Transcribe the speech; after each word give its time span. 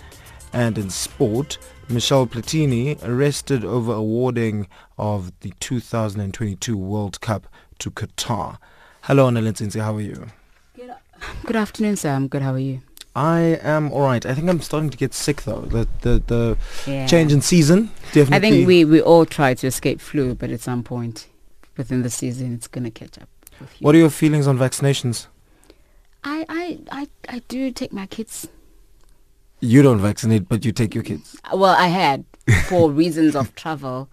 And 0.51 0.77
in 0.77 0.89
sport, 0.89 1.57
Michel 1.87 2.27
Platini 2.27 3.01
arrested 3.01 3.63
over 3.63 3.93
awarding 3.93 4.67
of 4.97 5.31
the 5.39 5.53
2022 5.61 6.75
World 6.75 7.21
Cup 7.21 7.47
to 7.79 7.89
Qatar. 7.89 8.57
Hello, 9.03 9.29
Nsinsi, 9.29 9.79
how 9.79 9.95
are 9.95 10.01
you? 10.01 10.27
Good, 10.75 10.93
good 11.45 11.55
afternoon, 11.55 11.95
sir. 11.95 12.09
I'm 12.09 12.27
good. 12.27 12.41
How 12.41 12.53
are 12.53 12.59
you? 12.59 12.81
I 13.15 13.57
am 13.63 13.91
all 13.93 14.01
right. 14.01 14.25
I 14.25 14.33
think 14.35 14.49
I'm 14.49 14.59
starting 14.61 14.89
to 14.89 14.97
get 14.97 15.13
sick 15.13 15.43
though. 15.43 15.61
The 15.61 15.87
the, 16.01 16.23
the 16.27 16.57
yeah. 16.85 17.07
change 17.07 17.31
in 17.31 17.41
season 17.41 17.91
definitely. 18.11 18.35
I 18.35 18.39
think 18.39 18.67
we, 18.67 18.85
we 18.85 19.01
all 19.01 19.25
try 19.25 19.53
to 19.53 19.67
escape 19.67 20.01
flu, 20.01 20.35
but 20.35 20.51
at 20.51 20.59
some 20.59 20.83
point 20.83 21.27
within 21.79 22.03
the 22.03 22.11
season, 22.11 22.53
it's 22.53 22.67
going 22.67 22.83
to 22.83 22.91
catch 22.91 23.17
up. 23.17 23.29
What 23.79 23.95
are 23.95 23.97
your 23.97 24.11
feelings 24.11 24.45
on 24.45 24.57
vaccinations? 24.57 25.25
I, 26.23 26.45
I, 26.47 26.79
I, 26.91 27.07
I 27.27 27.41
do 27.47 27.71
take 27.71 27.91
my 27.91 28.05
kids. 28.05 28.47
You 29.59 29.81
don't 29.81 29.99
vaccinate, 29.99 30.47
but 30.47 30.63
you 30.63 30.71
take 30.71 30.93
your 30.93 31.03
kids. 31.03 31.35
Well, 31.51 31.75
I 31.75 31.87
had 31.87 32.25
for 32.67 32.91
reasons 33.03 33.35
of 33.35 33.55
travel 33.55 34.09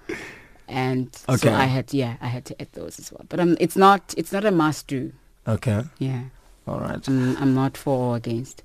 and 0.68 1.08
okay. 1.28 1.48
so 1.48 1.54
I 1.54 1.64
had 1.64 1.92
yeah 1.94 2.16
I 2.20 2.26
had 2.26 2.44
to 2.46 2.60
add 2.60 2.72
those 2.72 2.98
as 2.98 3.12
well. 3.12 3.24
But 3.28 3.40
um, 3.40 3.56
it's 3.60 3.76
not 3.76 4.14
it's 4.16 4.32
not 4.32 4.44
a 4.44 4.50
must 4.50 4.86
do. 4.86 5.12
Okay. 5.46 5.84
Yeah. 5.98 6.24
All 6.66 6.80
right. 6.80 7.06
I'm, 7.06 7.36
I'm 7.36 7.54
not 7.54 7.76
for 7.76 7.96
or 7.96 8.16
against. 8.16 8.62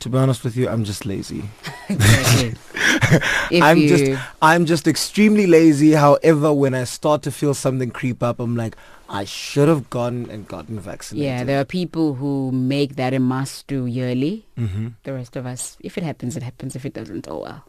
To 0.00 0.08
be 0.08 0.16
honest 0.16 0.44
with 0.44 0.56
you, 0.56 0.68
I'm 0.68 0.84
just 0.84 1.04
lazy. 1.04 1.44
I'm 3.52 3.76
you... 3.76 3.88
just 3.88 4.22
I'm 4.40 4.64
just 4.64 4.88
extremely 4.88 5.46
lazy. 5.46 5.92
However, 5.92 6.52
when 6.52 6.74
I 6.74 6.84
start 6.84 7.22
to 7.22 7.30
feel 7.30 7.52
something 7.52 7.90
creep 7.90 8.22
up, 8.22 8.40
I'm 8.40 8.56
like, 8.56 8.76
I 9.10 9.24
should 9.24 9.68
have 9.68 9.90
gone 9.90 10.28
and 10.30 10.48
gotten 10.48 10.80
vaccinated. 10.80 11.26
Yeah, 11.26 11.44
there 11.44 11.60
are 11.60 11.66
people 11.66 12.14
who 12.14 12.50
make 12.50 12.96
that 12.96 13.12
a 13.12 13.18
must 13.18 13.66
do 13.66 13.84
yearly. 13.84 14.46
Mm-hmm. 14.56 14.88
The 15.02 15.12
rest 15.12 15.36
of 15.36 15.44
us, 15.46 15.76
if 15.80 15.98
it 15.98 16.04
happens, 16.04 16.36
it 16.36 16.42
happens. 16.42 16.76
If 16.76 16.86
it 16.86 16.94
doesn't, 16.94 17.28
oh 17.28 17.40
well. 17.40 17.64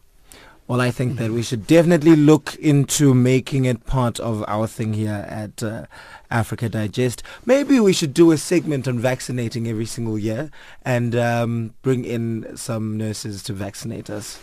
Well, 0.71 0.79
I 0.79 0.89
think 0.89 1.17
that 1.17 1.31
we 1.31 1.43
should 1.43 1.67
definitely 1.67 2.15
look 2.15 2.55
into 2.55 3.13
making 3.13 3.65
it 3.65 3.85
part 3.85 4.21
of 4.21 4.41
our 4.47 4.67
thing 4.67 4.93
here 4.93 5.25
at 5.27 5.61
uh, 5.61 5.83
Africa 6.29 6.69
Digest. 6.69 7.23
Maybe 7.45 7.77
we 7.81 7.91
should 7.91 8.13
do 8.13 8.31
a 8.31 8.37
segment 8.37 8.87
on 8.87 8.97
vaccinating 8.97 9.67
every 9.67 9.85
single 9.85 10.17
year 10.17 10.49
and 10.85 11.13
um, 11.13 11.73
bring 11.81 12.05
in 12.05 12.55
some 12.55 12.95
nurses 12.97 13.43
to 13.43 13.53
vaccinate 13.53 14.09
us 14.09 14.39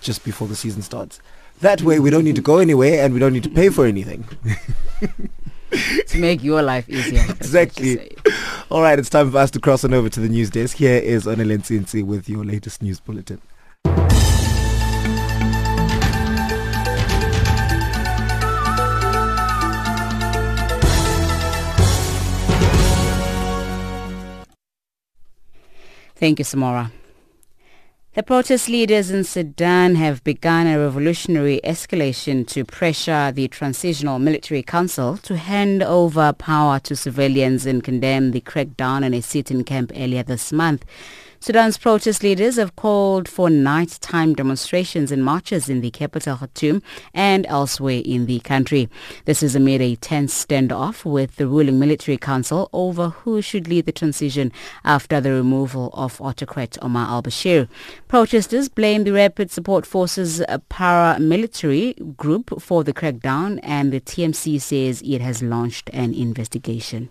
just 0.00 0.24
before 0.24 0.46
the 0.46 0.54
season 0.54 0.80
starts. 0.80 1.18
That 1.60 1.82
way 1.82 1.98
we 1.98 2.08
don't 2.08 2.22
need 2.22 2.36
to 2.36 2.40
go 2.40 2.58
anywhere 2.58 3.04
and 3.04 3.12
we 3.12 3.18
don't 3.18 3.32
need 3.32 3.42
to 3.42 3.50
pay 3.50 3.68
for 3.68 3.84
anything. 3.84 4.28
to 6.06 6.18
make 6.18 6.44
your 6.44 6.62
life 6.62 6.88
easier. 6.88 7.24
exactly. 7.30 8.16
All 8.70 8.80
right, 8.80 8.96
it's 8.96 9.10
time 9.10 9.32
for 9.32 9.38
us 9.38 9.50
to 9.50 9.58
cross 9.58 9.82
on 9.82 9.92
over 9.92 10.08
to 10.08 10.20
the 10.20 10.28
news 10.28 10.50
desk. 10.50 10.76
Here 10.76 11.00
is 11.00 11.24
Onel 11.26 11.58
Nsinsi 11.58 12.06
with 12.06 12.28
your 12.28 12.44
latest 12.44 12.80
news 12.80 13.00
bulletin. 13.00 13.40
Thank 26.24 26.38
you, 26.38 26.44
Samora. 26.46 26.90
The 28.14 28.22
protest 28.22 28.70
leaders 28.70 29.10
in 29.10 29.24
Sudan 29.24 29.96
have 29.96 30.24
begun 30.24 30.66
a 30.66 30.78
revolutionary 30.78 31.60
escalation 31.62 32.48
to 32.48 32.64
pressure 32.64 33.30
the 33.30 33.46
Transitional 33.48 34.18
Military 34.18 34.62
Council 34.62 35.18
to 35.18 35.36
hand 35.36 35.82
over 35.82 36.32
power 36.32 36.80
to 36.80 36.96
civilians 36.96 37.66
and 37.66 37.84
condemn 37.84 38.30
the 38.30 38.40
crackdown 38.40 39.04
on 39.04 39.12
a 39.12 39.20
sit-in 39.20 39.64
camp 39.64 39.92
earlier 39.94 40.22
this 40.22 40.50
month. 40.50 40.86
Sudan's 41.44 41.76
protest 41.76 42.22
leaders 42.22 42.56
have 42.56 42.74
called 42.74 43.28
for 43.28 43.50
nighttime 43.50 44.32
demonstrations 44.32 45.12
and 45.12 45.22
marches 45.22 45.68
in 45.68 45.82
the 45.82 45.90
capital 45.90 46.38
Khartoum 46.38 46.82
and 47.12 47.44
elsewhere 47.50 48.00
in 48.02 48.24
the 48.24 48.40
country. 48.40 48.88
This 49.26 49.42
is 49.42 49.54
amid 49.54 49.82
a 49.82 49.96
tense 49.96 50.32
standoff 50.42 51.04
with 51.04 51.36
the 51.36 51.46
ruling 51.46 51.78
military 51.78 52.16
council 52.16 52.70
over 52.72 53.10
who 53.10 53.42
should 53.42 53.68
lead 53.68 53.84
the 53.84 53.92
transition 53.92 54.52
after 54.86 55.20
the 55.20 55.32
removal 55.32 55.90
of 55.92 56.18
autocrat 56.18 56.78
Omar 56.80 57.08
al-Bashir. 57.08 57.68
Protesters 58.08 58.70
blame 58.70 59.04
the 59.04 59.12
Rapid 59.12 59.50
Support 59.50 59.84
Forces 59.84 60.40
uh, 60.40 60.56
paramilitary 60.70 62.16
group 62.16 62.58
for 62.62 62.82
the 62.84 62.94
crackdown 62.94 63.60
and 63.62 63.92
the 63.92 64.00
TMC 64.00 64.58
says 64.62 65.02
it 65.02 65.20
has 65.20 65.42
launched 65.42 65.90
an 65.92 66.14
investigation. 66.14 67.10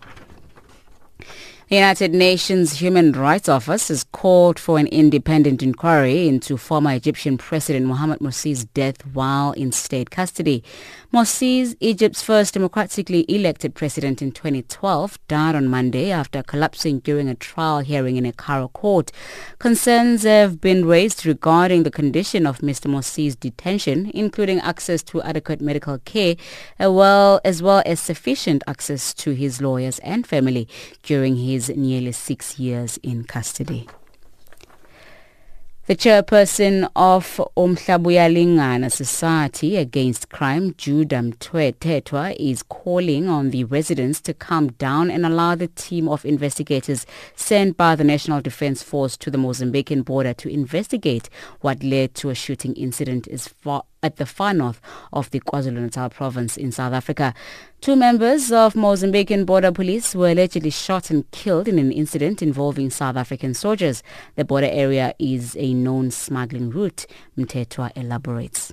The 1.74 1.80
United 1.80 2.14
Nations 2.14 2.80
Human 2.82 3.14
Rights 3.14 3.50
Office 3.50 3.88
has 3.88 4.04
called 4.04 4.60
for 4.60 4.78
an 4.78 4.86
independent 4.86 5.64
inquiry 5.64 6.28
into 6.28 6.56
former 6.56 6.94
Egyptian 6.94 7.36
President 7.36 7.88
Mohamed 7.88 8.20
Morsi's 8.20 8.64
death 8.64 9.04
while 9.08 9.54
in 9.54 9.72
state 9.72 10.12
custody. 10.12 10.64
Morsi, 11.12 11.76
Egypt's 11.80 12.22
first 12.22 12.54
democratically 12.54 13.26
elected 13.28 13.74
president 13.74 14.22
in 14.22 14.32
2012, 14.32 15.18
died 15.28 15.56
on 15.56 15.68
Monday 15.68 16.12
after 16.12 16.44
collapsing 16.44 17.00
during 17.00 17.28
a 17.28 17.34
trial 17.34 17.80
hearing 17.80 18.18
in 18.18 18.26
a 18.28 18.34
Cairo 18.34 18.68
court. 18.68 19.12
Concerns 19.58 20.24
have 20.24 20.62
been 20.62 20.86
raised 20.86 21.26
regarding 21.26 21.82
the 21.84 21.92
condition 21.92 22.46
of 22.46 22.60
Mr. 22.60 22.88
Morsi's 22.88 23.36
detention, 23.36 24.12
including 24.14 24.60
access 24.60 25.02
to 25.02 25.24
adequate 25.24 25.60
medical 25.60 25.98
care, 26.00 26.36
as 26.78 26.90
well 26.92 27.42
as, 27.44 27.64
well 27.64 27.82
as 27.84 28.00
sufficient 28.00 28.64
access 28.68 29.12
to 29.16 29.32
his 29.32 29.60
lawyers 29.60 29.98
and 30.00 30.28
family 30.28 30.68
during 31.02 31.36
his 31.36 31.63
nearly 31.70 32.12
six 32.12 32.60
years 32.60 32.98
in 32.98 33.24
custody. 33.24 33.88
The 35.86 35.98
chairperson 35.98 36.90
of 36.96 37.42
Umhlabuyalingana 37.58 38.90
Society 38.90 39.76
Against 39.76 40.30
Crime, 40.30 40.74
Judah 40.78 41.18
Mthethwa, 41.18 42.38
is 42.40 42.64
calling 42.64 43.28
on 43.28 43.50
the 43.50 43.66
residents 43.66 44.22
to 44.22 44.34
calm 44.34 44.68
down 44.68 45.12
and 45.12 45.26
allow 45.26 45.56
the 45.56 45.68
team 45.68 46.08
of 46.08 46.24
investigators 46.24 47.06
sent 47.36 47.76
by 47.76 47.98
the 47.98 48.06
National 48.06 48.40
Defence 48.40 48.82
Force 48.82 49.18
to 49.18 49.30
the 49.30 49.38
Mozambican 49.38 50.06
border 50.06 50.34
to 50.36 50.48
investigate 50.48 51.30
what 51.60 51.84
led 51.84 52.16
to 52.16 52.30
a 52.30 52.36
shooting 52.36 52.74
incident 52.76 53.28
at 54.02 54.16
the 54.16 54.26
far 54.26 54.54
north 54.54 54.80
of 55.12 55.32
the 55.32 55.42
KwaZulu-Natal 55.42 56.10
province 56.12 56.56
in 56.56 56.72
South 56.72 56.94
Africa. 56.94 57.34
Two 57.84 57.98
members 57.98 58.50
of 58.50 58.76
Mozambican 58.76 59.46
border 59.46 59.74
police 59.74 60.16
were 60.16 60.30
allegedly 60.30 60.70
shot 60.70 61.10
and 61.10 61.30
killed 61.32 61.68
in 61.68 61.78
an 61.80 61.92
incident 61.92 62.42
involving 62.42 62.90
South 62.90 63.18
African 63.18 63.54
soldiers. 63.54 64.02
The 64.38 64.46
border 64.46 64.70
area 64.72 65.14
is 65.20 65.58
a 65.60 65.74
known 65.74 66.10
smuggling 66.10 66.70
route. 66.70 67.06
Mthethwa 67.38 67.92
elaborates. 67.98 68.72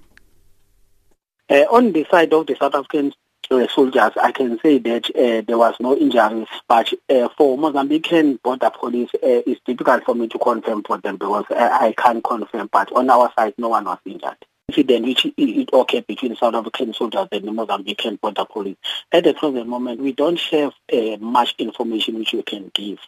Uh, 1.49 1.65
on 1.73 1.91
the 1.91 2.07
side 2.09 2.33
of 2.33 2.47
the 2.47 2.55
South 2.55 2.77
African 2.77 3.13
uh, 3.51 3.67
soldiers, 3.75 4.13
I 4.17 4.31
can 4.31 4.61
say 4.61 4.79
that 4.79 5.07
uh, 5.17 5.43
there 5.45 5.59
was 5.59 5.75
no 5.81 5.97
injuries, 5.97 6.47
but 6.69 6.93
uh, 7.09 7.29
for 7.37 7.59
Mozambican 7.59 8.41
border 8.45 8.71
police, 8.71 9.11
uh, 9.15 9.43
it's 9.45 9.61
difficult 9.67 10.05
for 10.05 10.15
me 10.15 10.29
to 10.29 10.39
confirm 10.39 10.85
for 10.85 10.99
them 10.99 11.17
because 11.17 11.47
I 11.51 11.95
can't 11.99 12.23
confirm, 12.23 12.69
but 12.71 12.93
on 12.93 13.11
our 13.11 13.33
side, 13.37 13.55
no 13.59 13.71
one 13.71 13.87
was 13.87 13.99
injured 14.05 14.37
incident 14.71 15.07
which 15.07 15.27
it 15.37 15.69
occurred 15.73 16.07
between 16.07 16.37
South 16.37 16.55
African 16.55 16.95
soldiers 16.95 17.29
and 17.33 17.45
the 17.45 17.51
Mozambican 17.51 18.21
border 18.21 18.45
police. 18.45 18.77
At 19.13 19.25
the 19.25 19.35
present 19.35 19.67
moment, 19.67 20.01
we 20.01 20.13
don't 20.13 20.41
have 20.53 20.73
uh, 20.93 21.17
much 21.19 21.55
information 21.59 22.19
which 22.19 22.33
we 22.33 22.43
can 22.43 22.71
give. 22.73 22.99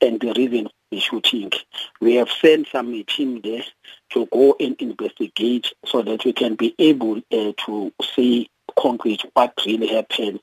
And 0.00 0.20
the 0.20 0.32
reason 0.34 0.68
the 0.90 1.00
shooting. 1.00 1.50
We 2.00 2.16
have 2.16 2.30
sent 2.30 2.68
some 2.70 2.92
team 3.04 3.40
there 3.42 3.64
to 4.10 4.26
go 4.26 4.54
and 4.60 4.76
investigate 4.80 5.72
so 5.86 6.02
that 6.02 6.24
we 6.24 6.32
can 6.34 6.54
be 6.54 6.74
able 6.78 7.16
uh, 7.32 7.52
to 7.66 7.92
see 8.14 8.50
concrete 8.78 9.22
what 9.32 9.54
really 9.66 9.88
happened 9.88 10.40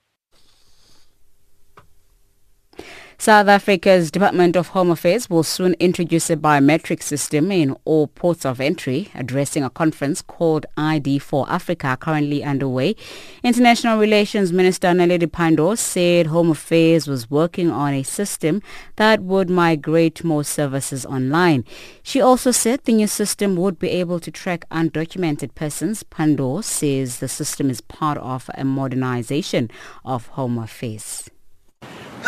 South 3.30 3.48
Africa's 3.48 4.10
Department 4.10 4.56
of 4.56 4.70
Home 4.70 4.90
Affairs 4.90 5.30
will 5.30 5.44
soon 5.44 5.76
introduce 5.76 6.32
a 6.32 6.36
biometric 6.36 7.04
system 7.04 7.52
in 7.52 7.78
all 7.86 8.08
ports 8.08 8.44
of 8.44 8.60
entry, 8.60 9.10
addressing 9.14 9.64
a 9.64 9.70
conference 9.70 10.24
called 10.24 10.66
ID 10.76 11.20
for 11.20 11.48
Africa 11.48 11.96
currently 12.02 12.44
underway. 12.44 12.96
International 13.44 14.00
Relations 14.00 14.52
Minister 14.52 14.88
Naledi 14.88 15.28
Pandor 15.28 15.78
said 15.78 16.26
Home 16.26 16.50
Affairs 16.50 17.08
was 17.08 17.30
working 17.30 17.70
on 17.70 17.94
a 17.94 18.02
system 18.02 18.64
that 18.96 19.22
would 19.22 19.48
migrate 19.48 20.24
more 20.24 20.44
services 20.44 21.06
online. 21.06 21.66
She 22.02 22.20
also 22.20 22.50
said 22.50 22.84
the 22.86 22.94
new 22.94 23.06
system 23.06 23.56
would 23.58 23.78
be 23.78 23.90
able 23.90 24.20
to 24.22 24.32
track 24.32 24.68
undocumented 24.72 25.54
persons. 25.54 26.02
Pandor 26.02 26.64
says 26.64 27.20
the 27.20 27.28
system 27.28 27.70
is 27.70 27.80
part 27.80 28.18
of 28.18 28.50
a 28.56 28.66
modernization 28.66 29.70
of 30.04 30.26
Home 30.30 30.58
Affairs. 30.58 31.30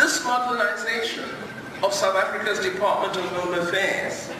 This 0.02 0.24
modernization 0.24 1.24
of 1.84 1.94
South 1.94 2.16
Africa's 2.16 2.58
Department 2.58 3.16
of 3.16 3.24
Home 3.36 3.54
Affairs, 3.54 4.30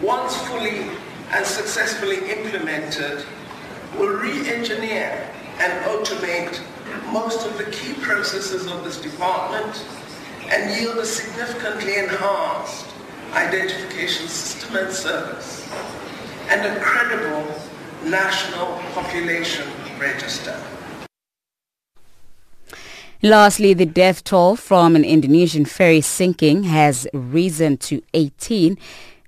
once 0.00 0.34
fully 0.46 0.86
and 1.32 1.44
successfully 1.44 2.30
implemented, 2.30 3.26
will 3.98 4.08
re-engineer 4.08 5.28
and 5.58 5.84
automate 5.84 6.58
most 7.12 7.46
of 7.46 7.58
the 7.58 7.64
key 7.70 7.92
processes 8.00 8.66
of 8.66 8.82
this 8.82 8.98
department 8.98 9.84
and 10.48 10.80
yield 10.80 10.96
a 10.96 11.04
significantly 11.04 11.98
enhanced 11.98 12.86
identification 13.34 14.26
system 14.26 14.74
and 14.76 14.90
service 14.90 15.68
and 16.48 16.64
a 16.64 16.80
credible 16.80 17.54
national 18.04 18.78
population 18.94 19.66
register. 19.98 20.58
Lastly, 23.22 23.74
the 23.74 23.84
death 23.84 24.24
toll 24.24 24.56
from 24.56 24.96
an 24.96 25.04
Indonesian 25.04 25.66
ferry 25.66 26.00
sinking 26.00 26.62
has 26.62 27.06
risen 27.12 27.76
to 27.76 28.02
18 28.14 28.78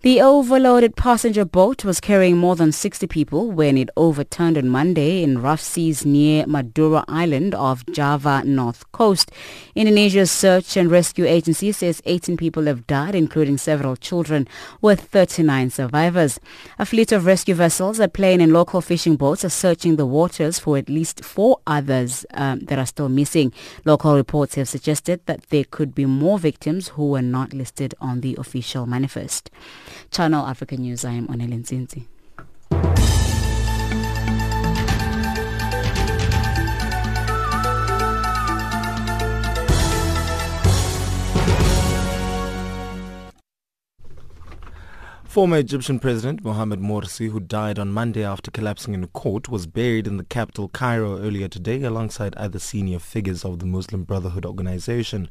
the 0.02 0.20
overloaded 0.20 0.96
passenger 0.96 1.44
boat 1.44 1.84
was 1.84 2.00
carrying 2.00 2.37
more 2.37 2.56
than 2.56 2.72
60 2.72 3.06
people 3.06 3.52
when 3.52 3.78
it 3.78 3.88
overturned 3.96 4.58
on 4.58 4.69
Monday 4.69 5.22
in 5.22 5.40
rough 5.40 5.60
seas 5.60 6.04
near 6.04 6.44
Madura 6.44 7.04
Island 7.06 7.54
off 7.54 7.87
Java 7.87 8.43
North 8.44 8.90
Coast. 8.90 9.31
Indonesia's 9.76 10.32
search 10.32 10.76
and 10.76 10.90
rescue 10.90 11.25
agency 11.25 11.70
says 11.70 12.02
18 12.04 12.37
people 12.37 12.66
have 12.66 12.84
died, 12.88 13.14
including 13.14 13.58
several 13.58 13.94
children, 13.94 14.49
with 14.81 15.02
39 15.02 15.70
survivors. 15.70 16.40
A 16.81 16.84
fleet 16.84 17.12
of 17.12 17.25
rescue 17.25 17.54
vessels, 17.54 18.00
a 18.00 18.08
plane 18.08 18.40
and 18.40 18.52
local 18.52 18.81
fishing 18.81 19.14
boats 19.14 19.44
are 19.44 19.50
searching 19.50 19.94
the 19.94 20.06
waters 20.06 20.58
for 20.58 20.76
at 20.76 20.88
least 20.88 21.25
four 21.25 21.60
others 21.64 22.26
um, 22.34 22.58
that 22.60 22.78
are 22.81 22.87
still 22.87 23.08
missing. 23.08 23.52
Local 23.84 24.16
reports 24.16 24.56
have 24.56 24.69
suggested 24.69 25.20
that 25.26 25.50
there 25.50 25.64
could 25.70 25.94
be 25.94 26.06
more 26.06 26.40
victims 26.40 26.88
who 26.88 27.10
were 27.10 27.22
not 27.22 27.52
listed 27.52 27.94
on 28.00 28.20
the 28.20 28.34
official 28.40 28.84
manifest. 28.84 29.49
Channel 30.10 30.46
Africa 30.46 30.76
News, 30.76 31.04
I 31.04 31.12
am 31.18 31.26
Onele 31.28 31.56
Nzinzi. 31.58 32.06
Former 45.32 45.56
Egyptian 45.56 45.99
President 45.99 46.44
Mohamed 46.44 46.81
Morsi, 46.81 47.31
who 47.31 47.40
died 47.40 47.79
on 47.79 47.90
Monday 47.90 48.23
after 48.23 48.50
collapsing 48.50 48.93
in 48.93 49.06
court, 49.06 49.49
was 49.49 49.67
buried 49.67 50.06
in 50.06 50.19
the 50.19 50.25
capital 50.25 50.69
Cairo 50.69 51.19
earlier 51.19 51.49
today 51.49 51.82
alongside 51.82 52.34
other 52.34 52.58
senior 52.58 52.99
figures 52.99 53.43
of 53.43 53.58
the 53.58 53.64
Muslim 53.64 54.05
Brotherhood 54.05 54.44
organization. 54.44 55.31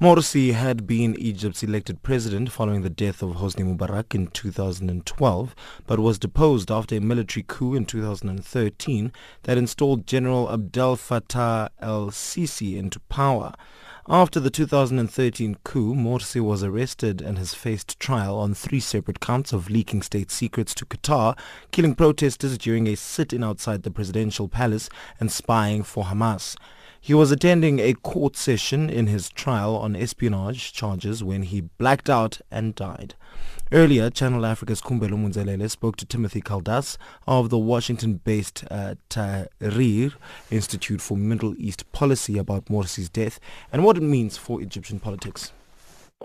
Morsi 0.00 0.54
had 0.54 0.86
been 0.86 1.14
Egypt's 1.16 1.62
elected 1.62 2.02
president 2.02 2.50
following 2.50 2.80
the 2.80 2.88
death 2.88 3.22
of 3.22 3.32
Hosni 3.36 3.66
Mubarak 3.66 4.14
in 4.14 4.28
2012, 4.28 5.54
but 5.86 5.98
was 5.98 6.18
deposed 6.18 6.70
after 6.70 6.96
a 6.96 7.00
military 7.02 7.44
coup 7.46 7.74
in 7.74 7.84
2013 7.84 9.12
that 9.42 9.58
installed 9.58 10.06
General 10.06 10.50
Abdel 10.50 10.96
Fattah 10.96 11.68
el-Sisi 11.80 12.78
into 12.78 12.98
power. 12.98 13.52
After 14.06 14.38
the 14.38 14.50
2013 14.50 15.56
coup, 15.64 15.94
Morsi 15.94 16.38
was 16.38 16.62
arrested 16.62 17.22
and 17.22 17.38
has 17.38 17.54
faced 17.54 17.98
trial 17.98 18.38
on 18.38 18.52
three 18.52 18.78
separate 18.78 19.18
counts 19.18 19.50
of 19.54 19.70
leaking 19.70 20.02
state 20.02 20.30
secrets 20.30 20.74
to 20.74 20.84
Qatar, 20.84 21.38
killing 21.70 21.94
protesters 21.94 22.58
during 22.58 22.86
a 22.86 22.96
sit-in 22.96 23.42
outside 23.42 23.82
the 23.82 23.90
presidential 23.90 24.46
palace, 24.46 24.90
and 25.18 25.32
spying 25.32 25.82
for 25.82 26.04
Hamas. 26.04 26.54
He 27.00 27.14
was 27.14 27.32
attending 27.32 27.78
a 27.78 27.94
court 27.94 28.36
session 28.36 28.90
in 28.90 29.06
his 29.06 29.30
trial 29.30 29.74
on 29.74 29.96
espionage 29.96 30.74
charges 30.74 31.24
when 31.24 31.44
he 31.44 31.62
blacked 31.62 32.10
out 32.10 32.42
and 32.50 32.74
died. 32.74 33.14
Earlier, 33.74 34.08
Channel 34.08 34.46
Africa's 34.46 34.80
Kumbelo 34.80 35.18
Munzelele 35.18 35.68
spoke 35.68 35.96
to 35.96 36.06
Timothy 36.06 36.40
Kaldas 36.40 36.96
of 37.26 37.50
the 37.50 37.58
Washington-based 37.58 38.62
uh, 38.70 38.94
Tahrir 39.10 40.14
Institute 40.48 41.00
for 41.00 41.16
Middle 41.16 41.56
East 41.58 41.90
Policy 41.90 42.38
about 42.38 42.66
Morsi's 42.66 43.08
death 43.08 43.40
and 43.72 43.82
what 43.82 43.96
it 43.96 44.04
means 44.04 44.36
for 44.36 44.62
Egyptian 44.62 45.00
politics. 45.00 45.50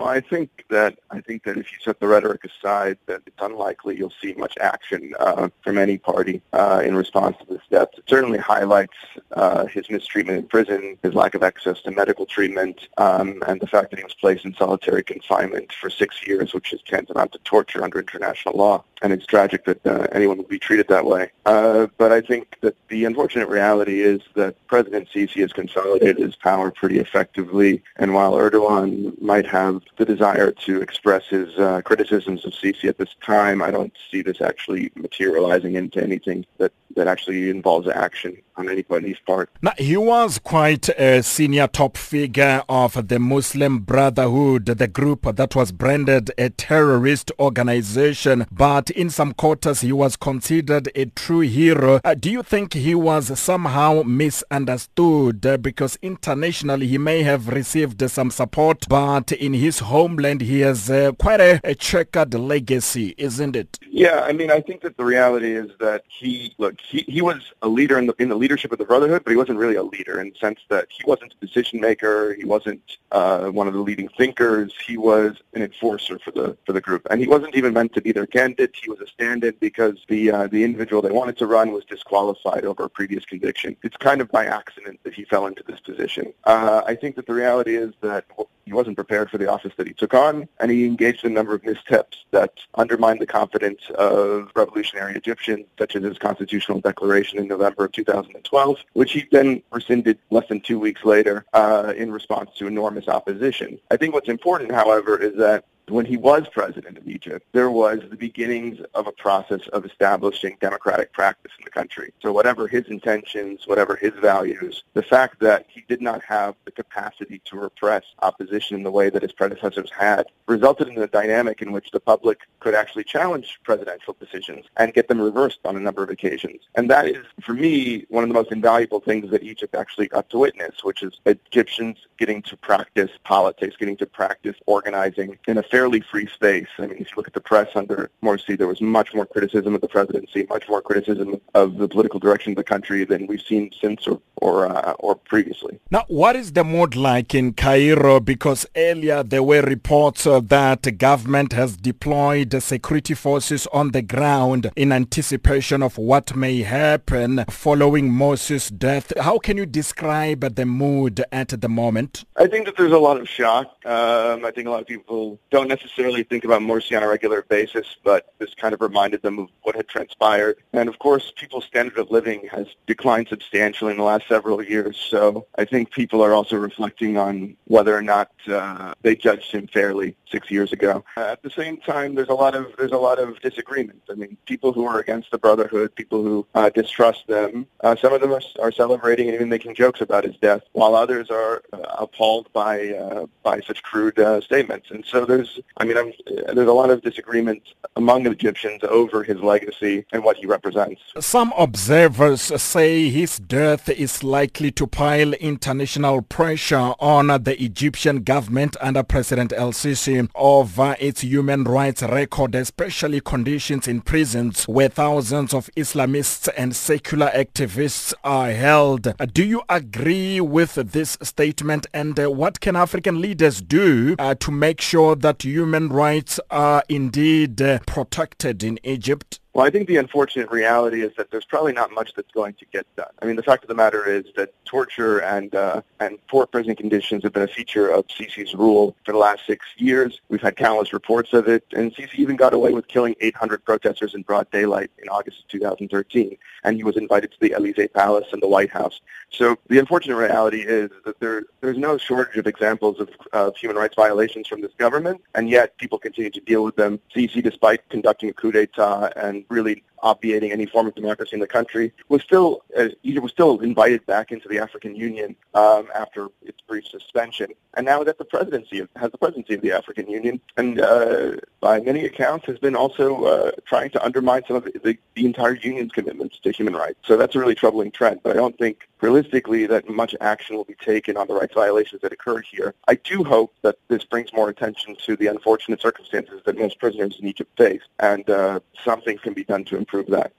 Well, 0.00 0.08
I 0.08 0.22
think 0.22 0.64
that 0.70 0.98
I 1.10 1.20
think 1.20 1.44
that 1.44 1.58
if 1.58 1.70
you 1.70 1.78
set 1.84 2.00
the 2.00 2.08
rhetoric 2.08 2.42
aside, 2.46 2.96
that 3.04 3.20
it's 3.26 3.36
unlikely 3.38 3.98
you'll 3.98 4.14
see 4.22 4.32
much 4.32 4.54
action 4.58 5.12
uh, 5.20 5.50
from 5.62 5.76
any 5.76 5.98
party 5.98 6.40
uh, 6.54 6.80
in 6.82 6.94
response 6.94 7.36
to 7.40 7.44
this 7.44 7.60
death. 7.70 7.88
It 7.98 8.04
certainly 8.08 8.38
highlights 8.38 8.96
uh, 9.32 9.66
his 9.66 9.90
mistreatment 9.90 10.38
in 10.38 10.46
prison, 10.46 10.96
his 11.02 11.12
lack 11.12 11.34
of 11.34 11.42
access 11.42 11.82
to 11.82 11.90
medical 11.90 12.24
treatment, 12.24 12.88
um, 12.96 13.42
and 13.46 13.60
the 13.60 13.66
fact 13.66 13.90
that 13.90 13.98
he 13.98 14.04
was 14.04 14.14
placed 14.14 14.46
in 14.46 14.54
solitary 14.54 15.02
confinement 15.02 15.70
for 15.70 15.90
six 15.90 16.26
years, 16.26 16.54
which 16.54 16.72
is 16.72 16.80
tantamount 16.86 17.32
to 17.32 17.38
torture 17.40 17.84
under 17.84 17.98
international 17.98 18.56
law. 18.56 18.82
And 19.02 19.12
it's 19.12 19.26
tragic 19.26 19.66
that 19.66 19.86
uh, 19.86 20.06
anyone 20.12 20.38
would 20.38 20.48
be 20.48 20.58
treated 20.58 20.88
that 20.88 21.04
way. 21.04 21.30
Uh, 21.44 21.88
but 21.98 22.10
I 22.10 22.22
think 22.22 22.56
that 22.62 22.74
the 22.88 23.04
unfortunate 23.04 23.48
reality 23.48 24.00
is 24.00 24.22
that 24.34 24.54
President 24.66 25.08
Sisi 25.12 25.40
has 25.40 25.52
consolidated 25.52 26.18
his 26.18 26.36
power 26.36 26.70
pretty 26.70 26.98
effectively, 26.98 27.82
and 27.96 28.14
while 28.14 28.32
Erdogan 28.32 29.20
might 29.20 29.46
have 29.46 29.82
the 29.96 30.04
desire 30.04 30.52
to 30.52 30.80
express 30.80 31.26
his 31.26 31.56
uh, 31.58 31.82
criticisms 31.82 32.44
of 32.44 32.52
Sisi 32.52 32.88
at 32.88 32.98
this 32.98 33.14
time. 33.20 33.62
I 33.62 33.70
don't 33.70 33.92
see 34.10 34.22
this 34.22 34.40
actually 34.40 34.90
materializing 34.94 35.74
into 35.74 36.02
anything 36.02 36.46
that, 36.58 36.72
that 36.96 37.06
actually 37.06 37.50
involves 37.50 37.88
action 37.88 38.40
on 38.60 38.68
anybody's 38.68 39.18
part. 39.26 39.50
Now, 39.62 39.72
he 39.78 39.96
was 39.96 40.38
quite 40.38 40.88
a 40.90 41.22
senior 41.22 41.66
top 41.66 41.96
figure 41.96 42.62
of 42.68 43.08
the 43.08 43.18
Muslim 43.18 43.80
Brotherhood, 43.80 44.66
the 44.66 44.86
group 44.88 45.22
that 45.36 45.56
was 45.56 45.72
branded 45.72 46.30
a 46.38 46.50
terrorist 46.50 47.32
organization, 47.38 48.46
but 48.52 48.90
in 48.90 49.10
some 49.10 49.32
quarters 49.32 49.80
he 49.80 49.92
was 49.92 50.16
considered 50.16 50.90
a 50.94 51.06
true 51.06 51.40
hero. 51.40 52.00
Uh, 52.04 52.14
do 52.14 52.30
you 52.30 52.42
think 52.42 52.74
he 52.74 52.94
was 52.94 53.38
somehow 53.38 54.02
misunderstood 54.02 55.44
uh, 55.46 55.56
because 55.56 55.98
internationally 56.02 56.86
he 56.86 56.98
may 56.98 57.22
have 57.22 57.48
received 57.48 58.08
some 58.10 58.30
support, 58.30 58.86
but 58.88 59.32
in 59.32 59.54
his 59.54 59.78
homeland 59.80 60.42
he 60.42 60.60
has 60.60 60.90
uh, 60.90 61.12
quite 61.12 61.40
a, 61.40 61.60
a 61.64 61.74
checkered 61.74 62.34
legacy, 62.34 63.14
isn't 63.16 63.56
it? 63.56 63.78
Yeah, 63.88 64.20
I 64.20 64.32
mean, 64.32 64.50
I 64.50 64.60
think 64.60 64.82
that 64.82 64.96
the 64.96 65.04
reality 65.04 65.56
is 65.56 65.70
that 65.80 66.02
he, 66.08 66.54
look, 66.58 66.80
he, 66.80 67.04
he 67.08 67.22
was 67.22 67.40
a 67.62 67.68
leader 67.68 67.98
in 67.98 68.06
the 68.06 68.14
in 68.18 68.28
the 68.28 68.34
leadership 68.34 68.49
of 68.50 68.78
the 68.78 68.84
Brotherhood, 68.84 69.22
but 69.24 69.30
he 69.30 69.36
wasn't 69.36 69.58
really 69.58 69.76
a 69.76 69.82
leader 69.82 70.20
in 70.20 70.30
the 70.30 70.38
sense 70.38 70.60
that 70.68 70.86
he 70.90 71.02
wasn't 71.06 71.34
a 71.34 71.46
decision 71.46 71.80
maker. 71.80 72.34
He 72.34 72.44
wasn't 72.44 72.98
uh, 73.12 73.46
one 73.48 73.66
of 73.68 73.74
the 73.74 73.80
leading 73.80 74.08
thinkers. 74.08 74.72
He 74.86 74.96
was 74.96 75.36
an 75.54 75.62
enforcer 75.62 76.18
for 76.18 76.30
the 76.32 76.56
for 76.66 76.72
the 76.72 76.80
group, 76.80 77.06
and 77.10 77.20
he 77.20 77.26
wasn't 77.26 77.54
even 77.54 77.72
meant 77.72 77.92
to 77.94 78.00
be 78.00 78.12
their 78.12 78.26
candidate. 78.26 78.74
He 78.82 78.90
was 78.90 79.00
a 79.00 79.06
stand-in 79.06 79.54
because 79.60 79.96
the 80.08 80.30
uh, 80.30 80.46
the 80.48 80.64
individual 80.64 81.02
they 81.02 81.10
wanted 81.10 81.38
to 81.38 81.46
run 81.46 81.72
was 81.72 81.84
disqualified 81.84 82.64
over 82.64 82.84
a 82.84 82.90
previous 82.90 83.24
conviction. 83.24 83.76
It's 83.82 83.96
kind 83.96 84.20
of 84.20 84.30
by 84.30 84.46
accident 84.46 85.00
that 85.04 85.14
he 85.14 85.24
fell 85.24 85.46
into 85.46 85.62
this 85.62 85.80
position. 85.80 86.32
Uh, 86.44 86.82
I 86.86 86.94
think 86.94 87.16
that 87.16 87.26
the 87.26 87.34
reality 87.34 87.76
is 87.76 87.92
that 88.00 88.24
he 88.64 88.72
wasn't 88.72 88.96
prepared 88.96 89.30
for 89.30 89.38
the 89.38 89.50
office 89.50 89.72
that 89.76 89.86
he 89.86 89.94
took 89.94 90.14
on, 90.14 90.48
and 90.58 90.70
he 90.70 90.84
engaged 90.84 91.24
in 91.24 91.32
a 91.32 91.34
number 91.34 91.54
of 91.54 91.64
missteps 91.64 92.24
that 92.30 92.52
undermined 92.74 93.20
the 93.20 93.26
confidence 93.26 93.80
of 93.96 94.50
revolutionary 94.54 95.14
Egyptians, 95.14 95.66
such 95.78 95.96
as 95.96 96.02
his 96.02 96.18
constitutional 96.18 96.80
declaration 96.80 97.38
in 97.38 97.48
November 97.48 97.84
of 97.84 97.92
2012, 97.92 98.78
which 98.92 99.12
he 99.12 99.26
then 99.30 99.62
rescinded 99.72 100.18
less 100.30 100.46
than 100.48 100.60
two 100.60 100.78
weeks 100.78 101.04
later 101.04 101.44
uh, 101.52 101.92
in 101.96 102.12
response 102.12 102.50
to 102.56 102.66
enormous 102.66 103.08
opposition. 103.08 103.78
I 103.90 103.96
think 103.96 104.14
what's 104.14 104.28
important, 104.28 104.72
however, 104.72 105.18
is 105.18 105.36
that 105.36 105.64
when 105.90 106.06
he 106.06 106.16
was 106.16 106.46
president 106.52 106.98
of 106.98 107.08
Egypt, 107.08 107.46
there 107.52 107.70
was 107.70 108.00
the 108.08 108.16
beginnings 108.16 108.80
of 108.94 109.06
a 109.06 109.12
process 109.12 109.66
of 109.72 109.84
establishing 109.84 110.56
democratic 110.60 111.12
practice 111.12 111.52
in 111.58 111.64
the 111.64 111.70
country. 111.70 112.12
So 112.20 112.32
whatever 112.32 112.66
his 112.68 112.86
intentions, 112.88 113.66
whatever 113.66 113.96
his 113.96 114.12
values, 114.20 114.84
the 114.94 115.02
fact 115.02 115.40
that 115.40 115.66
he 115.68 115.84
did 115.88 116.00
not 116.00 116.22
have 116.24 116.54
the 116.64 116.70
capacity 116.70 117.40
to 117.46 117.56
repress 117.56 118.04
opposition 118.22 118.76
in 118.76 118.82
the 118.82 118.90
way 118.90 119.10
that 119.10 119.22
his 119.22 119.32
predecessors 119.32 119.90
had 119.90 120.26
resulted 120.46 120.88
in 120.88 120.98
a 120.98 121.06
dynamic 121.06 121.62
in 121.62 121.72
which 121.72 121.90
the 121.90 122.00
public 122.00 122.40
could 122.60 122.74
actually 122.74 123.04
challenge 123.04 123.58
presidential 123.64 124.16
decisions 124.18 124.66
and 124.76 124.94
get 124.94 125.08
them 125.08 125.20
reversed 125.20 125.60
on 125.64 125.76
a 125.76 125.80
number 125.80 126.02
of 126.02 126.10
occasions. 126.10 126.62
And 126.74 126.90
that 126.90 127.06
is, 127.06 127.24
for 127.40 127.54
me, 127.54 128.06
one 128.08 128.22
of 128.24 128.28
the 128.28 128.34
most 128.34 128.52
invaluable 128.52 129.00
things 129.00 129.30
that 129.30 129.42
Egypt 129.42 129.74
actually 129.74 130.08
got 130.08 130.28
to 130.30 130.38
witness, 130.38 130.82
which 130.82 131.02
is 131.02 131.20
Egyptians 131.26 131.98
getting 132.18 132.42
to 132.42 132.56
practice 132.56 133.10
politics, 133.24 133.76
getting 133.76 133.96
to 133.96 134.06
practice 134.06 134.56
organizing 134.66 135.38
in 135.48 135.58
a 135.58 135.62
fairly 135.80 136.00
free 136.00 136.26
space. 136.26 136.68
I 136.78 136.82
mean, 136.82 136.98
if 136.98 137.10
you 137.10 137.16
look 137.16 137.26
at 137.26 137.32
the 137.32 137.40
press 137.40 137.70
under 137.74 138.10
Morsi, 138.22 138.58
there 138.58 138.68
was 138.68 138.82
much 138.82 139.14
more 139.14 139.24
criticism 139.24 139.74
of 139.74 139.80
the 139.80 139.88
presidency, 139.88 140.46
much 140.50 140.68
more 140.68 140.82
criticism 140.82 141.40
of 141.54 141.78
the 141.78 141.88
political 141.88 142.20
direction 142.20 142.52
of 142.52 142.56
the 142.56 142.64
country 142.64 143.02
than 143.06 143.26
we've 143.26 143.40
seen 143.40 143.70
since 143.80 144.06
or 144.06 144.20
or, 144.40 144.66
uh, 144.66 144.92
or 144.92 145.14
previously. 145.14 145.78
Now, 145.90 146.04
what 146.08 146.36
is 146.36 146.52
the 146.52 146.64
mood 146.64 146.96
like 146.96 147.34
in 147.34 147.52
Cairo? 147.52 148.20
Because 148.20 148.66
earlier 148.76 149.22
there 149.22 149.42
were 149.42 149.62
reports 149.62 150.26
uh, 150.26 150.40
that 150.40 150.82
the 150.82 150.92
government 150.92 151.52
has 151.52 151.76
deployed 151.76 152.62
security 152.62 153.14
forces 153.14 153.66
on 153.72 153.92
the 153.92 154.02
ground 154.02 154.70
in 154.76 154.92
anticipation 154.92 155.82
of 155.82 155.98
what 155.98 156.34
may 156.34 156.62
happen 156.62 157.44
following 157.50 158.10
Morsi's 158.10 158.70
death. 158.70 159.12
How 159.18 159.38
can 159.38 159.56
you 159.56 159.66
describe 159.66 160.54
the 160.54 160.66
mood 160.66 161.22
at 161.30 161.48
the 161.60 161.68
moment? 161.68 162.24
I 162.36 162.46
think 162.46 162.66
that 162.66 162.76
there's 162.76 162.92
a 162.92 162.98
lot 162.98 163.20
of 163.20 163.28
shock. 163.28 163.79
Um, 163.84 164.44
I 164.44 164.50
think 164.50 164.66
a 164.66 164.70
lot 164.70 164.80
of 164.80 164.86
people 164.86 165.38
don't 165.50 165.68
necessarily 165.68 166.22
think 166.22 166.44
about 166.44 166.60
Morsi 166.60 166.96
on 166.96 167.02
a 167.02 167.08
regular 167.08 167.42
basis, 167.42 167.96
but 168.04 168.32
this 168.38 168.54
kind 168.54 168.74
of 168.74 168.80
reminded 168.80 169.22
them 169.22 169.38
of 169.38 169.48
what 169.62 169.74
had 169.74 169.88
transpired. 169.88 170.58
And 170.72 170.88
of 170.88 170.98
course, 170.98 171.32
people's 171.34 171.64
standard 171.64 171.98
of 171.98 172.10
living 172.10 172.48
has 172.50 172.66
declined 172.86 173.28
substantially 173.28 173.92
in 173.92 173.96
the 173.96 174.04
last 174.04 174.28
several 174.28 174.62
years. 174.62 174.96
So 174.96 175.46
I 175.56 175.64
think 175.64 175.90
people 175.90 176.22
are 176.22 176.34
also 176.34 176.56
reflecting 176.56 177.16
on 177.16 177.56
whether 177.64 177.96
or 177.96 178.02
not 178.02 178.30
uh, 178.48 178.94
they 179.02 179.16
judged 179.16 179.50
him 179.52 179.66
fairly 179.66 180.16
six 180.30 180.50
years 180.50 180.72
ago. 180.72 181.04
Uh, 181.16 181.20
at 181.20 181.42
the 181.42 181.50
same 181.50 181.78
time, 181.78 182.14
there's 182.14 182.28
a 182.28 182.34
lot 182.34 182.54
of 182.54 182.66
there's 182.78 182.92
a 182.92 182.98
lot 182.98 183.18
of 183.18 183.40
disagreement. 183.40 184.02
I 184.10 184.14
mean, 184.14 184.36
people 184.46 184.72
who 184.72 184.86
are 184.86 184.98
against 184.98 185.30
the 185.30 185.38
Brotherhood, 185.38 185.94
people 185.94 186.22
who 186.22 186.46
uh, 186.54 186.70
distrust 186.70 187.26
them, 187.26 187.66
uh, 187.80 187.96
some 187.96 188.12
of 188.12 188.20
them 188.20 188.32
are, 188.32 188.42
are 188.60 188.72
celebrating 188.72 189.26
and 189.28 189.34
even 189.34 189.48
making 189.48 189.74
jokes 189.74 190.00
about 190.00 190.24
his 190.24 190.36
death, 190.36 190.62
while 190.72 190.94
others 190.94 191.30
are 191.30 191.62
uh, 191.72 191.78
appalled 191.98 192.52
by 192.52 192.90
uh, 192.90 193.26
by 193.42 193.60
such 193.70 193.82
crude 193.84 194.18
uh, 194.18 194.40
statements. 194.40 194.90
And 194.90 195.04
so 195.06 195.24
there's, 195.24 195.60
I 195.76 195.84
mean, 195.84 195.96
I'm, 195.96 196.12
there's 196.54 196.68
a 196.68 196.72
lot 196.72 196.90
of 196.90 197.02
disagreement 197.02 197.62
among 197.94 198.26
Egyptians 198.26 198.80
over 198.82 199.22
his 199.22 199.38
legacy 199.38 200.04
and 200.12 200.24
what 200.24 200.36
he 200.36 200.46
represents. 200.46 201.00
Some 201.20 201.52
observers 201.56 202.42
say 202.60 203.08
his 203.10 203.38
death 203.38 203.88
is 203.88 204.24
likely 204.24 204.72
to 204.72 204.88
pile 204.88 205.34
international 205.34 206.22
pressure 206.22 206.94
on 206.98 207.28
the 207.28 207.56
Egyptian 207.62 208.24
government 208.24 208.76
under 208.80 209.04
President 209.04 209.52
El-Sisi 209.52 210.28
over 210.34 210.96
its 210.98 211.20
human 211.20 211.62
rights 211.62 212.02
record, 212.02 212.56
especially 212.56 213.20
conditions 213.20 213.86
in 213.86 214.00
prisons 214.00 214.64
where 214.64 214.88
thousands 214.88 215.54
of 215.54 215.70
Islamists 215.76 216.48
and 216.56 216.74
secular 216.74 217.28
activists 217.28 218.12
are 218.24 218.50
held. 218.50 219.14
Do 219.32 219.44
you 219.44 219.62
agree 219.68 220.40
with 220.40 220.74
this 220.74 221.16
statement 221.22 221.86
and 221.94 222.18
uh, 222.18 222.30
what 222.30 222.58
can 222.60 222.74
African 222.74 223.20
leaders 223.20 223.59
do 223.60 224.14
uh, 224.18 224.34
to 224.36 224.50
make 224.50 224.80
sure 224.80 225.16
that 225.16 225.42
human 225.42 225.88
rights 225.88 226.38
are 226.50 226.82
indeed 226.88 227.60
uh, 227.60 227.80
protected 227.86 228.62
in 228.62 228.78
Egypt? 228.84 229.39
Well, 229.52 229.66
I 229.66 229.70
think 229.70 229.88
the 229.88 229.96
unfortunate 229.96 230.48
reality 230.52 231.02
is 231.02 231.12
that 231.16 231.32
there's 231.32 231.44
probably 231.44 231.72
not 231.72 231.90
much 231.90 232.14
that's 232.14 232.30
going 232.30 232.54
to 232.54 232.64
get 232.66 232.86
done. 232.94 233.10
I 233.20 233.26
mean, 233.26 233.34
the 233.34 233.42
fact 233.42 233.64
of 233.64 233.68
the 233.68 233.74
matter 233.74 234.08
is 234.08 234.26
that 234.36 234.52
torture 234.64 235.18
and 235.18 235.52
uh, 235.56 235.82
and 235.98 236.18
poor 236.28 236.46
prison 236.46 236.76
conditions 236.76 237.24
have 237.24 237.32
been 237.32 237.42
a 237.42 237.48
feature 237.48 237.90
of 237.90 238.06
Sisi's 238.06 238.54
rule 238.54 238.94
for 239.04 239.10
the 239.10 239.18
last 239.18 239.44
six 239.46 239.66
years. 239.76 240.20
We've 240.28 240.40
had 240.40 240.56
countless 240.56 240.92
reports 240.92 241.32
of 241.32 241.48
it, 241.48 241.64
and 241.72 241.92
Sisi 241.92 242.14
even 242.14 242.36
got 242.36 242.54
away 242.54 242.72
with 242.72 242.86
killing 242.86 243.16
800 243.20 243.64
protesters 243.64 244.14
in 244.14 244.22
broad 244.22 244.48
daylight 244.52 244.92
in 245.02 245.08
August 245.08 245.40
of 245.40 245.48
2013, 245.48 246.36
and 246.62 246.76
he 246.76 246.84
was 246.84 246.96
invited 246.96 247.32
to 247.32 247.40
the 247.40 247.52
Elysee 247.52 247.88
Palace 247.88 248.28
and 248.32 248.40
the 248.40 248.48
White 248.48 248.70
House. 248.70 249.00
So 249.30 249.56
the 249.68 249.80
unfortunate 249.80 250.16
reality 250.16 250.60
is 250.60 250.90
that 251.04 251.18
there 251.18 251.42
there's 251.60 251.76
no 251.76 251.98
shortage 251.98 252.36
of 252.36 252.46
examples 252.46 253.00
of, 253.00 253.10
of 253.32 253.56
human 253.56 253.76
rights 253.76 253.96
violations 253.96 254.46
from 254.46 254.60
this 254.60 254.72
government, 254.78 255.20
and 255.34 255.50
yet 255.50 255.76
people 255.78 255.98
continue 255.98 256.30
to 256.30 256.40
deal 256.40 256.62
with 256.62 256.76
them. 256.76 257.00
Sisi, 257.14 257.42
despite 257.42 257.88
conducting 257.88 258.30
a 258.30 258.32
coup 258.32 258.52
d'état 258.52 259.12
and 259.16 259.39
really 259.48 259.82
obviating 260.02 260.52
any 260.52 260.66
form 260.66 260.86
of 260.86 260.94
democracy 260.94 261.34
in 261.34 261.40
the 261.40 261.46
country, 261.46 261.92
was 262.08 262.22
still 262.22 262.62
uh, 262.76 262.88
Egypt 263.02 263.22
was 263.22 263.32
still 263.32 263.60
invited 263.60 264.04
back 264.06 264.32
into 264.32 264.48
the 264.48 264.58
African 264.58 264.94
Union 264.94 265.36
um, 265.54 265.88
after 265.94 266.28
its 266.42 266.60
brief 266.66 266.86
suspension, 266.86 267.48
and 267.74 267.86
now 267.86 268.02
that 268.04 268.18
the 268.18 268.24
presidency 268.24 268.86
has 268.96 269.10
the 269.10 269.18
presidency 269.18 269.54
of 269.54 269.62
the 269.62 269.72
African 269.72 270.08
Union, 270.08 270.40
and 270.56 270.80
uh, 270.80 271.32
by 271.60 271.80
many 271.80 272.04
accounts 272.06 272.46
has 272.46 272.58
been 272.58 272.76
also 272.76 273.24
uh, 273.24 273.50
trying 273.66 273.90
to 273.90 274.04
undermine 274.04 274.42
some 274.46 274.56
of 274.56 274.64
the, 274.64 274.98
the 275.14 275.26
entire 275.26 275.56
union's 275.56 275.92
commitments 275.92 276.38
to 276.40 276.50
human 276.50 276.74
rights. 276.74 276.98
So 277.04 277.16
that's 277.16 277.34
a 277.34 277.38
really 277.38 277.54
troubling 277.54 277.90
trend. 277.90 278.20
But 278.22 278.32
I 278.32 278.36
don't 278.36 278.56
think 278.58 278.88
realistically 279.00 279.66
that 279.66 279.88
much 279.88 280.14
action 280.20 280.56
will 280.56 280.64
be 280.64 280.74
taken 280.74 281.16
on 281.16 281.26
the 281.26 281.34
rights 281.34 281.54
violations 281.54 282.02
that 282.02 282.12
occurred 282.12 282.44
here. 282.50 282.74
I 282.88 282.94
do 282.94 283.24
hope 283.24 283.52
that 283.62 283.76
this 283.88 284.04
brings 284.04 284.32
more 284.32 284.48
attention 284.48 284.96
to 285.06 285.16
the 285.16 285.26
unfortunate 285.26 285.80
circumstances 285.80 286.40
that 286.44 286.58
most 286.58 286.78
prisoners 286.78 287.18
in 287.20 287.26
Egypt 287.26 287.50
face, 287.56 287.82
and 287.98 288.28
uh, 288.28 288.60
something 288.84 289.18
can 289.18 289.34
be 289.34 289.44
done 289.44 289.64
to 289.64 289.76
improve 289.76 289.89
that. 290.08 290.32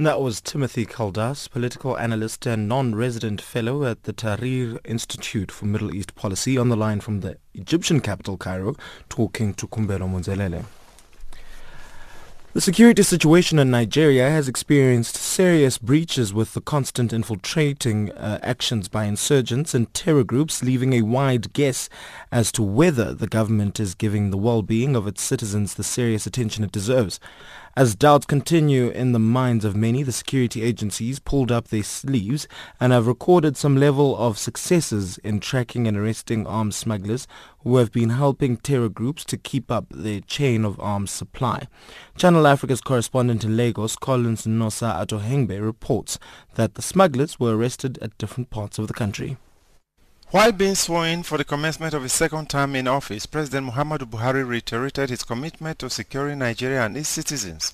That 0.00 0.20
was 0.20 0.40
Timothy 0.40 0.86
Kaldas, 0.86 1.50
political 1.50 1.98
analyst 1.98 2.46
and 2.46 2.68
non-resident 2.68 3.40
fellow 3.40 3.84
at 3.84 4.04
the 4.04 4.12
Tahrir 4.12 4.78
Institute 4.84 5.50
for 5.50 5.66
Middle 5.66 5.92
East 5.92 6.14
Policy, 6.14 6.56
on 6.56 6.68
the 6.68 6.76
line 6.76 7.00
from 7.00 7.20
the 7.20 7.36
Egyptian 7.52 7.98
capital, 8.00 8.36
Cairo, 8.36 8.76
talking 9.08 9.54
to 9.54 9.66
Kumbelo 9.66 10.08
Monzelele. 10.08 10.64
The 12.54 12.62
security 12.62 13.02
situation 13.02 13.58
in 13.58 13.70
Nigeria 13.70 14.30
has 14.30 14.48
experienced 14.48 15.16
serious 15.16 15.78
breaches 15.78 16.32
with 16.32 16.54
the 16.54 16.60
constant 16.60 17.12
infiltrating 17.12 18.10
uh, 18.12 18.38
actions 18.42 18.88
by 18.88 19.04
insurgents 19.04 19.74
and 19.74 19.92
terror 19.92 20.24
groups, 20.24 20.62
leaving 20.62 20.92
a 20.92 21.02
wide 21.02 21.52
guess 21.52 21.90
as 22.32 22.50
to 22.52 22.62
whether 22.62 23.12
the 23.12 23.26
government 23.26 23.78
is 23.78 23.94
giving 23.94 24.30
the 24.30 24.38
well-being 24.38 24.96
of 24.96 25.06
its 25.06 25.22
citizens 25.22 25.74
the 25.74 25.84
serious 25.84 26.26
attention 26.26 26.64
it 26.64 26.72
deserves. 26.72 27.20
As 27.78 27.94
doubts 27.94 28.26
continue 28.26 28.88
in 28.88 29.12
the 29.12 29.20
minds 29.20 29.64
of 29.64 29.76
many, 29.76 30.02
the 30.02 30.10
security 30.10 30.62
agencies 30.62 31.20
pulled 31.20 31.52
up 31.52 31.68
their 31.68 31.84
sleeves 31.84 32.48
and 32.80 32.92
have 32.92 33.06
recorded 33.06 33.56
some 33.56 33.76
level 33.76 34.16
of 34.16 34.36
successes 34.36 35.18
in 35.18 35.38
tracking 35.38 35.86
and 35.86 35.96
arresting 35.96 36.44
arms 36.44 36.74
smugglers 36.74 37.28
who 37.60 37.76
have 37.76 37.92
been 37.92 38.10
helping 38.10 38.56
terror 38.56 38.88
groups 38.88 39.24
to 39.26 39.36
keep 39.36 39.70
up 39.70 39.86
their 39.90 40.18
chain 40.22 40.64
of 40.64 40.80
arms 40.80 41.12
supply. 41.12 41.68
Channel 42.16 42.48
Africa's 42.48 42.80
correspondent 42.80 43.44
in 43.44 43.56
Lagos, 43.56 43.94
Collins 43.94 44.44
Nosa 44.44 45.00
Atohengbe, 45.00 45.64
reports 45.64 46.18
that 46.56 46.74
the 46.74 46.82
smugglers 46.82 47.38
were 47.38 47.56
arrested 47.56 47.96
at 48.02 48.18
different 48.18 48.50
parts 48.50 48.80
of 48.80 48.88
the 48.88 48.92
country. 48.92 49.36
While 50.30 50.52
being 50.52 50.74
sworn 50.74 51.08
in 51.08 51.22
for 51.22 51.38
the 51.38 51.44
commencement 51.44 51.94
of 51.94 52.02
his 52.02 52.12
second 52.12 52.50
term 52.50 52.76
in 52.76 52.86
office, 52.86 53.24
President 53.24 53.72
Muhammadu 53.72 54.04
Buhari 54.04 54.46
reiterated 54.46 55.08
his 55.08 55.22
commitment 55.24 55.78
to 55.78 55.88
securing 55.88 56.40
Nigeria 56.40 56.84
and 56.84 56.98
its 56.98 57.08
citizens 57.08 57.72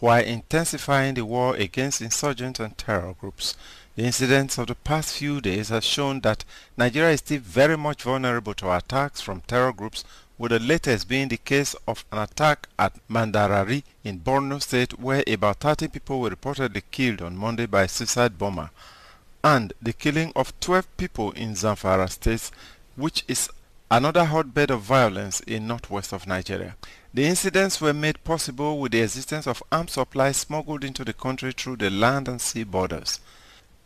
while 0.00 0.20
intensifying 0.24 1.14
the 1.14 1.24
war 1.24 1.54
against 1.54 2.00
insurgents 2.02 2.58
and 2.58 2.76
terror 2.76 3.14
groups. 3.20 3.54
The 3.94 4.02
incidents 4.02 4.58
of 4.58 4.66
the 4.66 4.74
past 4.74 5.16
few 5.16 5.40
days 5.40 5.68
have 5.68 5.84
shown 5.84 6.22
that 6.22 6.44
Nigeria 6.76 7.12
is 7.12 7.20
still 7.20 7.38
very 7.38 7.76
much 7.76 8.02
vulnerable 8.02 8.54
to 8.54 8.76
attacks 8.76 9.20
from 9.20 9.42
terror 9.42 9.72
groups, 9.72 10.02
with 10.38 10.50
the 10.50 10.58
latest 10.58 11.06
being 11.08 11.28
the 11.28 11.36
case 11.36 11.76
of 11.86 12.04
an 12.10 12.18
attack 12.18 12.68
at 12.80 12.94
Mandarari 13.08 13.84
in 14.02 14.18
Borno 14.18 14.60
State 14.60 14.98
where 14.98 15.22
about 15.28 15.60
30 15.60 15.86
people 15.86 16.20
were 16.20 16.30
reportedly 16.30 16.82
killed 16.90 17.22
on 17.22 17.36
Monday 17.36 17.66
by 17.66 17.82
a 17.82 17.88
suicide 17.88 18.36
bomber 18.38 18.70
and 19.44 19.72
the 19.82 19.92
killing 19.92 20.32
of 20.36 20.58
12 20.60 20.96
people 20.96 21.32
in 21.32 21.52
Zamfara 21.54 22.08
state, 22.10 22.50
which 22.96 23.24
is 23.28 23.48
another 23.90 24.24
hotbed 24.24 24.70
of 24.70 24.80
violence 24.80 25.40
in 25.40 25.66
northwest 25.66 26.12
of 26.12 26.26
Nigeria. 26.26 26.76
The 27.12 27.26
incidents 27.26 27.80
were 27.80 27.92
made 27.92 28.24
possible 28.24 28.78
with 28.78 28.92
the 28.92 29.02
existence 29.02 29.46
of 29.46 29.62
arms 29.70 29.92
supplies 29.92 30.38
smuggled 30.38 30.82
into 30.82 31.04
the 31.04 31.12
country 31.12 31.52
through 31.52 31.76
the 31.76 31.90
land 31.90 32.26
and 32.28 32.40
sea 32.40 32.64
borders. 32.64 33.20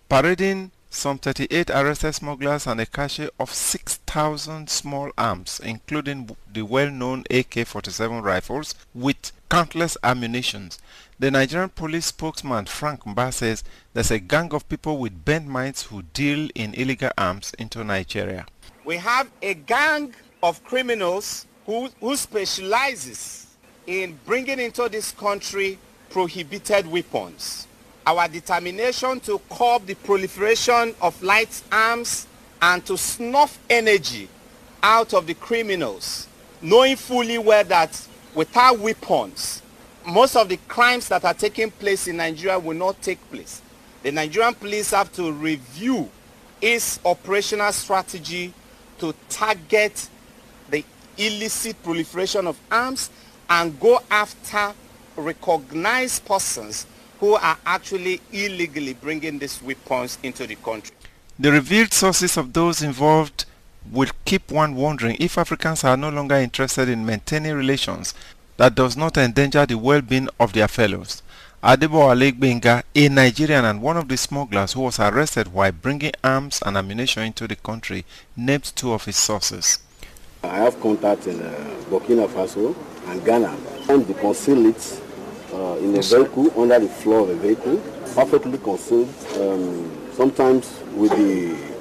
Parading 0.08 0.70
some 0.90 1.18
38 1.18 1.70
arrested 1.70 2.14
smugglers 2.14 2.66
and 2.66 2.80
a 2.80 2.86
cache 2.86 3.28
of 3.38 3.52
6,000 3.52 4.70
small 4.70 5.10
arms, 5.18 5.60
including 5.62 6.36
the 6.52 6.62
well-known 6.62 7.20
AK-47 7.28 8.22
rifles 8.22 8.74
with 8.94 9.32
countless 9.50 9.96
ammunitions. 10.02 10.78
The 11.18 11.30
Nigerian 11.30 11.70
police 11.70 12.04
spokesman 12.06 12.66
Frank 12.66 13.04
Mba 13.04 13.32
says 13.32 13.64
there's 13.94 14.10
a 14.10 14.18
gang 14.18 14.52
of 14.52 14.68
people 14.68 14.98
with 14.98 15.24
bent 15.24 15.46
minds 15.46 15.84
who 15.84 16.02
deal 16.02 16.50
in 16.54 16.74
illegal 16.74 17.08
arms 17.16 17.54
into 17.58 17.82
Nigeria. 17.82 18.44
We 18.84 18.98
have 18.98 19.30
a 19.40 19.54
gang 19.54 20.14
of 20.42 20.62
criminals 20.64 21.46
who, 21.64 21.88
who 22.00 22.16
specializes 22.16 23.46
in 23.86 24.18
bringing 24.26 24.60
into 24.60 24.90
this 24.90 25.10
country 25.12 25.78
prohibited 26.10 26.86
weapons. 26.86 27.66
Our 28.06 28.28
determination 28.28 29.18
to 29.20 29.40
curb 29.48 29.86
the 29.86 29.94
proliferation 29.94 30.94
of 31.00 31.22
light 31.22 31.62
arms 31.72 32.26
and 32.60 32.84
to 32.84 32.98
snuff 32.98 33.58
energy 33.70 34.28
out 34.82 35.14
of 35.14 35.26
the 35.26 35.34
criminals, 35.34 36.28
knowing 36.60 36.96
fully 36.96 37.38
well 37.38 37.64
that 37.64 38.06
without 38.34 38.78
weapons, 38.78 39.62
most 40.06 40.36
of 40.36 40.48
the 40.48 40.56
crimes 40.68 41.08
that 41.08 41.24
are 41.24 41.34
taking 41.34 41.70
place 41.70 42.06
in 42.06 42.16
Nigeria 42.18 42.58
will 42.58 42.76
not 42.76 43.00
take 43.02 43.18
place. 43.30 43.60
The 44.02 44.12
Nigerian 44.12 44.54
police 44.54 44.90
have 44.92 45.12
to 45.14 45.32
review 45.32 46.08
its 46.60 47.00
operational 47.04 47.72
strategy 47.72 48.54
to 48.98 49.14
target 49.28 50.08
the 50.70 50.84
illicit 51.18 51.82
proliferation 51.82 52.46
of 52.46 52.58
arms 52.70 53.10
and 53.50 53.78
go 53.80 54.00
after 54.10 54.72
recognized 55.16 56.24
persons 56.24 56.86
who 57.18 57.34
are 57.34 57.58
actually 57.66 58.20
illegally 58.32 58.94
bringing 58.94 59.38
these 59.38 59.60
weapons 59.62 60.18
into 60.22 60.46
the 60.46 60.54
country. 60.56 60.94
The 61.38 61.50
revealed 61.52 61.92
sources 61.92 62.36
of 62.36 62.52
those 62.52 62.82
involved 62.82 63.44
will 63.90 64.10
keep 64.24 64.50
one 64.50 64.74
wondering 64.74 65.16
if 65.20 65.38
Africans 65.38 65.84
are 65.84 65.96
no 65.96 66.10
longer 66.10 66.36
interested 66.36 66.88
in 66.88 67.06
maintaining 67.06 67.54
relations 67.54 68.14
that 68.56 68.74
does 68.74 68.96
not 68.96 69.16
endanger 69.16 69.66
the 69.66 69.76
well-being 69.76 70.28
of 70.40 70.52
their 70.52 70.68
fellows. 70.68 71.22
Adebo 71.62 72.10
Alegbenga, 72.14 72.82
a 72.94 73.08
Nigerian 73.08 73.64
and 73.64 73.82
one 73.82 73.96
of 73.96 74.08
the 74.08 74.16
smugglers 74.16 74.74
who 74.74 74.82
was 74.82 75.00
arrested 75.00 75.52
while 75.52 75.72
bringing 75.72 76.12
arms 76.22 76.62
and 76.64 76.76
ammunition 76.76 77.24
into 77.24 77.48
the 77.48 77.56
country, 77.56 78.04
named 78.36 78.64
two 78.76 78.92
of 78.92 79.04
his 79.04 79.16
sources. 79.16 79.78
I 80.44 80.58
have 80.58 80.80
contacts 80.80 81.26
in 81.26 81.40
uh, 81.42 81.50
Burkina 81.90 82.28
Faso 82.28 82.76
and 83.06 83.24
Ghana. 83.24 83.56
And 83.88 84.06
they 84.06 84.14
conceal 84.14 84.66
it 84.66 85.00
uh, 85.52 85.76
in 85.78 85.96
a 85.96 86.02
vehicle, 86.02 86.52
under 86.60 86.78
the 86.78 86.88
floor 86.88 87.20
of 87.20 87.30
a 87.30 87.34
vehicle, 87.34 87.78
perfectly 88.14 88.58
concealed. 88.58 89.08
Um, 89.40 89.90
sometimes 90.12 90.80
with 90.94 91.10
the 91.12 91.75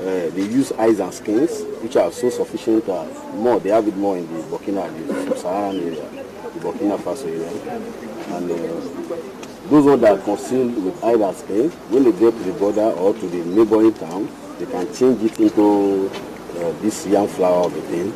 uh, 0.00 0.30
they 0.30 0.42
use 0.42 0.72
eyes 0.72 1.00
and 1.00 1.12
skins, 1.12 1.62
which 1.82 1.96
are 1.96 2.12
so 2.12 2.30
sufficient. 2.30 2.88
Uh, 2.88 3.04
more, 3.34 3.58
they 3.60 3.70
have 3.70 3.86
it 3.88 3.96
more 3.96 4.16
in 4.16 4.26
the 4.32 4.42
Burkina, 4.44 4.88
the 5.06 5.24
sub-Saharan 5.24 5.76
area, 5.76 6.08
the 6.54 6.60
Burkina 6.60 6.96
Faso 6.98 7.26
area. 7.26 7.50
And 8.36 8.50
uh, 8.50 9.68
those 9.68 9.84
ones 9.84 10.00
that 10.02 10.18
are 10.18 10.22
concealed 10.22 10.82
with 10.84 11.02
eyes 11.04 11.20
and 11.20 11.36
skins, 11.36 11.74
when 11.90 12.04
they 12.04 12.12
get 12.12 12.32
to 12.32 12.42
the 12.44 12.52
border 12.52 12.80
or 12.92 13.12
to 13.14 13.26
the 13.28 13.44
neighboring 13.44 13.94
town, 13.94 14.28
they 14.58 14.66
can 14.66 14.92
change 14.94 15.22
it 15.22 15.38
into 15.40 16.08
uh, 16.10 16.72
this 16.80 17.06
young 17.06 17.28
flower 17.28 17.66
of 17.66 17.76
a 17.76 17.80
thing 17.82 18.12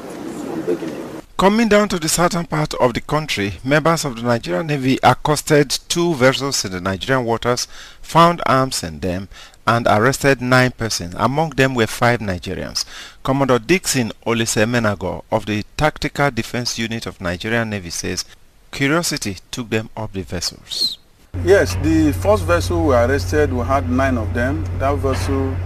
and 0.52 0.68
it 0.68 1.12
Coming 1.36 1.68
down 1.68 1.88
to 1.88 1.98
the 1.98 2.08
southern 2.08 2.46
part 2.46 2.72
of 2.74 2.94
the 2.94 3.00
country, 3.00 3.54
members 3.64 4.04
of 4.04 4.16
the 4.16 4.22
Nigerian 4.22 4.68
Navy 4.68 4.98
accosted 5.02 5.70
two 5.88 6.14
vessels 6.14 6.64
in 6.64 6.70
the 6.72 6.80
Nigerian 6.80 7.24
waters, 7.24 7.66
found 8.00 8.40
arms 8.46 8.84
in 8.84 9.00
them, 9.00 9.28
and 9.66 9.86
arrested 9.86 10.40
nine 10.40 10.72
persons. 10.72 11.14
Among 11.16 11.50
them 11.50 11.74
were 11.74 11.86
five 11.86 12.20
Nigerians. 12.20 12.84
Commodore 13.22 13.58
Dixon 13.58 14.12
Olisemenago 14.26 15.24
of 15.30 15.46
the 15.46 15.64
Tactical 15.76 16.30
Defense 16.30 16.78
Unit 16.78 17.06
of 17.06 17.20
Nigerian 17.20 17.70
Navy 17.70 17.90
says 17.90 18.24
curiosity 18.70 19.36
took 19.50 19.70
them 19.70 19.90
up 19.96 20.12
the 20.12 20.22
vessels. 20.22 20.98
Yes, 21.44 21.74
the 21.82 22.12
first 22.12 22.44
vessel 22.44 22.86
we 22.86 22.94
arrested, 22.94 23.52
we 23.52 23.64
had 23.64 23.88
nine 23.90 24.18
of 24.18 24.34
them. 24.34 24.64
That 24.78 24.96
vessel, 24.96 25.56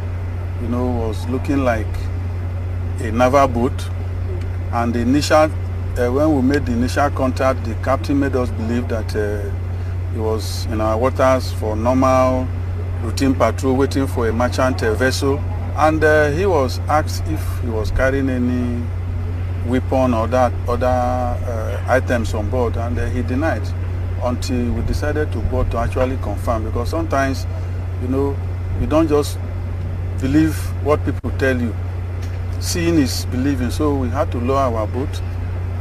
you 0.62 0.68
know, 0.68 0.86
was 0.86 1.26
looking 1.28 1.64
like 1.64 1.86
a 3.00 3.10
naval 3.10 3.48
boat. 3.48 3.88
And 4.72 4.94
the 4.94 5.00
initial, 5.00 5.36
uh, 5.98 6.12
when 6.12 6.34
we 6.36 6.42
made 6.42 6.66
the 6.66 6.72
initial 6.72 7.10
contact, 7.10 7.64
the 7.64 7.74
captain 7.76 8.20
made 8.20 8.36
us 8.36 8.50
believe 8.50 8.88
that 8.88 9.14
uh, 9.16 9.50
he 10.12 10.18
was 10.18 10.66
in 10.66 10.80
our 10.80 10.96
waters 10.96 11.52
for 11.54 11.74
normal 11.76 12.46
routine 13.02 13.34
patrol 13.34 13.76
waiting 13.76 14.06
for 14.06 14.28
a 14.28 14.32
merchant 14.32 14.80
vessel 14.80 15.38
and 15.76 16.02
uh, 16.02 16.30
he 16.30 16.46
was 16.46 16.78
asked 16.88 17.22
if 17.26 17.40
he 17.62 17.68
was 17.68 17.90
carrying 17.90 18.28
any 18.30 18.82
weapon 19.66 20.14
or 20.14 20.26
that 20.28 20.52
other 20.68 20.86
uh, 20.86 21.84
items 21.88 22.32
on 22.34 22.48
board 22.50 22.76
and 22.76 22.98
uh, 22.98 23.06
he 23.06 23.22
denied 23.22 23.62
until 24.24 24.72
we 24.72 24.82
decided 24.82 25.30
to 25.32 25.38
board 25.50 25.70
to 25.70 25.78
actually 25.78 26.16
confirm 26.18 26.64
because 26.64 26.88
sometimes 26.88 27.46
you 28.02 28.08
know 28.08 28.36
you 28.80 28.86
don't 28.86 29.08
just 29.08 29.38
believe 30.20 30.56
what 30.84 31.04
people 31.04 31.30
tell 31.38 31.60
you. 31.60 31.74
Seeing 32.60 32.96
is 32.96 33.26
believing. 33.26 33.70
So 33.70 33.94
we 33.94 34.08
had 34.08 34.32
to 34.32 34.38
lower 34.38 34.76
our 34.76 34.86
boat 34.86 35.20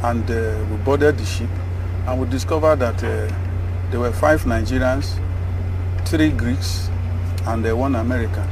and 0.02 0.30
uh, 0.30 0.64
we 0.70 0.76
boarded 0.78 1.18
the 1.18 1.24
ship 1.24 1.48
and 2.06 2.20
we 2.20 2.28
discovered 2.28 2.76
that 2.76 3.02
uh, 3.02 3.34
there 3.90 4.00
were 4.00 4.12
five 4.12 4.42
Nigerians 4.44 5.18
three 6.04 6.30
Greeks 6.30 6.88
and 7.46 7.66
uh, 7.66 7.76
one 7.76 7.94
American. 7.94 8.48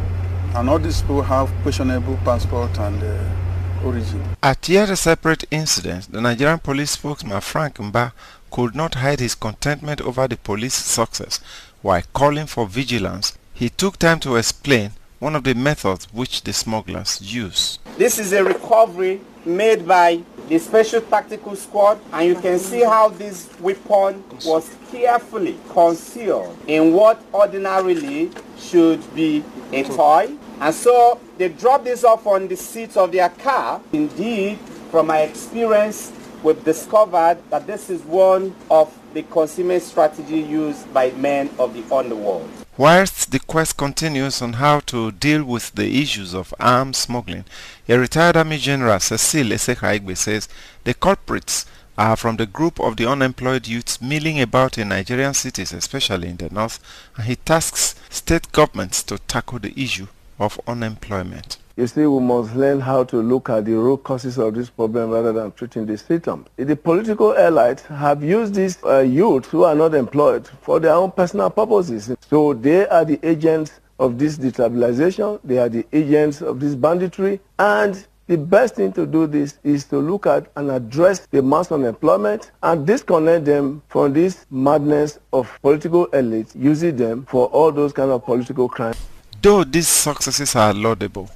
And 0.55 0.71
all 0.71 0.79
these 0.79 1.01
people 1.03 1.23
have 1.23 1.51
questionable 1.63 2.17
passport 2.25 2.79
and 2.79 3.03
uh, 3.03 3.85
origin. 3.85 4.23
At 4.43 4.69
yet 4.69 4.91
a 4.91 4.97
separate 4.97 5.45
incident, 5.51 6.13
the 6.13 6.21
Nigerian 6.21 6.59
police 6.59 6.93
spokesman 6.93 7.41
Frank 7.41 7.77
Mba 7.77 8.13
could 8.51 8.75
not 8.75 8.95
hide 8.95 9.21
his 9.21 9.35
contentment 9.35 10.01
over 10.01 10.29
the 10.29 10.37
police 10.37 10.75
success 10.75 11.41
while 11.83 12.03
calling 12.13 12.47
for 12.47 12.67
vigilance. 12.67 13.37
He 13.53 13.69
took 13.69 13.99
time 13.99 14.21
to 14.21 14.37
explain 14.37 14.93
one 15.25 15.35
of 15.35 15.43
the 15.45 15.55
methods 15.55 16.05
which 16.13 16.43
the 16.43 16.53
smugglers 16.53 17.19
use. 17.23 17.79
This 17.97 18.19
is 18.19 18.35
a 18.35 18.45
recovery 18.45 19.23
made 19.47 19.89
by 19.89 20.23
the 20.51 20.59
Special 20.59 21.01
Tactical 21.01 21.57
Squad 21.57 21.99
and 22.13 22.29
you 22.29 22.35
can 22.35 22.59
see 22.59 22.83
how 22.83 23.09
this 23.09 23.49
weapon 23.59 24.23
was 24.45 24.77
carefully 24.91 25.57
concealed 25.71 26.55
in 26.67 26.93
what 26.93 27.23
ordinarily 27.33 28.33
should 28.59 29.01
be 29.15 29.43
a 29.73 29.85
toy. 29.85 30.37
And 30.61 30.75
so 30.75 31.19
they 31.39 31.49
dropped 31.49 31.85
this 31.85 32.05
off 32.05 32.27
on 32.27 32.47
the 32.47 32.57
seat 32.57 32.95
of 32.99 33.11
their 33.11 33.31
car. 33.31 33.81
Indeed, 33.95 34.59
from 34.91 35.07
my 35.07 35.21
experience, 35.21 36.13
we've 36.43 36.63
discovered 36.65 37.39
that 37.49 37.67
this 37.67 37.89
is 37.89 38.03
one 38.03 38.55
of 38.71 38.95
the 39.15 39.23
consummate 39.23 39.85
strategy 39.85 40.41
used 40.41 40.93
by 40.93 41.13
men 41.13 41.49
of 41.59 41.73
the 41.73 41.95
underworld. 41.95 42.64
Whilst 42.77 43.31
the 43.31 43.39
quest 43.39 43.77
continues 43.77 44.43
on 44.43 44.55
how 44.55 44.81
to 44.81 45.13
deal 45.13 45.45
with 45.45 45.73
the 45.77 46.03
issues 46.03 46.35
of 46.35 46.53
arms 46.59 46.99
smuggling, 46.99 47.45
a 47.89 47.97
retired 47.97 48.37
Army 48.37 48.59
General 48.59 48.99
Cecil 48.99 49.53
Esekhaigbe 49.53 50.17
says 50.17 50.49
the 50.83 50.93
culprits 50.93 51.67
are 51.97 52.17
from 52.17 52.37
the 52.37 52.47
group 52.47 52.81
of 52.81 52.97
the 52.97 53.09
unemployed 53.09 53.69
youths 53.69 54.03
milling 54.03 54.41
about 54.41 54.77
in 54.77 54.89
Nigerian 54.89 55.35
cities, 55.35 55.73
especially 55.73 56.29
in 56.29 56.37
the 56.39 56.51
north, 56.51 56.81
and 57.17 57.27
he 57.27 57.37
tasks 57.37 57.95
state 58.11 58.51
governments 58.51 59.05
to 59.05 59.19
tackle 59.19 59.61
the 59.61 59.73
issue 59.81 60.09
of 60.41 60.61
unemployment. 60.67 61.59
You 61.77 61.89
see, 61.89 62.07
we 62.07 62.21
must 62.21 62.55
learn 62.55 62.79
how 62.79 63.03
to 63.03 63.21
look 63.21 63.51
at 63.51 63.65
the 63.65 63.73
root 63.73 64.05
causes 64.05 64.39
of 64.39 64.55
this 64.55 64.71
problem 64.71 65.11
rather 65.11 65.33
than 65.33 65.51
treating 65.51 65.87
the 65.87 65.99
symptom. 65.99 66.47
The 66.57 66.77
political 66.77 67.33
elites 67.33 67.85
have 67.87 68.23
used 68.23 68.55
these 68.55 68.79
uh, 68.85 69.01
youth 69.01 69.47
who 69.47 69.65
are 69.65 69.75
not 69.75 69.93
employed 69.93 70.49
for 70.63 70.79
their 70.79 70.93
own 70.93 71.11
personal 71.11 71.51
purposes. 71.51 72.13
So 72.31 72.55
they 72.55 72.87
are 72.87 73.05
the 73.05 73.19
agents 73.29 73.81
of 73.99 74.21
this 74.21 74.39
destabilization, 74.39 75.41
they 75.43 75.59
are 75.59 75.69
the 75.69 75.85
agents 75.93 76.43
of 76.43 76.61
this 76.61 76.77
banditry, 76.77 77.41
and 77.59 78.07
the 78.29 78.39
best 78.39 78.77
thing 78.77 78.93
to 78.93 79.05
do 79.05 79.27
this 79.27 79.59
is 79.65 79.83
to 79.87 79.99
look 79.99 80.29
at 80.29 80.47
and 80.55 80.71
address 80.71 81.27
the 81.33 81.43
mass 81.43 81.73
unemployment 81.73 82.53
and 82.63 82.87
disconnect 82.87 83.47
them 83.47 83.83
from 83.89 84.13
this 84.13 84.47
madness 84.49 85.19
of 85.33 85.51
political 85.61 86.07
elites 86.09 86.55
using 86.55 86.95
them 86.97 87.27
for 87.27 87.47
all 87.47 87.73
those 87.73 87.93
kind 87.93 88.13
of 88.13 88.25
political 88.25 88.69
crimes. 88.69 88.97
Though 89.43 89.65
these 89.65 89.89
successes 89.89 90.55
are 90.55 90.73
laudable, 90.73 91.29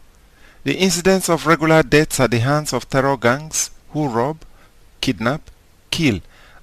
the 0.68 0.76
incidence 0.76 1.30
of 1.30 1.46
regular 1.46 1.82
deaths 1.82 2.20
at 2.20 2.30
the 2.30 2.40
hands 2.40 2.74
of 2.74 2.86
terror 2.90 3.16
gangs 3.16 3.70
who 3.92 4.06
rob, 4.06 4.36
kidnap, 5.00 5.40
kill, 5.90 6.20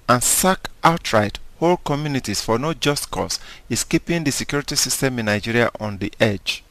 and 0.08 0.22
sack 0.22 0.70
outright 0.84 1.40
whole 1.60 1.78
communities 1.78 2.40
for 2.40 2.60
no 2.60 2.72
just 2.72 3.10
cause 3.10 3.40
is 3.68 3.84
keeping 3.84 4.24
the 4.24 4.32
security 4.32 4.76
system 4.76 5.18
in 5.18 5.26
Nigeria 5.26 5.72
on 5.80 5.98
the 5.98 6.14
edge. 6.20 6.64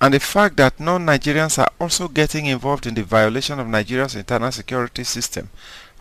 And 0.00 0.14
the 0.14 0.20
fact 0.20 0.56
that 0.56 0.80
non-Nigerians 0.80 1.58
are 1.58 1.70
also 1.78 2.08
getting 2.08 2.46
involved 2.46 2.86
in 2.86 2.94
the 2.94 3.02
violation 3.04 3.60
of 3.60 3.68
Nigeria's 3.68 4.16
internal 4.16 4.50
security 4.50 5.04
system 5.04 5.50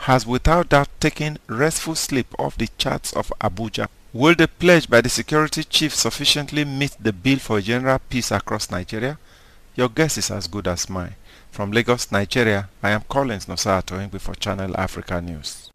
has 0.07 0.25
without 0.25 0.69
doubt 0.69 0.87
taken 1.01 1.39
restful 1.47 1.95
sleep 1.95 2.27
off 2.39 2.57
the 2.57 2.69
charts 2.77 3.11
of 3.11 3.33
Abuja. 3.41 3.89
Will 4.13 4.33
the 4.33 4.47
pledge 4.47 4.89
by 4.89 5.01
the 5.01 5.09
security 5.09 5.65
chief 5.65 5.93
sufficiently 5.93 6.63
meet 6.63 6.95
the 7.01 7.11
bill 7.11 7.39
for 7.39 7.59
general 7.59 7.99
peace 8.09 8.31
across 8.31 8.71
Nigeria? 8.71 9.17
Your 9.79 9.87
guess 9.87 10.17
is 10.17 10.29
as 10.29 10.47
good 10.47 10.67
as 10.67 10.89
mine. 10.89 11.15
From 11.51 11.71
Lagos, 11.71 12.11
Nigeria, 12.11 12.67
I 12.83 12.89
am 12.89 13.03
Collins 13.07 13.45
Nosato 13.45 14.19
for 14.19 14.35
Channel 14.35 14.75
Africa 14.75 15.21
News. 15.21 15.71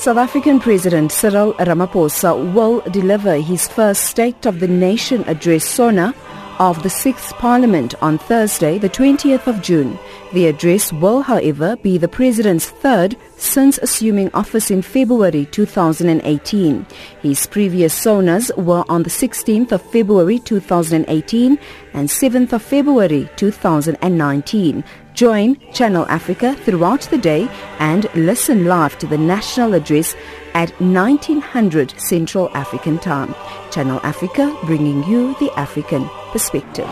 South 0.00 0.16
African 0.16 0.58
President 0.58 1.12
Cyril 1.12 1.54
Ramaphosa 1.60 2.52
will 2.52 2.80
deliver 2.90 3.36
his 3.36 3.68
first 3.68 4.06
State 4.06 4.46
of 4.46 4.58
the 4.58 4.66
Nation 4.66 5.22
address 5.28 5.64
SONA 5.64 6.12
of 6.58 6.82
the 6.82 6.88
6th 6.88 7.32
Parliament 7.38 7.94
on 8.02 8.18
Thursday, 8.18 8.78
the 8.78 8.90
20th 8.90 9.46
of 9.46 9.62
June. 9.62 9.96
The 10.32 10.46
address 10.46 10.94
will, 10.94 11.20
however, 11.20 11.76
be 11.76 11.98
the 11.98 12.08
President's 12.08 12.70
third 12.70 13.16
since 13.36 13.76
assuming 13.78 14.30
office 14.32 14.70
in 14.70 14.80
February 14.80 15.46
2018. 15.50 16.86
His 17.20 17.46
previous 17.46 17.92
SONAs 17.92 18.50
were 18.56 18.82
on 18.88 19.02
the 19.02 19.10
16th 19.10 19.72
of 19.72 19.82
February 19.82 20.38
2018 20.38 21.58
and 21.92 22.08
7th 22.08 22.54
of 22.54 22.62
February 22.62 23.28
2019. 23.36 24.82
Join 25.12 25.56
Channel 25.74 26.06
Africa 26.08 26.54
throughout 26.64 27.02
the 27.02 27.18
day 27.18 27.46
and 27.78 28.08
listen 28.14 28.64
live 28.64 28.98
to 29.00 29.06
the 29.06 29.18
national 29.18 29.74
address 29.74 30.16
at 30.54 30.70
1900 30.80 31.92
Central 32.00 32.48
African 32.56 32.98
Time. 32.98 33.34
Channel 33.70 34.00
Africa 34.02 34.56
bringing 34.64 35.04
you 35.04 35.36
the 35.40 35.52
African 35.58 36.08
perspective. 36.32 36.88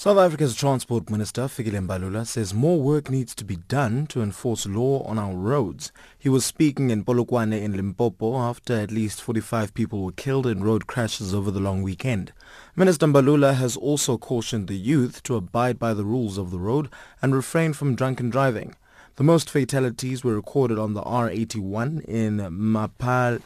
South 0.00 0.16
Africa's 0.16 0.54
Transport 0.54 1.10
Minister, 1.10 1.42
Fikile 1.42 1.86
Mbalula, 1.86 2.26
says 2.26 2.54
more 2.54 2.80
work 2.80 3.10
needs 3.10 3.34
to 3.34 3.44
be 3.44 3.56
done 3.56 4.06
to 4.06 4.22
enforce 4.22 4.64
law 4.64 5.02
on 5.02 5.18
our 5.18 5.34
roads. 5.34 5.92
He 6.18 6.30
was 6.30 6.42
speaking 6.42 6.88
in 6.88 7.04
Polokwane 7.04 7.60
in 7.60 7.76
Limpopo 7.76 8.38
after 8.38 8.72
at 8.72 8.90
least 8.90 9.20
45 9.20 9.74
people 9.74 10.02
were 10.02 10.12
killed 10.12 10.46
in 10.46 10.64
road 10.64 10.86
crashes 10.86 11.34
over 11.34 11.50
the 11.50 11.60
long 11.60 11.82
weekend. 11.82 12.32
Minister 12.74 13.08
Mbalula 13.08 13.56
has 13.56 13.76
also 13.76 14.16
cautioned 14.16 14.68
the 14.68 14.78
youth 14.78 15.22
to 15.24 15.36
abide 15.36 15.78
by 15.78 15.92
the 15.92 16.06
rules 16.06 16.38
of 16.38 16.50
the 16.50 16.58
road 16.58 16.88
and 17.20 17.34
refrain 17.34 17.74
from 17.74 17.94
drunken 17.94 18.30
driving. 18.30 18.76
The 19.16 19.24
most 19.24 19.50
fatalities 19.50 20.24
were 20.24 20.34
recorded 20.34 20.78
on 20.78 20.94
the 20.94 21.02
R81 21.02 22.06
in 22.06 22.38
Mapale, 22.38 23.42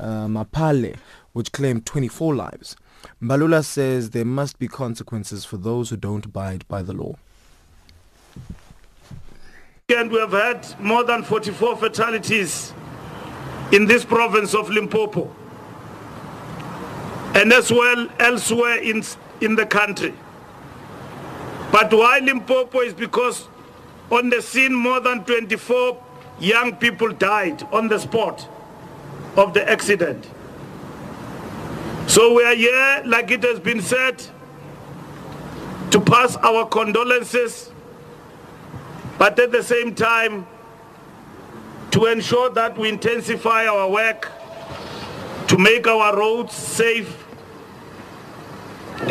uh, 0.00 0.26
Mapale 0.26 0.96
which 1.32 1.52
claimed 1.52 1.86
24 1.86 2.34
lives. 2.34 2.76
Mbalula 3.22 3.64
says 3.64 4.10
there 4.10 4.24
must 4.24 4.58
be 4.58 4.68
consequences 4.68 5.44
for 5.44 5.56
those 5.56 5.90
who 5.90 5.96
don't 5.96 6.26
abide 6.26 6.66
by 6.68 6.82
the 6.82 6.92
law. 6.92 7.14
And 9.88 10.10
we 10.10 10.18
have 10.18 10.32
had 10.32 10.80
more 10.80 11.04
than 11.04 11.22
44 11.22 11.76
fatalities 11.76 12.72
in 13.72 13.86
this 13.86 14.04
province 14.04 14.54
of 14.54 14.70
Limpopo 14.70 15.30
and 17.34 17.52
as 17.52 17.70
well 17.70 18.08
elsewhere 18.18 18.78
in, 18.78 19.02
in 19.40 19.54
the 19.54 19.66
country. 19.66 20.14
But 21.70 21.92
why 21.92 22.18
Limpopo 22.18 22.80
is 22.80 22.92
because 22.92 23.48
on 24.10 24.28
the 24.28 24.42
scene 24.42 24.74
more 24.74 25.00
than 25.00 25.24
24 25.24 26.02
young 26.38 26.76
people 26.76 27.12
died 27.12 27.62
on 27.72 27.88
the 27.88 27.98
spot 27.98 28.46
of 29.36 29.54
the 29.54 29.68
accident. 29.68 30.26
So 32.06 32.34
we 32.34 32.44
are 32.44 32.54
here, 32.54 33.02
like 33.06 33.30
it 33.30 33.42
has 33.42 33.58
been 33.60 33.80
said, 33.80 34.22
to 35.90 36.00
pass 36.00 36.36
our 36.36 36.66
condolences, 36.66 37.70
but 39.18 39.38
at 39.38 39.52
the 39.52 39.62
same 39.62 39.94
time, 39.94 40.46
to 41.92 42.06
ensure 42.06 42.50
that 42.50 42.76
we 42.78 42.88
intensify 42.88 43.66
our 43.66 43.88
work 43.90 44.30
to 45.48 45.58
make 45.58 45.86
our 45.86 46.16
roads 46.16 46.54
safe 46.54 47.26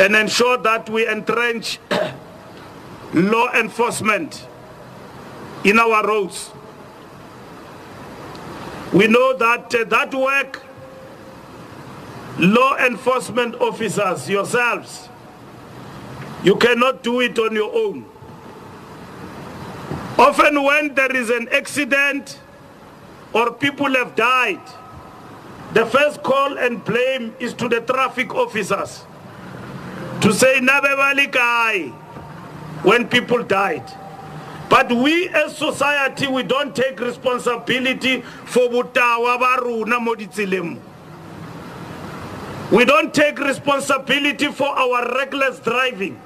and 0.00 0.16
ensure 0.16 0.58
that 0.58 0.90
we 0.90 1.06
entrench 1.06 1.78
law 3.14 3.52
enforcement 3.52 4.46
in 5.62 5.78
our 5.78 6.04
roads. 6.06 6.50
We 8.92 9.06
know 9.06 9.36
that 9.36 9.72
uh, 9.72 9.84
that 9.84 10.12
work 10.12 10.61
law 12.38 12.76
enforcement 12.76 13.54
officers 13.56 14.28
yourselves, 14.28 15.08
you 16.42 16.56
cannot 16.56 17.02
do 17.02 17.20
it 17.20 17.38
on 17.38 17.54
your 17.54 17.72
own. 17.74 18.04
Often 20.18 20.62
when 20.62 20.94
there 20.94 21.14
is 21.14 21.30
an 21.30 21.48
accident 21.52 22.38
or 23.32 23.52
people 23.52 23.92
have 23.94 24.14
died, 24.14 24.60
the 25.72 25.86
first 25.86 26.22
call 26.22 26.58
and 26.58 26.84
blame 26.84 27.34
is 27.40 27.54
to 27.54 27.68
the 27.68 27.80
traffic 27.80 28.34
officers 28.34 29.04
to 30.20 30.32
say 30.32 30.60
kai 30.60 31.92
when 32.82 33.08
people 33.08 33.42
died. 33.42 33.84
But 34.68 34.90
we 34.90 35.28
as 35.28 35.56
society, 35.56 36.26
we 36.26 36.42
don't 36.42 36.74
take 36.74 36.98
responsibility 37.00 38.22
for 38.22 38.68
butawa 38.68 39.38
baruna 39.38 39.98
moditsilemu. 39.98 40.91
We 42.72 42.86
don't 42.86 43.12
take 43.12 43.38
responsibility 43.38 44.46
for 44.46 44.66
our 44.66 45.14
reckless 45.14 45.58
driving. 45.58 46.18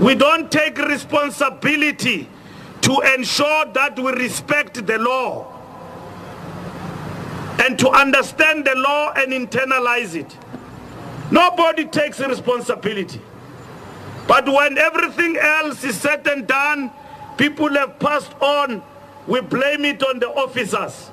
We 0.00 0.14
don't 0.14 0.50
take 0.50 0.78
responsibility 0.78 2.30
to 2.80 3.00
ensure 3.14 3.66
that 3.74 3.98
we 3.98 4.10
respect 4.12 4.86
the 4.86 4.96
law 4.96 5.52
and 7.62 7.78
to 7.78 7.90
understand 7.90 8.64
the 8.64 8.74
law 8.74 9.12
and 9.12 9.32
internalize 9.32 10.14
it. 10.14 10.34
Nobody 11.30 11.84
takes 11.84 12.18
responsibility. 12.20 13.20
But 14.26 14.46
when 14.46 14.78
everything 14.78 15.36
else 15.36 15.84
is 15.84 16.00
said 16.00 16.26
and 16.26 16.46
done, 16.46 16.90
people 17.36 17.68
have 17.74 17.98
passed 17.98 18.32
on, 18.40 18.82
we 19.26 19.42
blame 19.42 19.84
it 19.84 20.02
on 20.02 20.20
the 20.20 20.28
officers. 20.30 21.10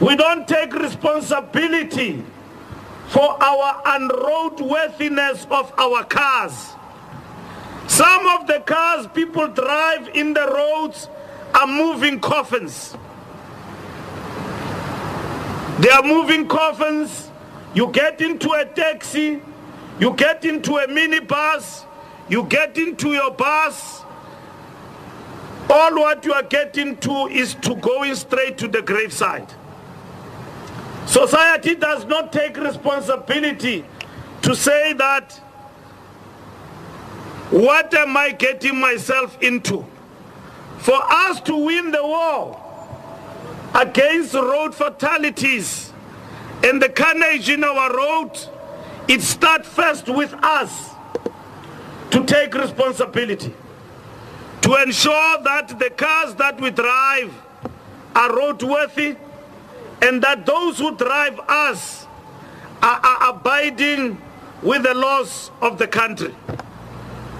We 0.00 0.14
don't 0.14 0.46
take 0.46 0.74
responsibility 0.74 2.22
for 3.08 3.42
our 3.42 3.82
unroadworthiness 3.84 5.46
of 5.50 5.72
our 5.78 6.04
cars. 6.04 6.72
Some 7.88 8.26
of 8.26 8.46
the 8.46 8.60
cars 8.60 9.06
people 9.14 9.48
drive 9.48 10.08
in 10.08 10.34
the 10.34 10.46
roads 10.46 11.08
are 11.54 11.66
moving 11.66 12.20
coffins. 12.20 12.96
They 15.80 15.88
are 15.90 16.02
moving 16.02 16.46
coffins. 16.48 17.30
You 17.74 17.88
get 17.88 18.20
into 18.20 18.52
a 18.52 18.64
taxi, 18.64 19.40
you 20.00 20.12
get 20.14 20.44
into 20.44 20.76
a 20.76 20.86
minibus, 20.86 21.84
you 22.28 22.44
get 22.44 22.76
into 22.76 23.12
your 23.12 23.30
bus. 23.30 24.02
All 25.68 25.94
what 25.94 26.24
you 26.24 26.32
are 26.32 26.42
getting 26.42 26.96
to 26.98 27.26
is 27.26 27.54
to 27.56 27.74
going 27.76 28.14
straight 28.14 28.58
to 28.58 28.68
the 28.68 28.82
graveside. 28.82 29.52
Society 31.06 31.74
does 31.74 32.04
not 32.04 32.32
take 32.32 32.56
responsibility 32.56 33.84
to 34.42 34.54
say 34.54 34.92
that 34.94 35.40
what 37.50 37.94
am 37.94 38.16
I 38.16 38.32
getting 38.32 38.78
myself 38.78 39.40
into? 39.40 39.86
For 40.78 40.98
us 41.00 41.40
to 41.42 41.56
win 41.56 41.92
the 41.92 42.02
war 42.02 42.60
against 43.74 44.34
road 44.34 44.74
fatalities 44.74 45.92
and 46.64 46.82
the 46.82 46.88
carnage 46.88 47.48
in 47.48 47.62
our 47.62 47.96
road, 47.96 48.32
it 49.08 49.22
starts 49.22 49.68
first 49.68 50.08
with 50.08 50.34
us 50.42 50.90
to 52.10 52.24
take 52.24 52.54
responsibility, 52.54 53.54
to 54.62 54.74
ensure 54.82 55.42
that 55.44 55.78
the 55.78 55.90
cars 55.90 56.34
that 56.34 56.60
we 56.60 56.70
drive 56.70 57.32
are 58.14 58.30
roadworthy, 58.30 59.16
and 60.02 60.22
that 60.22 60.46
those 60.46 60.78
who 60.78 60.94
drive 60.96 61.38
us 61.48 62.06
are, 62.82 63.00
are 63.00 63.30
abiding 63.30 64.20
with 64.62 64.82
the 64.82 64.94
laws 64.94 65.50
of 65.60 65.78
the 65.78 65.86
country. 65.86 66.34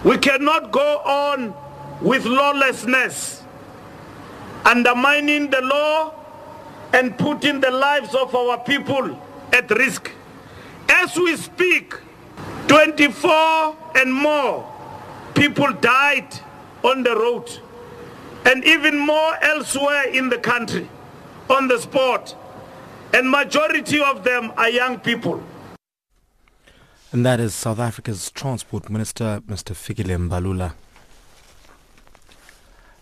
We 0.05 0.19
cannot 0.19 0.71
go 0.71 0.99
on 0.99 1.55
with 2.01 2.25
lawlessness, 2.25 3.42
undermining 4.64 5.51
the 5.51 5.61
law 5.62 6.14
and 6.92 7.16
putting 7.19 7.61
the 7.61 7.71
lives 7.71 8.14
of 8.14 8.35
our 8.35 8.59
people 8.59 9.21
at 9.53 9.71
risk. 9.71 10.11
As 10.88 11.16
we 11.16 11.37
speak, 11.37 11.95
24 12.69 13.77
and 13.97 14.12
more 14.12 14.73
people 15.35 15.73
died 15.75 16.29
on 16.83 17.03
the 17.03 17.14
road 17.14 17.51
and 18.45 18.64
even 18.64 18.99
more 18.99 19.37
elsewhere 19.42 20.05
in 20.09 20.29
the 20.29 20.38
country 20.38 20.88
on 21.51 21.69
the 21.69 21.79
spot 21.79 22.35
and 23.16 23.31
majority 23.31 23.98
of 24.02 24.24
them 24.24 24.52
are 24.59 24.68
young 24.68 24.98
people. 25.00 25.42
And 27.12 27.24
that 27.24 27.40
is 27.40 27.55
South 27.55 27.79
Africa's 27.79 28.31
Transport 28.31 28.90
Minister, 28.90 29.40
Mr. 29.46 29.72
Fikile 29.74 30.18
Mbalula. 30.29 30.74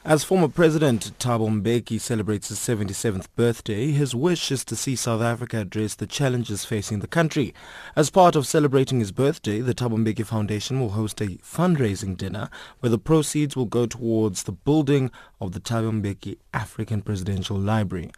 As 0.07 0.23
former 0.23 0.49
President 0.49 1.13
Thabo 1.19 1.49
Mbeki 1.49 1.99
celebrates 1.99 2.51
his 2.51 2.59
77th 2.59 3.27
birthday, 3.37 3.91
his 3.91 4.15
wish 4.15 4.53
is 4.53 4.63
to 4.67 4.77
see 4.77 4.97
South 4.97 5.23
Africa 5.23 5.61
address 5.61 5.95
the 5.95 6.07
challenges 6.07 6.63
facing 6.63 6.99
the 6.99 7.07
country. 7.07 7.55
As 7.97 8.11
part 8.11 8.37
of 8.37 8.47
celebrating 8.47 8.99
his 8.99 9.13
birthday, 9.13 9.63
the 9.63 9.73
Thabo 9.73 9.97
Mbeki 9.97 10.27
Foundation 10.27 10.79
will 10.79 10.91
host 10.91 11.23
a 11.23 11.39
fundraising 11.39 12.19
dinner 12.19 12.51
where 12.81 12.91
the 12.91 12.99
proceeds 12.99 13.57
will 13.57 13.65
go 13.65 13.87
towards 13.87 14.43
the 14.43 14.53
building 14.53 15.11
of 15.41 15.53
the 15.53 15.61
Thabo 15.61 15.91
Mbeki 16.03 16.37
African 16.53 17.01
Presidential 17.01 17.57
Library. 17.57 18.11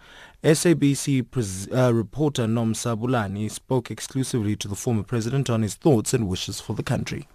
SABC 0.42 1.30
pres- 1.30 1.68
uh, 1.72 1.94
reporter 1.94 2.46
Nomsa 2.46 3.00
Bulani 3.00 3.48
spoke 3.48 3.92
exclusively 3.92 4.56
to 4.56 4.66
the 4.66 4.74
former 4.74 5.04
president 5.04 5.48
on 5.48 5.62
his 5.62 5.76
thoughts 5.76 6.12
and 6.12 6.26
wishes 6.26 6.58
for 6.60 6.74
the 6.74 6.82
country 6.82 7.28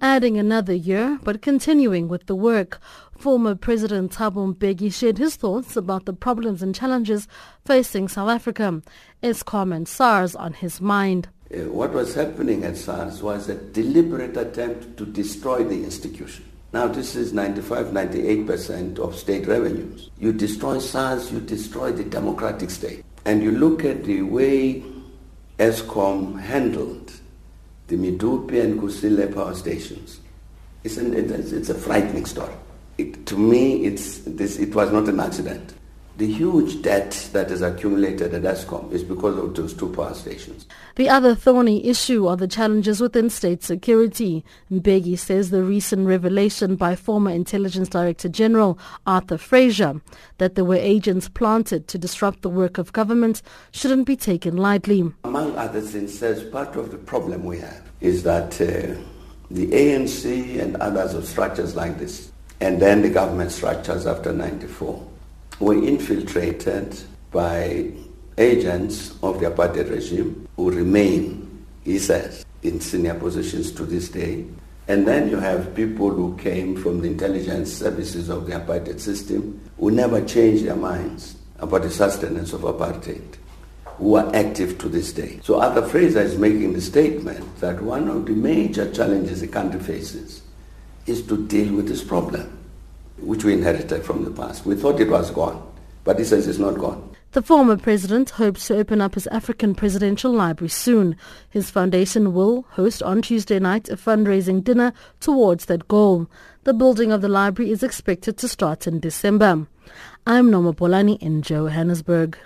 adding 0.00 0.38
another 0.38 0.72
year, 0.74 1.18
but 1.22 1.42
continuing 1.42 2.08
with 2.08 2.26
the 2.26 2.34
work. 2.34 2.80
Former 3.16 3.54
President 3.54 4.12
Thabo 4.12 4.54
Mbeki 4.54 4.92
shared 4.92 5.18
his 5.18 5.36
thoughts 5.36 5.76
about 5.76 6.04
the 6.04 6.12
problems 6.12 6.62
and 6.62 6.74
challenges 6.74 7.26
facing 7.64 8.08
South 8.08 8.28
Africa. 8.28 8.82
Eskom 9.22 9.74
and 9.74 9.88
SARS 9.88 10.34
on 10.36 10.52
his 10.52 10.80
mind. 10.80 11.28
Uh, 11.52 11.60
what 11.70 11.92
was 11.92 12.14
happening 12.14 12.64
at 12.64 12.76
SARS 12.76 13.22
was 13.22 13.48
a 13.48 13.54
deliberate 13.54 14.36
attempt 14.36 14.96
to 14.98 15.06
destroy 15.06 15.64
the 15.64 15.82
institution. 15.82 16.44
Now 16.72 16.86
this 16.86 17.16
is 17.16 17.32
95-98% 17.32 18.98
of 18.98 19.16
state 19.16 19.46
revenues. 19.46 20.10
You 20.18 20.32
destroy 20.32 20.78
SARS, 20.78 21.32
you 21.32 21.40
destroy 21.40 21.92
the 21.92 22.04
democratic 22.04 22.70
state. 22.70 23.04
And 23.24 23.42
you 23.42 23.52
look 23.52 23.84
at 23.84 24.04
the 24.04 24.22
way 24.22 24.82
Eskom 25.58 26.38
handled 26.38 27.07
the 27.88 27.96
Medupi 27.96 28.62
and 28.62 28.80
Kusile 28.80 29.34
power 29.34 29.54
stations. 29.54 30.20
It's, 30.84 30.96
an, 30.96 31.14
it's 31.14 31.68
a 31.68 31.74
frightening 31.74 32.26
story. 32.26 32.54
It, 32.98 33.26
to 33.26 33.36
me, 33.36 33.84
it's, 33.84 34.18
this, 34.18 34.58
it 34.58 34.74
was 34.74 34.92
not 34.92 35.08
an 35.08 35.20
accident. 35.20 35.74
The 36.18 36.26
huge 36.26 36.82
debt 36.82 37.30
that 37.32 37.48
is 37.52 37.62
accumulated 37.62 38.34
at 38.34 38.42
Eskom 38.42 38.90
is 38.90 39.04
because 39.04 39.38
of 39.38 39.54
those 39.54 39.72
two 39.72 39.88
power 39.90 40.14
stations. 40.14 40.66
The 40.96 41.08
other 41.08 41.36
thorny 41.36 41.86
issue 41.86 42.26
are 42.26 42.36
the 42.36 42.48
challenges 42.48 43.00
within 43.00 43.30
state 43.30 43.62
security. 43.62 44.44
Mbeki 44.68 45.16
says 45.16 45.50
the 45.50 45.62
recent 45.62 46.08
revelation 46.08 46.74
by 46.74 46.96
former 46.96 47.30
Intelligence 47.30 47.88
Director 47.88 48.28
General 48.28 48.80
Arthur 49.06 49.38
Fraser 49.38 50.00
that 50.38 50.56
there 50.56 50.64
were 50.64 50.74
agents 50.74 51.28
planted 51.28 51.86
to 51.86 51.98
disrupt 51.98 52.42
the 52.42 52.48
work 52.48 52.78
of 52.78 52.92
government 52.92 53.40
shouldn't 53.70 54.04
be 54.04 54.16
taken 54.16 54.56
lightly. 54.56 55.08
Among 55.22 55.54
other 55.54 55.80
things, 55.80 56.18
says 56.18 56.42
part 56.42 56.74
of 56.74 56.90
the 56.90 56.98
problem 56.98 57.44
we 57.44 57.60
have 57.60 57.88
is 58.00 58.24
that 58.24 58.60
uh, 58.60 59.00
the 59.52 59.68
ANC 59.68 60.60
and 60.60 60.74
others 60.78 61.14
of 61.14 61.26
structures 61.26 61.76
like 61.76 62.00
this, 62.00 62.32
and 62.60 62.82
then 62.82 63.02
the 63.02 63.08
government 63.08 63.52
structures 63.52 64.04
after 64.04 64.32
94, 64.32 65.07
were 65.60 65.74
infiltrated 65.74 66.98
by 67.30 67.90
agents 68.36 69.16
of 69.22 69.40
the 69.40 69.50
apartheid 69.50 69.90
regime 69.90 70.48
who 70.56 70.70
remain, 70.70 71.64
he 71.84 71.98
says, 71.98 72.44
in 72.62 72.80
senior 72.80 73.14
positions 73.14 73.72
to 73.72 73.84
this 73.84 74.08
day. 74.08 74.44
And 74.86 75.06
then 75.06 75.28
you 75.28 75.36
have 75.36 75.74
people 75.74 76.10
who 76.10 76.36
came 76.38 76.76
from 76.76 77.00
the 77.00 77.08
intelligence 77.08 77.72
services 77.72 78.28
of 78.28 78.46
the 78.46 78.52
apartheid 78.52 79.00
system 79.00 79.60
who 79.78 79.90
never 79.90 80.24
changed 80.24 80.64
their 80.64 80.76
minds 80.76 81.36
about 81.58 81.82
the 81.82 81.90
sustenance 81.90 82.52
of 82.52 82.62
apartheid, 82.62 83.34
who 83.84 84.14
are 84.14 84.34
active 84.34 84.78
to 84.78 84.88
this 84.88 85.12
day. 85.12 85.40
So 85.42 85.60
Arthur 85.60 85.86
Fraser 85.86 86.20
is 86.20 86.38
making 86.38 86.72
the 86.72 86.80
statement 86.80 87.58
that 87.60 87.82
one 87.82 88.08
of 88.08 88.26
the 88.26 88.32
major 88.32 88.90
challenges 88.92 89.40
the 89.40 89.48
country 89.48 89.80
faces 89.80 90.42
is 91.06 91.26
to 91.26 91.46
deal 91.46 91.74
with 91.74 91.88
this 91.88 92.04
problem 92.04 92.58
which 93.20 93.44
we 93.44 93.52
inherited 93.52 94.04
from 94.04 94.24
the 94.24 94.30
past. 94.30 94.66
We 94.66 94.74
thought 94.74 95.00
it 95.00 95.10
was 95.10 95.30
gone, 95.30 95.62
but 96.04 96.18
he 96.18 96.24
says 96.24 96.46
it's 96.46 96.58
not 96.58 96.78
gone. 96.78 97.14
The 97.32 97.42
former 97.42 97.76
president 97.76 98.30
hopes 98.30 98.66
to 98.66 98.78
open 98.78 99.02
up 99.02 99.14
his 99.14 99.26
African 99.26 99.74
Presidential 99.74 100.32
Library 100.32 100.70
soon. 100.70 101.14
His 101.50 101.70
foundation 101.70 102.32
will 102.32 102.62
host 102.70 103.02
on 103.02 103.20
Tuesday 103.20 103.58
night 103.58 103.90
a 103.90 103.96
fundraising 103.96 104.64
dinner 104.64 104.94
towards 105.20 105.66
that 105.66 105.88
goal. 105.88 106.26
The 106.64 106.72
building 106.72 107.12
of 107.12 107.20
the 107.20 107.28
library 107.28 107.70
is 107.70 107.82
expected 107.82 108.38
to 108.38 108.48
start 108.48 108.86
in 108.86 108.98
December. 108.98 109.66
I'm 110.26 110.50
Noma 110.50 110.72
Bolani 110.72 111.20
in 111.20 111.42
Johannesburg. 111.42 112.38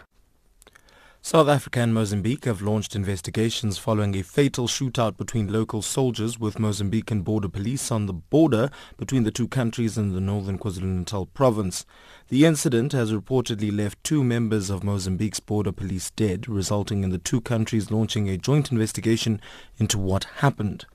South 1.25 1.47
Africa 1.47 1.79
and 1.79 1.95
Mozambique 1.95 2.47
have 2.47 2.63
launched 2.63 2.97
investigations 2.97 3.79
following 3.79 4.17
a 4.17 4.25
fatal 4.25 4.67
shootout 4.67 5.17
between 5.17 5.53
local 5.53 5.81
soldiers 5.81 6.37
with 6.37 6.57
Mozambican 6.57 7.23
border 7.23 7.49
police 7.49 7.93
on 7.93 8.07
the 8.07 8.13
border 8.13 8.71
between 8.97 9.23
the 9.23 9.31
two 9.31 9.47
countries 9.47 9.97
in 9.97 10.15
the 10.15 10.21
northern 10.21 10.59
KwaZulu-Natal 10.59 11.27
province. 11.27 11.87
The 12.27 12.45
incident 12.45 12.91
has 12.91 13.13
reportedly 13.13 13.75
left 13.75 14.03
two 14.03 14.25
members 14.25 14.69
of 14.69 14.83
Mozambique's 14.83 15.39
border 15.39 15.71
police 15.71 16.11
dead, 16.11 16.49
resulting 16.49 17.05
in 17.05 17.11
the 17.11 17.19
two 17.19 17.41
countries 17.41 17.93
launching 17.93 18.29
a 18.29 18.37
joint 18.37 18.73
investigation 18.73 19.41
into 19.79 19.99
what 19.99 20.25
happened. 20.39 20.87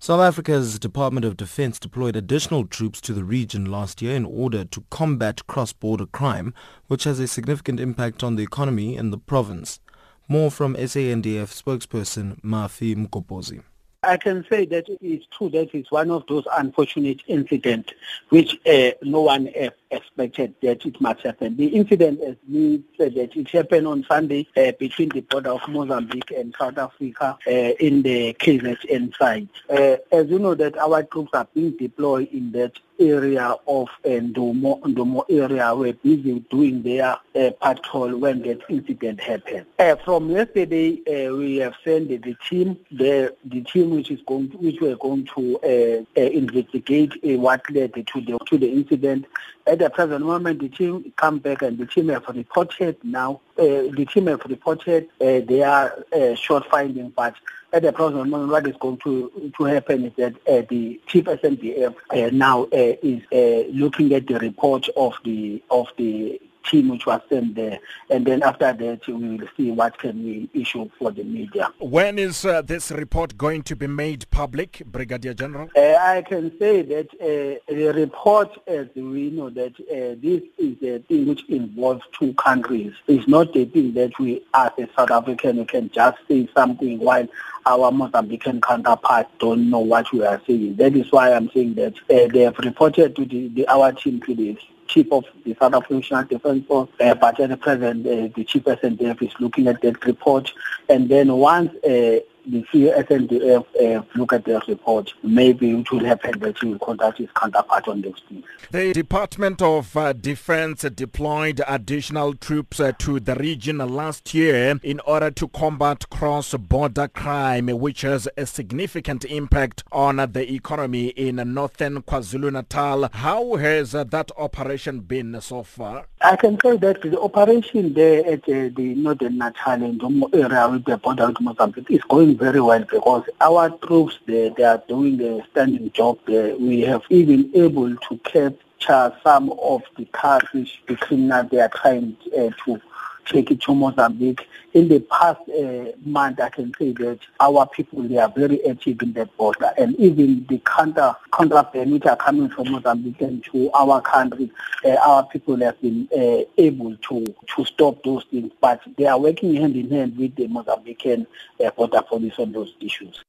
South 0.00 0.20
Africa's 0.20 0.78
Department 0.78 1.26
of 1.26 1.36
Defense 1.36 1.80
deployed 1.80 2.14
additional 2.14 2.64
troops 2.64 3.00
to 3.00 3.12
the 3.12 3.24
region 3.24 3.64
last 3.64 4.00
year 4.00 4.14
in 4.14 4.24
order 4.24 4.64
to 4.64 4.84
combat 4.90 5.44
cross-border 5.48 6.06
crime, 6.06 6.54
which 6.86 7.02
has 7.02 7.18
a 7.18 7.26
significant 7.26 7.80
impact 7.80 8.22
on 8.22 8.36
the 8.36 8.44
economy 8.44 8.96
in 8.96 9.10
the 9.10 9.18
province. 9.18 9.80
More 10.28 10.52
from 10.52 10.76
SANDF 10.76 11.50
spokesperson 11.50 12.40
Mafi 12.42 12.94
Mgobozi. 12.94 13.64
I 14.04 14.16
can 14.16 14.46
say 14.48 14.66
that 14.66 14.84
it's 15.00 15.26
true 15.36 15.48
that 15.50 15.74
it's 15.74 15.90
one 15.90 16.12
of 16.12 16.24
those 16.28 16.44
unfortunate 16.56 17.20
incidents 17.26 17.92
which 18.28 18.56
uh, 18.66 18.92
no 19.02 19.22
one 19.22 19.48
uh, 19.48 19.70
expected 19.90 20.54
that 20.62 20.84
it 20.84 21.00
must 21.00 21.22
happen. 21.22 21.56
The 21.56 21.66
incident, 21.68 22.20
as 22.20 22.36
we 22.48 22.82
said, 22.96 23.14
that 23.14 23.36
it 23.36 23.48
happened 23.50 23.86
on 23.86 24.04
Sunday 24.04 24.46
uh, 24.56 24.72
between 24.78 25.08
the 25.10 25.20
border 25.20 25.50
of 25.50 25.68
Mozambique 25.68 26.30
and 26.30 26.54
South 26.58 26.78
Africa 26.78 27.38
uh, 27.46 27.50
in 27.50 28.02
the 28.02 28.34
KZN 28.34 29.16
side. 29.16 29.48
Uh, 29.68 29.96
as 30.12 30.28
you 30.28 30.38
know, 30.38 30.54
that 30.54 30.76
our 30.78 31.02
troops 31.02 31.30
are 31.34 31.48
being 31.54 31.76
deployed 31.76 32.28
in 32.32 32.52
that 32.52 32.72
area 32.98 33.54
of 33.66 33.88
uh, 34.04 34.08
Ndumo, 34.08 34.80
Ndumo 34.80 35.24
area 35.28 35.74
were 35.74 35.92
busy 35.92 36.40
doing 36.50 36.82
their 36.82 37.16
uh, 37.34 37.50
patrol 37.60 38.16
when 38.16 38.42
that 38.42 38.60
incident 38.68 39.20
happened. 39.20 39.66
Uh, 39.78 39.96
from 39.96 40.30
yesterday, 40.30 41.00
uh, 41.06 41.34
we 41.34 41.56
have 41.56 41.74
sent 41.84 42.08
the 42.08 42.36
team, 42.48 42.78
the 42.90 43.34
the 43.44 43.60
team 43.62 43.90
which 43.90 44.10
is 44.10 44.20
going, 44.26 44.48
which 44.58 44.80
were 44.80 44.96
going 44.96 45.28
to 45.36 45.58
uh, 45.60 46.20
uh, 46.20 46.24
investigate 46.24 47.12
what 47.22 47.62
led 47.70 47.94
to 47.94 48.20
the 48.20 48.38
to 48.46 48.58
the 48.58 48.70
incident. 48.70 49.26
At 49.66 49.77
the 49.78 49.90
present 49.90 50.24
moment, 50.24 50.60
the 50.60 50.68
team 50.68 51.12
come 51.16 51.38
back 51.38 51.62
and 51.62 51.78
the 51.78 51.86
team 51.86 52.08
have 52.08 52.26
reported 52.28 52.96
now. 53.02 53.40
Uh, 53.58 53.90
the 53.92 54.06
team 54.12 54.26
have 54.26 54.44
reported 54.44 55.08
uh, 55.20 55.40
their 55.40 56.04
uh, 56.12 56.34
short 56.34 56.66
findings, 56.70 57.12
but 57.14 57.34
at 57.72 57.82
the 57.82 57.92
present 57.92 58.28
moment, 58.28 58.50
what 58.50 58.66
is 58.66 58.76
going 58.80 58.96
to 58.98 59.52
to 59.56 59.64
happen 59.64 60.06
is 60.06 60.12
that 60.16 60.34
uh, 60.48 60.62
the 60.68 61.00
chief 61.06 61.24
SANDF 61.24 61.94
uh, 62.10 62.30
now 62.32 62.64
uh, 62.64 62.68
is 62.72 63.22
uh, 63.32 63.68
looking 63.72 64.12
at 64.14 64.26
the 64.26 64.38
report 64.38 64.88
of 64.96 65.14
the 65.24 65.62
of 65.70 65.88
the 65.96 66.40
team 66.68 66.88
which 66.88 67.06
was 67.06 67.20
sent 67.28 67.54
there. 67.54 67.78
And 68.10 68.26
then 68.26 68.42
after 68.42 68.72
that, 68.72 69.06
we 69.06 69.14
will 69.14 69.48
see 69.56 69.70
what 69.70 69.98
can 69.98 70.24
we 70.24 70.48
issue 70.54 70.88
for 70.98 71.10
the 71.10 71.24
media. 71.24 71.72
When 71.78 72.18
is 72.18 72.44
uh, 72.44 72.62
this 72.62 72.90
report 72.90 73.36
going 73.36 73.62
to 73.64 73.76
be 73.76 73.86
made 73.86 74.30
public, 74.30 74.82
Brigadier 74.86 75.34
General? 75.34 75.68
Uh, 75.76 75.96
I 75.96 76.22
can 76.22 76.56
say 76.58 76.82
that 76.82 77.08
uh, 77.20 77.72
the 77.72 77.92
report, 77.94 78.50
as 78.66 78.88
we 78.94 79.30
know, 79.30 79.50
that 79.50 79.74
uh, 79.80 80.16
this 80.20 80.42
is 80.58 80.76
a 80.82 80.98
thing 81.00 81.26
which 81.26 81.48
involves 81.48 82.02
two 82.18 82.34
countries. 82.34 82.92
It's 83.06 83.28
not 83.28 83.56
a 83.56 83.64
thing 83.64 83.94
that 83.94 84.18
we, 84.18 84.44
as 84.54 84.70
a 84.78 84.88
South 84.96 85.10
African, 85.10 85.64
can 85.66 85.90
just 85.90 86.18
say 86.28 86.48
something 86.54 86.98
while 86.98 87.26
our 87.66 87.90
Mozambican 87.90 88.62
counterparts 88.62 89.30
don't 89.38 89.68
know 89.68 89.80
what 89.80 90.10
we 90.12 90.24
are 90.24 90.40
saying. 90.46 90.76
That 90.76 90.96
is 90.96 91.10
why 91.12 91.32
I'm 91.32 91.50
saying 91.50 91.74
that 91.74 91.94
uh, 92.10 92.32
they 92.32 92.40
have 92.40 92.58
reported 92.58 93.14
to 93.16 93.24
the, 93.24 93.48
the, 93.48 93.68
our 93.68 93.92
team 93.92 94.20
to 94.22 94.34
the 94.34 94.58
chief 94.88 95.12
of 95.12 95.24
the 95.44 95.54
South 95.60 95.74
African 95.74 96.26
Defence 96.26 96.66
Force, 96.66 96.88
uh, 97.00 97.14
but 97.14 97.38
at 97.38 97.50
the 97.50 97.56
present, 97.56 98.06
uh, 98.06 98.28
the 98.34 98.44
chief 98.44 98.64
SANDF 98.64 99.22
is 99.22 99.32
looking 99.38 99.68
at 99.68 99.80
that 99.82 100.04
report. 100.04 100.52
And 100.88 101.08
then 101.08 101.32
once 101.32 101.72
uh, 101.84 102.20
the 102.50 102.64
SANDF 102.72 103.66
uh, 103.80 104.02
look 104.14 104.32
at 104.32 104.44
their 104.44 104.60
report, 104.66 105.12
maybe 105.22 105.70
it 105.70 105.90
will 105.90 106.04
happen 106.04 106.38
that 106.40 106.58
he 106.58 106.68
will 106.68 106.78
contact 106.78 107.18
his 107.18 107.28
counterpart 107.36 107.88
on 107.88 108.00
those 108.00 108.20
things. 108.28 108.44
The 108.70 108.92
Department 108.92 109.62
of 109.62 109.96
uh, 109.96 110.12
Defense 110.12 110.82
deployed 110.82 111.62
additional 111.66 112.34
troops 112.34 112.80
uh, 112.80 112.92
to 112.98 113.20
the 113.20 113.34
region 113.34 113.78
last 113.78 114.34
year 114.34 114.78
in 114.82 115.00
order 115.00 115.30
to 115.30 115.48
combat 115.48 116.08
cross-border 116.10 117.08
crime, 117.08 117.66
which 117.66 118.02
has 118.02 118.28
a 118.36 118.46
significant 118.46 119.24
impact 119.24 119.84
on 119.92 120.16
the 120.16 120.52
economy 120.52 121.08
in 121.08 121.36
northern 121.54 122.02
KwaZulu-Natal. 122.02 123.10
How 123.12 123.56
has 123.56 123.94
uh, 123.94 124.04
that 124.04 124.30
operation 124.36 125.00
been 125.00 125.40
so 125.40 125.62
far? 125.62 126.06
I 126.20 126.36
can 126.36 126.58
say 126.60 126.76
that 126.78 127.02
the 127.02 127.20
operation 127.20 127.94
there 127.94 128.26
at 128.26 128.44
uh, 128.44 128.70
the 128.74 128.94
northern 128.96 129.38
Natal 129.38 129.82
and 129.82 130.02
area 130.34 130.68
with 130.68 130.84
the 130.84 130.96
border 130.96 131.28
with 131.28 131.40
Mozambique 131.40 131.90
is 131.90 132.02
going 132.08 132.37
very 132.38 132.60
well 132.60 132.84
because 132.84 133.24
our 133.40 133.70
troops, 133.70 134.18
they, 134.26 134.48
they 134.56 134.62
are 134.62 134.82
doing 134.88 135.20
a 135.20 135.44
standing 135.50 135.90
job 135.92 136.18
there. 136.26 136.56
We 136.56 136.80
have 136.82 137.02
even 137.10 137.50
able 137.54 137.94
to 137.96 138.18
capture 138.24 139.12
some 139.22 139.50
of 139.60 139.82
the 139.96 140.04
cars 140.06 140.44
the 140.52 140.96
criminals 140.96 141.50
they 141.50 141.60
are 141.60 141.68
trying 141.68 142.16
uh, 142.36 142.50
to 142.64 142.80
take 143.28 143.60
to 143.60 143.74
Mozambique. 143.74 144.46
In 144.74 144.88
the 144.88 145.00
past 145.00 145.40
uh, 145.48 145.92
month, 146.04 146.40
I 146.40 146.50
can 146.50 146.72
say 146.78 146.92
that 146.92 147.18
our 147.40 147.66
people 147.66 148.02
they 148.02 148.18
are 148.18 148.32
very 148.34 148.64
active 148.66 149.00
in 149.02 149.12
that 149.14 149.34
border, 149.36 149.72
and 149.78 149.96
even 149.96 150.46
the 150.48 150.58
counter 150.58 151.14
contraband 151.30 151.92
which 151.92 152.06
are 152.06 152.16
coming 152.16 152.48
from 152.48 152.72
Mozambique 152.72 153.20
and 153.20 153.42
to 153.44 153.70
our 153.72 154.00
country, 154.00 154.50
uh, 154.84 154.96
our 155.06 155.26
people 155.26 155.56
have 155.56 155.80
been 155.80 156.08
uh, 156.16 156.44
able 156.58 156.96
to 156.96 157.24
to 157.56 157.64
stop 157.64 158.02
those 158.02 158.24
things. 158.24 158.52
But 158.60 158.80
they 158.96 159.06
are 159.06 159.18
working 159.18 159.54
hand 159.54 159.76
in 159.76 159.90
hand 159.90 160.16
with 160.16 160.34
the 160.36 160.48
Mozambican 160.48 161.26
uh, 161.64 161.70
border 161.70 162.02
police 162.02 162.38
on 162.38 162.52
those 162.52 162.74
issues. 162.80 163.22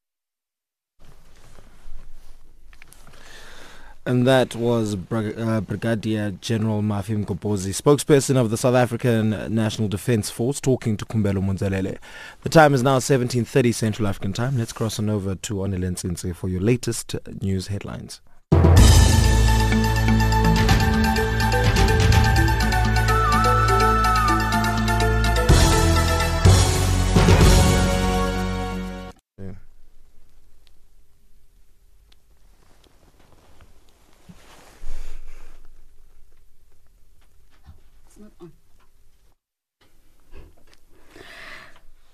And 4.10 4.26
that 4.26 4.56
was 4.56 4.96
uh, 4.96 5.62
Brigadier 5.62 6.32
General 6.42 6.82
Mafi 6.82 7.24
Mgobozi, 7.24 7.80
spokesperson 7.80 8.38
of 8.38 8.50
the 8.50 8.58
South 8.58 8.74
African 8.74 9.54
National 9.54 9.88
Defence 9.88 10.32
Force, 10.32 10.60
talking 10.60 10.98
to 10.98 11.06
Kumbelo 11.06 11.44
Munzelele. 11.44 12.00
The 12.42 12.50
time 12.50 12.74
is 12.74 12.82
now 12.82 12.98
17.30 12.98 13.72
Central 13.72 14.08
African 14.08 14.34
Time. 14.34 14.58
Let's 14.58 14.74
cross 14.74 14.98
on 14.98 15.12
over 15.12 15.36
to 15.36 15.54
Onilensinse 15.54 16.36
for 16.36 16.50
your 16.50 16.60
latest 16.60 17.18
news 17.40 17.68
headlines. 17.68 18.22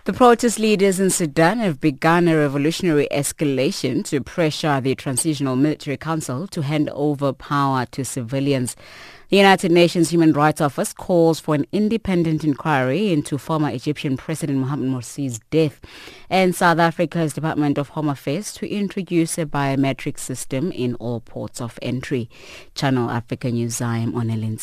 The 0.05 0.13
protest 0.13 0.59
leaders 0.59 0.99
in 0.99 1.09
Sudan 1.09 1.57
have 1.57 1.81
begun 1.81 2.27
a 2.27 2.37
revolutionary 2.37 3.07
escalation 3.11 4.05
to 4.05 4.21
pressure 4.21 4.79
the 4.79 4.93
Transitional 4.93 5.55
Military 5.55 5.97
Council 5.97 6.45
to 6.49 6.61
hand 6.61 6.91
over 6.91 7.33
power 7.33 7.87
to 7.87 8.05
civilians. 8.05 8.75
The 9.29 9.37
United 9.37 9.71
Nations 9.71 10.11
Human 10.11 10.31
Rights 10.31 10.61
Office 10.61 10.93
calls 10.93 11.39
for 11.39 11.55
an 11.55 11.65
independent 11.71 12.43
inquiry 12.43 13.11
into 13.11 13.39
former 13.39 13.71
Egyptian 13.71 14.15
President 14.15 14.59
Mohamed 14.59 14.91
Morsi's 14.91 15.39
death 15.49 15.81
and 16.29 16.53
South 16.53 16.77
Africa's 16.77 17.33
Department 17.33 17.79
of 17.79 17.89
Home 17.89 18.09
Affairs 18.09 18.53
to 18.53 18.69
introduce 18.71 19.39
a 19.39 19.47
biometric 19.47 20.19
system 20.19 20.71
in 20.71 20.93
all 20.95 21.19
ports 21.19 21.59
of 21.59 21.79
entry. 21.81 22.29
Channel 22.75 23.09
Africa 23.09 23.49
News, 23.49 23.81
I 23.81 23.97
am 23.97 24.13
Onelin 24.13 24.59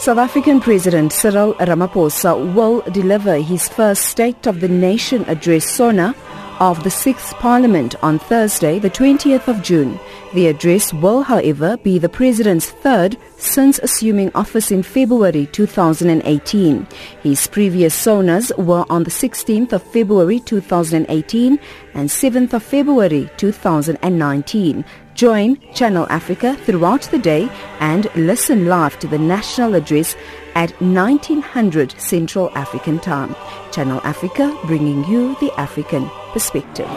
South 0.00 0.16
African 0.16 0.60
President 0.60 1.12
Cyril 1.12 1.52
Ramaphosa 1.56 2.54
will 2.54 2.80
deliver 2.90 3.34
his 3.36 3.68
first 3.68 4.06
State 4.06 4.46
of 4.46 4.60
the 4.60 4.68
Nation 4.68 5.26
address 5.28 5.66
SONA 5.66 6.14
of 6.58 6.82
the 6.84 6.88
6th 6.88 7.34
Parliament 7.34 7.94
on 8.02 8.18
Thursday, 8.18 8.78
the 8.78 8.88
20th 8.88 9.46
of 9.46 9.62
June. 9.62 10.00
The 10.32 10.46
address 10.46 10.94
will, 10.94 11.22
however, 11.22 11.76
be 11.76 11.98
the 11.98 12.08
President's 12.08 12.70
third 12.70 13.18
since 13.36 13.78
assuming 13.80 14.30
office 14.34 14.70
in 14.70 14.82
February 14.82 15.44
2018. 15.52 16.86
His 17.22 17.46
previous 17.46 17.94
SONAs 17.94 18.52
were 18.56 18.86
on 18.88 19.04
the 19.04 19.10
16th 19.10 19.74
of 19.74 19.82
February 19.82 20.40
2018 20.40 21.58
and 21.92 22.08
7th 22.08 22.54
of 22.54 22.62
February 22.62 23.28
2019. 23.36 24.82
Join 25.20 25.58
Channel 25.74 26.06
Africa 26.08 26.56
throughout 26.64 27.02
the 27.10 27.18
day 27.18 27.46
and 27.78 28.08
listen 28.16 28.68
live 28.68 28.98
to 29.00 29.06
the 29.06 29.18
national 29.18 29.74
address 29.74 30.16
at 30.54 30.70
1900 30.80 31.92
Central 32.00 32.48
African 32.56 32.98
Time. 32.98 33.36
Channel 33.70 34.00
Africa 34.02 34.58
bringing 34.64 35.04
you 35.04 35.36
the 35.38 35.52
African 35.60 36.08
perspective. 36.32 36.88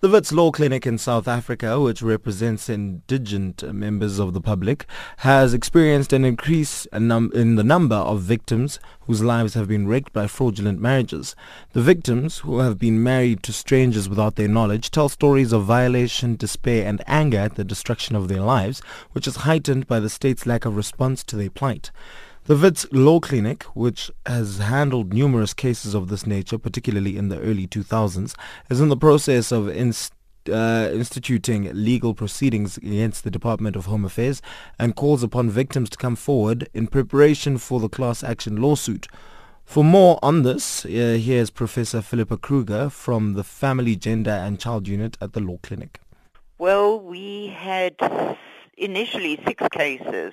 The 0.00 0.08
Wits 0.08 0.30
Law 0.30 0.52
Clinic 0.52 0.86
in 0.86 0.96
South 0.96 1.26
Africa, 1.26 1.80
which 1.80 2.02
represents 2.02 2.68
indigent 2.68 3.64
members 3.74 4.20
of 4.20 4.32
the 4.32 4.40
public, 4.40 4.86
has 5.16 5.52
experienced 5.52 6.12
an 6.12 6.24
increase 6.24 6.86
in 6.92 7.08
the 7.08 7.64
number 7.64 7.96
of 7.96 8.20
victims 8.20 8.78
whose 9.08 9.24
lives 9.24 9.54
have 9.54 9.66
been 9.66 9.88
wrecked 9.88 10.12
by 10.12 10.28
fraudulent 10.28 10.80
marriages. 10.80 11.34
The 11.72 11.82
victims, 11.82 12.38
who 12.38 12.60
have 12.60 12.78
been 12.78 13.02
married 13.02 13.42
to 13.42 13.52
strangers 13.52 14.08
without 14.08 14.36
their 14.36 14.46
knowledge, 14.46 14.92
tell 14.92 15.08
stories 15.08 15.52
of 15.52 15.64
violation, 15.64 16.36
despair 16.36 16.86
and 16.86 17.02
anger 17.08 17.38
at 17.38 17.56
the 17.56 17.64
destruction 17.64 18.14
of 18.14 18.28
their 18.28 18.42
lives, 18.42 18.80
which 19.10 19.26
is 19.26 19.34
heightened 19.34 19.88
by 19.88 19.98
the 19.98 20.08
state's 20.08 20.46
lack 20.46 20.64
of 20.64 20.76
response 20.76 21.24
to 21.24 21.34
their 21.34 21.50
plight. 21.50 21.90
The 22.48 22.56
Wits 22.56 22.86
Law 22.92 23.20
Clinic, 23.20 23.64
which 23.74 24.10
has 24.24 24.56
handled 24.56 25.12
numerous 25.12 25.52
cases 25.52 25.92
of 25.94 26.08
this 26.08 26.26
nature, 26.26 26.56
particularly 26.56 27.18
in 27.18 27.28
the 27.28 27.38
early 27.40 27.66
2000s, 27.66 28.34
is 28.70 28.80
in 28.80 28.88
the 28.88 28.96
process 28.96 29.52
of 29.52 29.68
inst- 29.68 30.14
uh, 30.50 30.88
instituting 30.90 31.70
legal 31.74 32.14
proceedings 32.14 32.78
against 32.78 33.22
the 33.22 33.30
Department 33.30 33.76
of 33.76 33.84
Home 33.84 34.02
Affairs 34.02 34.40
and 34.78 34.96
calls 34.96 35.22
upon 35.22 35.50
victims 35.50 35.90
to 35.90 35.98
come 35.98 36.16
forward 36.16 36.70
in 36.72 36.86
preparation 36.86 37.58
for 37.58 37.80
the 37.80 37.88
class 37.90 38.24
action 38.24 38.56
lawsuit. 38.56 39.08
For 39.66 39.84
more 39.84 40.18
on 40.22 40.42
this, 40.42 40.86
uh, 40.86 41.18
here's 41.22 41.50
Professor 41.50 42.00
Philippa 42.00 42.38
Kruger 42.38 42.88
from 42.88 43.34
the 43.34 43.44
Family, 43.44 43.94
Gender 43.94 44.30
and 44.30 44.58
Child 44.58 44.88
Unit 44.88 45.18
at 45.20 45.34
the 45.34 45.40
Law 45.40 45.58
Clinic. 45.62 46.00
Well, 46.56 46.98
we 46.98 47.48
had 47.48 47.94
initially 48.78 49.38
six 49.44 49.68
cases 49.70 50.32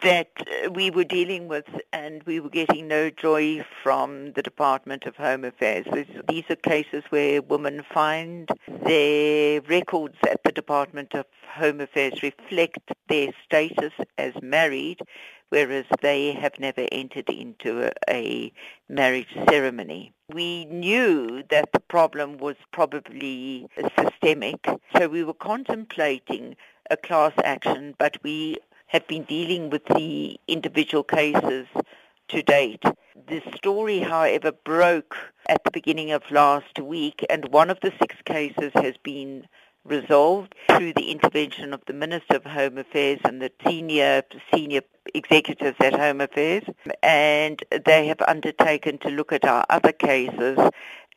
that 0.00 0.30
uh, 0.38 0.70
we 0.70 0.90
were 0.90 1.04
dealing 1.04 1.46
with 1.46 1.66
and 1.92 2.22
we 2.24 2.40
were 2.40 2.48
getting 2.48 2.88
no 2.88 3.10
joy 3.10 3.64
from 3.82 4.32
the 4.32 4.42
Department 4.42 5.04
of 5.04 5.16
Home 5.16 5.44
Affairs. 5.44 5.86
These 6.28 6.44
are 6.48 6.56
cases 6.56 7.04
where 7.10 7.42
women 7.42 7.82
find 7.92 8.48
their 8.86 9.60
records 9.62 10.16
at 10.28 10.42
the 10.44 10.52
Department 10.52 11.14
of 11.14 11.26
Home 11.54 11.80
Affairs 11.80 12.22
reflect 12.22 12.92
their 13.08 13.28
status 13.44 13.92
as 14.16 14.32
married 14.42 15.00
whereas 15.50 15.84
they 16.02 16.32
have 16.32 16.58
never 16.58 16.84
entered 16.90 17.28
into 17.28 17.84
a, 17.84 17.92
a, 18.10 18.52
marriage 18.88 19.28
ceremony. 19.48 20.12
We 20.32 20.64
knew 20.64 21.44
that 21.50 21.70
the 21.72 21.78
problem 21.78 22.38
was 22.38 22.56
probably 22.72 23.68
systemic, 23.96 24.66
so 24.96 25.06
we 25.06 25.22
were 25.22 25.32
contemplating 25.34 26.56
a 26.90 26.96
class 26.96 27.32
action, 27.44 27.94
but 27.98 28.18
we 28.24 28.58
have 28.86 29.06
been 29.06 29.24
dealing 29.24 29.70
with 29.70 29.84
the 29.86 30.38
individual 30.48 31.04
cases 31.04 31.66
to 32.28 32.42
date. 32.42 32.82
The 33.28 33.42
story, 33.56 34.00
however, 34.00 34.52
broke 34.52 35.16
at 35.48 35.62
the 35.64 35.70
beginning 35.70 36.10
of 36.10 36.22
last 36.30 36.78
week, 36.78 37.24
and 37.28 37.48
one 37.48 37.70
of 37.70 37.80
the 37.80 37.92
six 38.00 38.16
cases 38.24 38.72
has 38.74 38.94
been 39.02 39.46
resolved 39.84 40.54
through 40.68 40.94
the 40.94 41.10
intervention 41.10 41.74
of 41.74 41.82
the 41.86 41.92
Minister 41.92 42.36
of 42.36 42.44
Home 42.44 42.78
Affairs 42.78 43.20
and 43.24 43.42
the 43.42 43.52
senior 43.66 44.22
senior 44.52 44.80
executives 45.14 45.76
at 45.80 45.98
Home 45.98 46.20
Affairs, 46.20 46.64
and 47.02 47.62
they 47.84 48.06
have 48.06 48.22
undertaken 48.26 48.98
to 48.98 49.10
look 49.10 49.32
at 49.32 49.44
our 49.44 49.66
other 49.68 49.92
cases. 49.92 50.58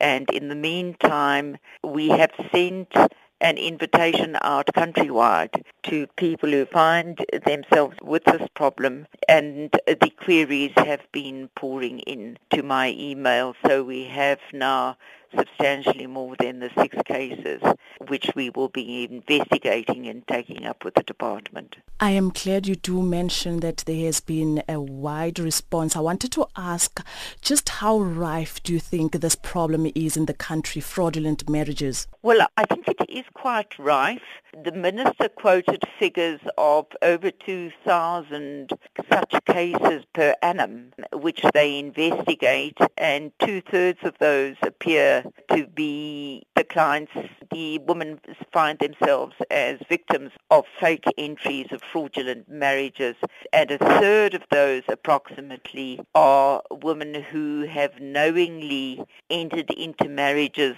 And 0.00 0.28
in 0.30 0.48
the 0.48 0.54
meantime, 0.54 1.56
we 1.82 2.08
have 2.08 2.30
sent 2.52 2.92
an 3.40 3.56
invitation 3.56 4.36
out 4.42 4.66
countrywide 4.74 5.62
to 5.84 6.06
people 6.16 6.50
who 6.50 6.66
find 6.66 7.24
themselves 7.46 7.96
with 8.02 8.24
this 8.24 8.48
problem 8.54 9.06
and 9.28 9.70
the 9.86 10.12
queries 10.16 10.72
have 10.76 11.00
been 11.12 11.48
pouring 11.54 12.00
in 12.00 12.36
to 12.50 12.62
my 12.62 12.94
email. 12.98 13.54
So 13.66 13.84
we 13.84 14.04
have 14.04 14.40
now 14.52 14.96
substantially 15.36 16.06
more 16.06 16.34
than 16.38 16.60
the 16.60 16.70
six 16.78 16.96
cases, 17.04 17.60
which 18.08 18.30
we 18.34 18.50
will 18.50 18.68
be 18.68 19.04
investigating 19.10 20.06
and 20.06 20.26
taking 20.26 20.64
up 20.64 20.84
with 20.84 20.94
the 20.94 21.02
department. 21.02 21.76
I 22.00 22.10
am 22.10 22.30
glad 22.30 22.66
you 22.66 22.76
do 22.76 23.02
mention 23.02 23.60
that 23.60 23.78
there 23.86 24.06
has 24.06 24.20
been 24.20 24.62
a 24.68 24.80
wide 24.80 25.38
response. 25.38 25.96
I 25.96 26.00
wanted 26.00 26.32
to 26.32 26.46
ask 26.56 27.04
just 27.42 27.68
how 27.68 27.98
rife 27.98 28.62
do 28.62 28.72
you 28.72 28.80
think 28.80 29.12
this 29.12 29.34
problem 29.34 29.90
is 29.94 30.16
in 30.16 30.26
the 30.26 30.34
country, 30.34 30.80
fraudulent 30.80 31.48
marriages? 31.48 32.06
Well, 32.22 32.46
I 32.56 32.64
think 32.64 32.88
it 32.88 33.08
is 33.08 33.24
quite 33.34 33.78
rife. 33.78 34.22
The 34.64 34.72
minister 34.72 35.28
quoted 35.28 35.82
figures 35.98 36.40
of 36.56 36.86
over 37.02 37.30
2,000 37.30 38.70
such 39.10 39.44
cases 39.46 40.04
per 40.12 40.34
annum, 40.42 40.92
which 41.12 41.42
they 41.54 41.78
investigate, 41.78 42.78
and 42.96 43.32
two-thirds 43.40 44.00
of 44.02 44.14
those 44.18 44.56
appear 44.62 45.17
to 45.52 45.66
be 45.66 46.46
the 46.54 46.64
clients, 46.64 47.12
the 47.50 47.78
women 47.78 48.20
find 48.52 48.78
themselves 48.78 49.34
as 49.50 49.78
victims 49.88 50.32
of 50.50 50.64
fake 50.80 51.04
entries 51.16 51.66
of 51.70 51.80
fraudulent 51.92 52.48
marriages, 52.48 53.16
and 53.52 53.70
a 53.70 53.78
third 53.78 54.34
of 54.34 54.42
those 54.50 54.82
approximately 54.88 56.00
are 56.14 56.62
women 56.70 57.22
who 57.22 57.66
have 57.66 58.00
knowingly 58.00 59.02
entered 59.30 59.70
into 59.70 60.08
marriages 60.08 60.76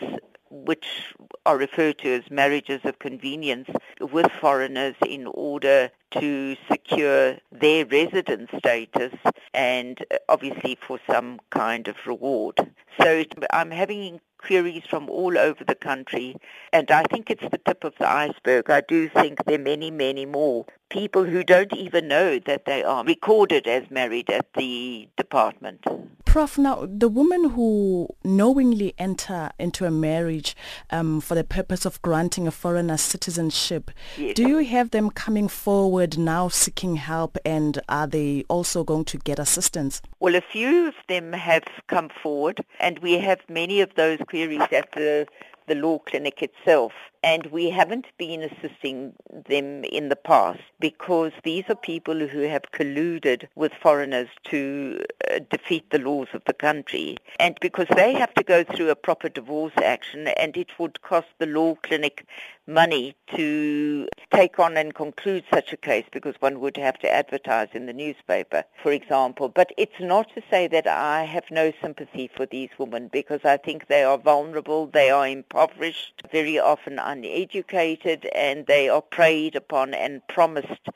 which 0.50 1.14
are 1.46 1.56
referred 1.56 1.98
to 1.98 2.12
as 2.12 2.30
marriages 2.30 2.80
of 2.84 2.98
convenience 2.98 3.68
with 4.00 4.30
foreigners 4.40 4.96
in 5.06 5.26
order 5.28 5.90
to 6.10 6.56
secure 6.70 7.36
their 7.52 7.86
residence 7.86 8.50
status 8.58 9.14
and 9.54 10.04
obviously 10.28 10.76
for 10.86 10.98
some 11.08 11.38
kind 11.50 11.86
of 11.86 11.94
reward. 12.04 12.58
So 13.00 13.24
I'm 13.52 13.70
having 13.70 14.20
queries 14.40 14.82
from 14.88 15.08
all 15.10 15.36
over 15.38 15.64
the 15.64 15.74
country 15.74 16.36
and 16.72 16.90
I 16.90 17.02
think 17.04 17.30
it's 17.30 17.48
the 17.50 17.58
tip 17.58 17.84
of 17.84 17.94
the 17.98 18.08
iceberg. 18.08 18.70
I 18.70 18.80
do 18.80 19.08
think 19.08 19.44
there 19.44 19.56
are 19.56 19.62
many, 19.62 19.90
many 19.90 20.26
more 20.26 20.66
people 20.88 21.24
who 21.24 21.44
don't 21.44 21.72
even 21.72 22.08
know 22.08 22.38
that 22.40 22.64
they 22.64 22.82
are 22.82 23.04
recorded 23.04 23.66
as 23.66 23.90
married 23.90 24.30
at 24.30 24.52
the 24.54 25.08
department. 25.16 25.84
Prof, 26.30 26.58
now 26.58 26.86
the 26.88 27.08
women 27.08 27.50
who 27.50 28.08
knowingly 28.22 28.94
enter 28.98 29.50
into 29.58 29.84
a 29.84 29.90
marriage 29.90 30.54
um, 30.90 31.20
for 31.20 31.34
the 31.34 31.42
purpose 31.42 31.84
of 31.84 32.00
granting 32.02 32.46
a 32.46 32.52
foreigner 32.52 32.96
citizenship, 32.98 33.90
yes. 34.16 34.36
do 34.36 34.46
you 34.46 34.58
have 34.58 34.92
them 34.92 35.10
coming 35.10 35.48
forward 35.48 36.16
now 36.18 36.46
seeking 36.46 36.94
help 36.94 37.36
and 37.44 37.80
are 37.88 38.06
they 38.06 38.44
also 38.48 38.84
going 38.84 39.06
to 39.06 39.18
get 39.18 39.40
assistance? 39.40 40.00
Well, 40.20 40.36
a 40.36 40.40
few 40.40 40.86
of 40.86 40.94
them 41.08 41.32
have 41.32 41.64
come 41.88 42.10
forward 42.22 42.64
and 42.78 43.00
we 43.00 43.14
have 43.18 43.40
many 43.48 43.80
of 43.80 43.92
those 43.96 44.20
queries 44.28 44.62
at 44.70 44.92
the 44.92 45.26
the 45.66 45.74
law 45.74 45.98
clinic 45.98 46.42
itself. 46.42 46.92
And 47.22 47.46
we 47.46 47.68
haven't 47.68 48.06
been 48.16 48.42
assisting 48.42 49.12
them 49.48 49.84
in 49.84 50.08
the 50.08 50.16
past 50.16 50.60
because 50.78 51.32
these 51.44 51.64
are 51.68 51.74
people 51.74 52.26
who 52.26 52.40
have 52.40 52.62
colluded 52.72 53.46
with 53.54 53.72
foreigners 53.74 54.28
to 54.44 55.04
uh, 55.30 55.40
defeat 55.50 55.90
the 55.90 55.98
laws 55.98 56.28
of 56.32 56.42
the 56.46 56.54
country. 56.54 57.18
And 57.38 57.58
because 57.60 57.88
they 57.94 58.14
have 58.14 58.32
to 58.34 58.42
go 58.42 58.64
through 58.64 58.88
a 58.88 58.96
proper 58.96 59.28
divorce 59.28 59.74
action 59.84 60.28
and 60.28 60.56
it 60.56 60.78
would 60.78 61.02
cost 61.02 61.28
the 61.38 61.46
law 61.46 61.74
clinic 61.82 62.24
money 62.70 63.16
to 63.34 64.08
take 64.32 64.58
on 64.58 64.76
and 64.76 64.94
conclude 64.94 65.44
such 65.52 65.72
a 65.72 65.76
case 65.76 66.04
because 66.12 66.34
one 66.40 66.60
would 66.60 66.76
have 66.76 66.98
to 66.98 67.12
advertise 67.12 67.68
in 67.74 67.86
the 67.86 67.92
newspaper, 67.92 68.64
for 68.82 68.92
example. 68.92 69.48
But 69.48 69.72
it's 69.76 70.00
not 70.00 70.32
to 70.34 70.42
say 70.50 70.68
that 70.68 70.86
I 70.86 71.24
have 71.24 71.44
no 71.50 71.72
sympathy 71.82 72.30
for 72.34 72.46
these 72.46 72.70
women 72.78 73.08
because 73.08 73.40
I 73.44 73.56
think 73.56 73.88
they 73.88 74.04
are 74.04 74.18
vulnerable, 74.18 74.86
they 74.86 75.10
are 75.10 75.26
impoverished, 75.26 76.22
very 76.30 76.58
often 76.58 76.98
uneducated, 77.10 78.26
and 78.34 78.66
they 78.66 78.88
are 78.88 79.02
preyed 79.02 79.56
upon 79.56 79.94
and 79.94 80.26
promised 80.28 80.88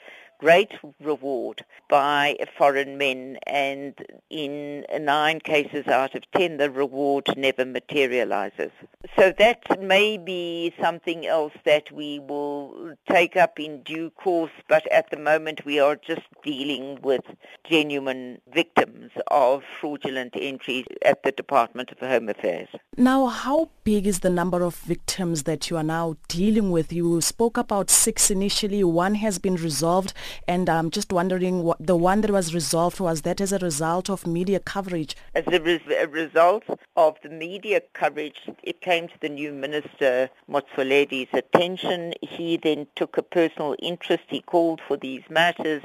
great 0.44 0.72
reward 1.00 1.64
by 1.88 2.36
foreign 2.58 2.98
men 2.98 3.38
and 3.46 3.94
in 4.28 4.84
nine 5.00 5.40
cases 5.40 5.86
out 5.86 6.14
of 6.14 6.22
ten 6.32 6.58
the 6.58 6.70
reward 6.70 7.24
never 7.34 7.64
materializes. 7.64 8.70
So 9.16 9.32
that 9.38 9.80
may 9.80 10.18
be 10.18 10.74
something 10.78 11.26
else 11.26 11.54
that 11.64 11.90
we 11.90 12.18
will 12.18 12.94
take 13.10 13.36
up 13.36 13.58
in 13.58 13.82
due 13.84 14.10
course 14.10 14.50
but 14.68 14.86
at 14.92 15.08
the 15.08 15.16
moment 15.16 15.64
we 15.64 15.80
are 15.80 15.96
just 15.96 16.26
dealing 16.42 16.98
with 17.00 17.22
genuine 17.66 18.38
victims 18.52 19.12
of 19.28 19.62
fraudulent 19.80 20.34
entries 20.36 20.84
at 21.06 21.22
the 21.22 21.32
Department 21.32 21.90
of 21.90 22.00
Home 22.00 22.28
Affairs. 22.28 22.68
Now 22.98 23.28
how 23.28 23.70
big 23.84 24.06
is 24.06 24.20
the 24.20 24.28
number 24.28 24.62
of 24.62 24.76
victims 24.76 25.44
that 25.44 25.70
you 25.70 25.78
are 25.78 25.82
now 25.82 26.16
dealing 26.28 26.70
with? 26.70 26.92
You 26.92 27.22
spoke 27.22 27.56
about 27.56 27.88
six 27.88 28.30
initially, 28.30 28.84
one 28.84 29.14
has 29.14 29.38
been 29.38 29.54
resolved 29.54 30.12
and 30.46 30.68
I'm 30.68 30.90
just 30.90 31.12
wondering 31.12 31.62
what 31.62 31.78
the 31.84 31.96
one 31.96 32.20
that 32.22 32.30
was 32.30 32.54
resolved 32.54 33.00
was 33.00 33.22
that 33.22 33.40
as 33.40 33.52
a 33.52 33.58
result 33.58 34.08
of 34.10 34.26
media 34.26 34.60
coverage? 34.60 35.16
As 35.34 35.44
a, 35.46 35.60
res- 35.60 35.80
a 35.90 36.06
result 36.06 36.64
of 36.96 37.16
the 37.22 37.28
media 37.28 37.80
coverage, 37.92 38.48
it 38.62 38.80
came 38.80 39.08
to 39.08 39.14
the 39.20 39.28
new 39.28 39.52
minister 39.52 40.30
Motsoaledi's 40.50 41.32
attention. 41.32 42.14
He 42.20 42.56
then 42.56 42.86
took 42.96 43.16
a 43.16 43.22
personal 43.22 43.76
interest. 43.80 44.24
He 44.28 44.40
called 44.40 44.80
for 44.86 44.96
these 44.96 45.22
matters. 45.28 45.82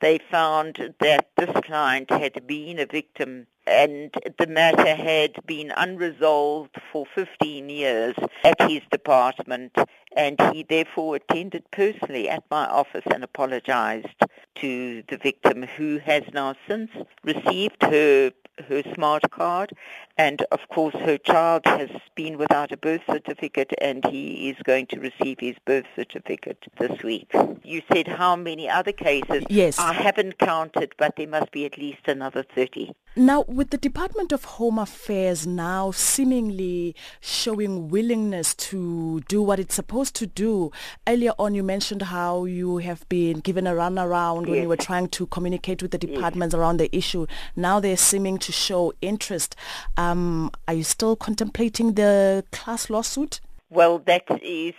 They 0.00 0.18
found 0.30 0.94
that 1.00 1.28
this 1.36 1.50
client 1.64 2.10
had 2.10 2.46
been 2.46 2.78
a 2.78 2.86
victim 2.86 3.46
and 3.66 4.14
the 4.38 4.46
matter 4.46 4.94
had 4.94 5.34
been 5.46 5.72
unresolved 5.76 6.76
for 6.92 7.04
15 7.14 7.68
years 7.68 8.14
at 8.44 8.60
his 8.70 8.82
department 8.90 9.72
and 10.16 10.40
he 10.52 10.62
therefore 10.62 11.16
attended 11.16 11.70
personally 11.70 12.28
at 12.28 12.42
my 12.50 12.66
office 12.66 13.04
and 13.12 13.22
apologized 13.22 14.08
to 14.56 15.02
the 15.08 15.18
victim 15.18 15.62
who 15.76 15.98
has 15.98 16.22
now 16.32 16.54
since 16.66 16.90
received 17.22 17.82
her 17.82 18.32
her 18.68 18.82
smart 18.94 19.30
card 19.30 19.72
and 20.16 20.42
of 20.50 20.60
course 20.70 20.94
her 20.94 21.18
child 21.18 21.62
has 21.66 21.90
been 22.14 22.38
without 22.38 22.72
a 22.72 22.76
birth 22.76 23.02
certificate 23.06 23.72
and 23.80 24.04
he 24.06 24.48
is 24.48 24.56
going 24.64 24.86
to 24.86 24.98
receive 24.98 25.38
his 25.38 25.56
birth 25.66 25.84
certificate 25.94 26.64
this 26.78 27.02
week. 27.02 27.30
You 27.62 27.82
said 27.92 28.08
how 28.08 28.34
many 28.34 28.68
other 28.68 28.92
cases? 28.92 29.44
Yes. 29.50 29.78
I 29.78 29.92
haven't 29.92 30.38
counted 30.38 30.94
but 30.96 31.16
there 31.16 31.28
must 31.28 31.52
be 31.52 31.66
at 31.66 31.76
least 31.76 32.08
another 32.08 32.42
30. 32.54 32.94
Now, 33.18 33.46
with 33.48 33.70
the 33.70 33.78
Department 33.78 34.30
of 34.30 34.44
Home 34.44 34.78
Affairs 34.78 35.46
now 35.46 35.90
seemingly 35.90 36.94
showing 37.22 37.88
willingness 37.88 38.54
to 38.56 39.20
do 39.20 39.40
what 39.40 39.58
it's 39.58 39.74
supposed 39.74 40.14
to 40.16 40.26
do, 40.26 40.70
earlier 41.08 41.32
on 41.38 41.54
you 41.54 41.62
mentioned 41.62 42.02
how 42.02 42.44
you 42.44 42.76
have 42.76 43.08
been 43.08 43.40
given 43.40 43.66
a 43.66 43.72
runaround 43.72 44.42
yes. 44.42 44.50
when 44.50 44.62
you 44.64 44.68
were 44.68 44.76
trying 44.76 45.08
to 45.08 45.26
communicate 45.28 45.80
with 45.80 45.92
the 45.92 45.98
departments 45.98 46.52
yes. 46.52 46.60
around 46.60 46.76
the 46.76 46.94
issue. 46.94 47.26
Now 47.56 47.80
they're 47.80 47.96
seeming 47.96 48.36
to 48.36 48.52
show 48.52 48.92
interest. 49.00 49.56
Um, 49.96 50.50
are 50.68 50.74
you 50.74 50.84
still 50.84 51.16
contemplating 51.16 51.94
the 51.94 52.44
class 52.52 52.90
lawsuit? 52.90 53.40
Well, 53.70 53.98
that 54.00 54.24
is 54.42 54.74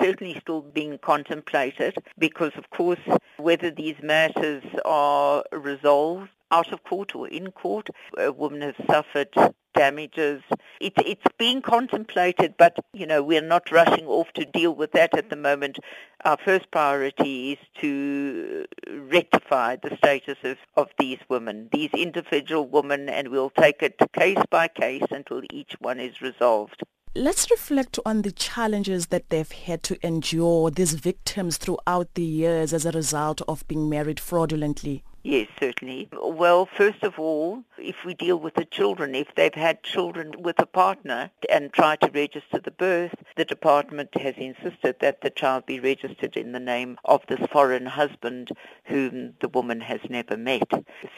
certainly 0.00 0.38
still 0.40 0.62
being 0.62 0.98
contemplated 0.98 1.98
because, 2.18 2.52
of 2.54 2.70
course, 2.70 3.00
whether 3.36 3.72
these 3.72 3.96
matters 4.00 4.62
are 4.84 5.42
resolved 5.50 6.28
out 6.50 6.72
of 6.72 6.82
court 6.84 7.14
or 7.14 7.28
in 7.28 7.50
court. 7.52 7.88
A 8.18 8.32
woman 8.32 8.62
has 8.62 8.74
suffered 8.86 9.28
damages. 9.74 10.42
It, 10.80 10.92
it's 10.98 11.24
being 11.38 11.62
contemplated, 11.62 12.54
but, 12.58 12.76
you 12.92 13.06
know, 13.06 13.22
we're 13.22 13.40
not 13.40 13.70
rushing 13.70 14.06
off 14.06 14.32
to 14.34 14.44
deal 14.44 14.74
with 14.74 14.92
that 14.92 15.16
at 15.16 15.30
the 15.30 15.36
moment. 15.36 15.78
Our 16.24 16.36
first 16.44 16.70
priority 16.70 17.52
is 17.52 17.58
to 17.80 18.66
rectify 18.88 19.76
the 19.76 19.96
status 19.96 20.38
of, 20.42 20.58
of 20.76 20.88
these 20.98 21.18
women, 21.28 21.68
these 21.72 21.90
individual 21.92 22.66
women, 22.66 23.08
and 23.08 23.28
we'll 23.28 23.50
take 23.50 23.82
it 23.82 23.94
case 24.12 24.42
by 24.50 24.68
case 24.68 25.04
until 25.10 25.42
each 25.52 25.74
one 25.78 26.00
is 26.00 26.20
resolved. 26.20 26.82
Let's 27.14 27.50
reflect 27.50 27.98
on 28.06 28.22
the 28.22 28.30
challenges 28.30 29.08
that 29.08 29.30
they've 29.30 29.50
had 29.50 29.82
to 29.84 30.06
endure, 30.06 30.70
these 30.70 30.94
victims 30.94 31.56
throughout 31.56 32.14
the 32.14 32.22
years 32.22 32.72
as 32.72 32.86
a 32.86 32.92
result 32.92 33.42
of 33.48 33.66
being 33.66 33.88
married 33.88 34.20
fraudulently. 34.20 35.02
Yes, 35.22 35.48
certainly. 35.60 36.08
Well, 36.12 36.64
first 36.64 37.02
of 37.02 37.18
all, 37.18 37.62
if 37.76 38.06
we 38.06 38.14
deal 38.14 38.38
with 38.38 38.54
the 38.54 38.64
children, 38.64 39.14
if 39.14 39.34
they've 39.34 39.52
had 39.52 39.82
children 39.82 40.32
with 40.38 40.58
a 40.58 40.64
partner 40.64 41.30
and 41.50 41.70
try 41.70 41.96
to 41.96 42.10
register 42.10 42.58
the 42.58 42.70
birth, 42.70 43.14
the 43.36 43.44
department 43.44 44.16
has 44.16 44.34
insisted 44.38 44.96
that 45.00 45.20
the 45.20 45.28
child 45.28 45.66
be 45.66 45.78
registered 45.78 46.38
in 46.38 46.52
the 46.52 46.58
name 46.58 46.96
of 47.04 47.20
this 47.28 47.46
foreign 47.52 47.84
husband 47.84 48.48
whom 48.84 49.34
the 49.42 49.48
woman 49.48 49.82
has 49.82 50.00
never 50.08 50.38
met. 50.38 50.70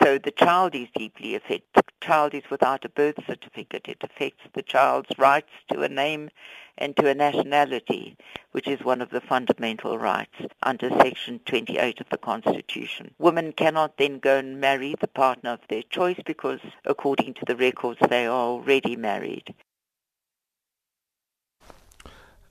So 0.03 0.19
the 0.19 0.33
child 0.33 0.75
is 0.75 0.89
deeply 0.97 1.37
affected. 1.37 1.63
The 1.75 1.85
child 2.01 2.35
is 2.35 2.51
without 2.51 2.85
a 2.85 2.89
birth 2.89 3.25
certificate. 3.25 3.87
It 3.87 4.03
affects 4.03 4.43
the 4.53 4.63
child's 4.63 5.17
rights 5.17 5.53
to 5.71 5.83
a 5.83 5.89
name 5.89 6.31
and 6.79 6.97
to 6.97 7.09
a 7.09 7.15
nationality, 7.15 8.17
which 8.53 8.67
is 8.67 8.81
one 8.83 9.01
of 9.01 9.11
the 9.11 9.21
fundamental 9.21 9.99
rights 9.99 10.35
under 10.63 10.89
Section 10.91 11.41
28 11.47 12.01
of 12.01 12.07
the 12.11 12.19
Constitution. 12.19 13.15
Women 13.19 13.53
cannot 13.53 13.97
then 13.99 14.19
go 14.19 14.39
and 14.39 14.61
marry 14.61 14.95
the 15.01 15.09
partner 15.09 15.51
of 15.51 15.61
their 15.69 15.83
choice 15.83 16.21
because, 16.25 16.61
according 16.85 17.35
to 17.35 17.45
the 17.47 17.57
records, 17.57 18.01
they 18.09 18.27
are 18.27 18.31
already 18.31 18.97
married. 18.97 19.55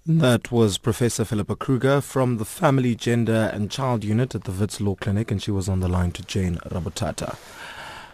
That 0.05 0.51
was 0.51 0.80
Professor 0.80 1.24
Philippa 1.24 1.55
Kruger 1.55 2.01
from 2.01 2.38
the 2.38 2.45
Family, 2.45 2.95
Gender 2.95 3.51
and 3.53 3.69
Child 3.69 4.03
Unit 4.03 4.34
at 4.34 4.45
the 4.45 4.51
Wits 4.51 4.82
Law 4.82 4.95
Clinic 4.95 5.30
and 5.30 5.39
she 5.39 5.51
was 5.51 5.69
on 5.69 5.80
the 5.80 5.88
line 5.88 6.11
to 6.13 6.24
Jane 6.24 6.55
Rabotata. 6.65 7.38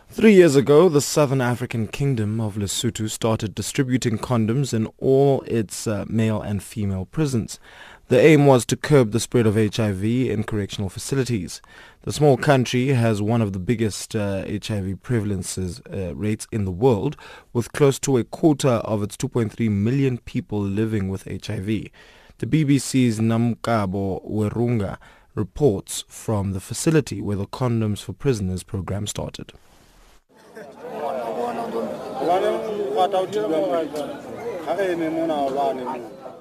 Three 0.10 0.34
years 0.34 0.55
ago, 0.55 0.88
the 0.88 1.01
Southern 1.01 1.41
African 1.41 1.88
Kingdom 1.88 2.39
of 2.39 2.55
Lesotho 2.55 3.10
started 3.10 3.53
distributing 3.53 4.18
condoms 4.18 4.74
in 4.74 4.88
all 4.97 5.41
its 5.41 5.86
uh, 5.86 6.05
male 6.08 6.41
and 6.41 6.64
female 6.64 7.05
prisons. 7.05 7.60
The 8.08 8.20
aim 8.20 8.45
was 8.47 8.66
to 8.68 8.78
curb 8.78 9.12
the 9.12 9.20
spread 9.20 9.45
of 9.45 9.55
HIV 9.55 10.03
in 10.03 10.45
correctional 10.45 10.89
facilities. 10.89 11.62
The 12.03 12.14
small 12.14 12.38
country 12.38 12.88
has 12.88 13.22
one 13.22 13.41
of 13.41 13.51
the 13.51 13.60
biggest 13.60 14.16
uh, 14.16 14.43
HIV 14.45 15.03
prevalences 15.03 15.82
uh, 15.93 16.16
rates 16.16 16.47
in 16.53 16.64
the 16.64 16.72
world, 16.72 17.18
with 17.51 17.74
close 17.74 17.99
to 17.99 18.18
a 18.18 18.24
quarter 18.24 18.70
of 18.70 19.03
its 19.03 19.18
2.3 19.18 19.70
million 19.70 20.20
people 20.20 20.62
living 20.62 21.10
with 21.10 21.26
HIV. 21.26 21.89
The 22.38 22.47
BBC's 22.47 23.20
Namkabo 23.20 24.26
Werunga 24.26 24.97
reports 25.36 26.05
from 26.08 26.53
the 26.53 26.62
facility 26.62 27.22
where 27.22 27.38
the 27.38 27.45
Condoms 27.45 28.01
for 28.01 28.14
Prisoners 28.14 28.64
program 28.64 29.05
started. 29.05 29.51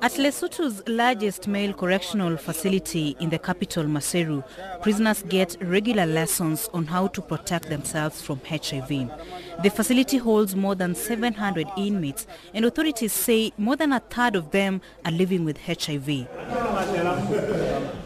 At 0.02 0.18
Lesotho's 0.18 0.82
largest 0.88 1.46
male 1.46 1.72
correctional 1.72 2.36
facility 2.36 3.16
in 3.20 3.30
the 3.30 3.38
capital 3.38 3.84
Maseru, 3.84 4.42
prisoners 4.82 5.22
get 5.28 5.56
regular 5.60 6.06
lessons 6.06 6.68
on 6.74 6.86
how 6.86 7.06
to 7.08 7.22
protect 7.22 7.68
themselves 7.68 8.20
from 8.20 8.40
HIV. 8.48 8.88
The 8.88 9.70
facility 9.70 10.16
holds 10.16 10.56
more 10.56 10.74
than 10.74 10.96
700 10.96 11.68
inmates 11.76 12.26
and 12.52 12.64
authorities 12.64 13.12
say 13.12 13.52
more 13.56 13.76
than 13.76 13.92
a 13.92 14.00
third 14.00 14.34
of 14.34 14.50
them 14.50 14.80
are 15.04 15.12
living 15.12 15.44
with 15.44 15.58
HIV. 15.58 16.26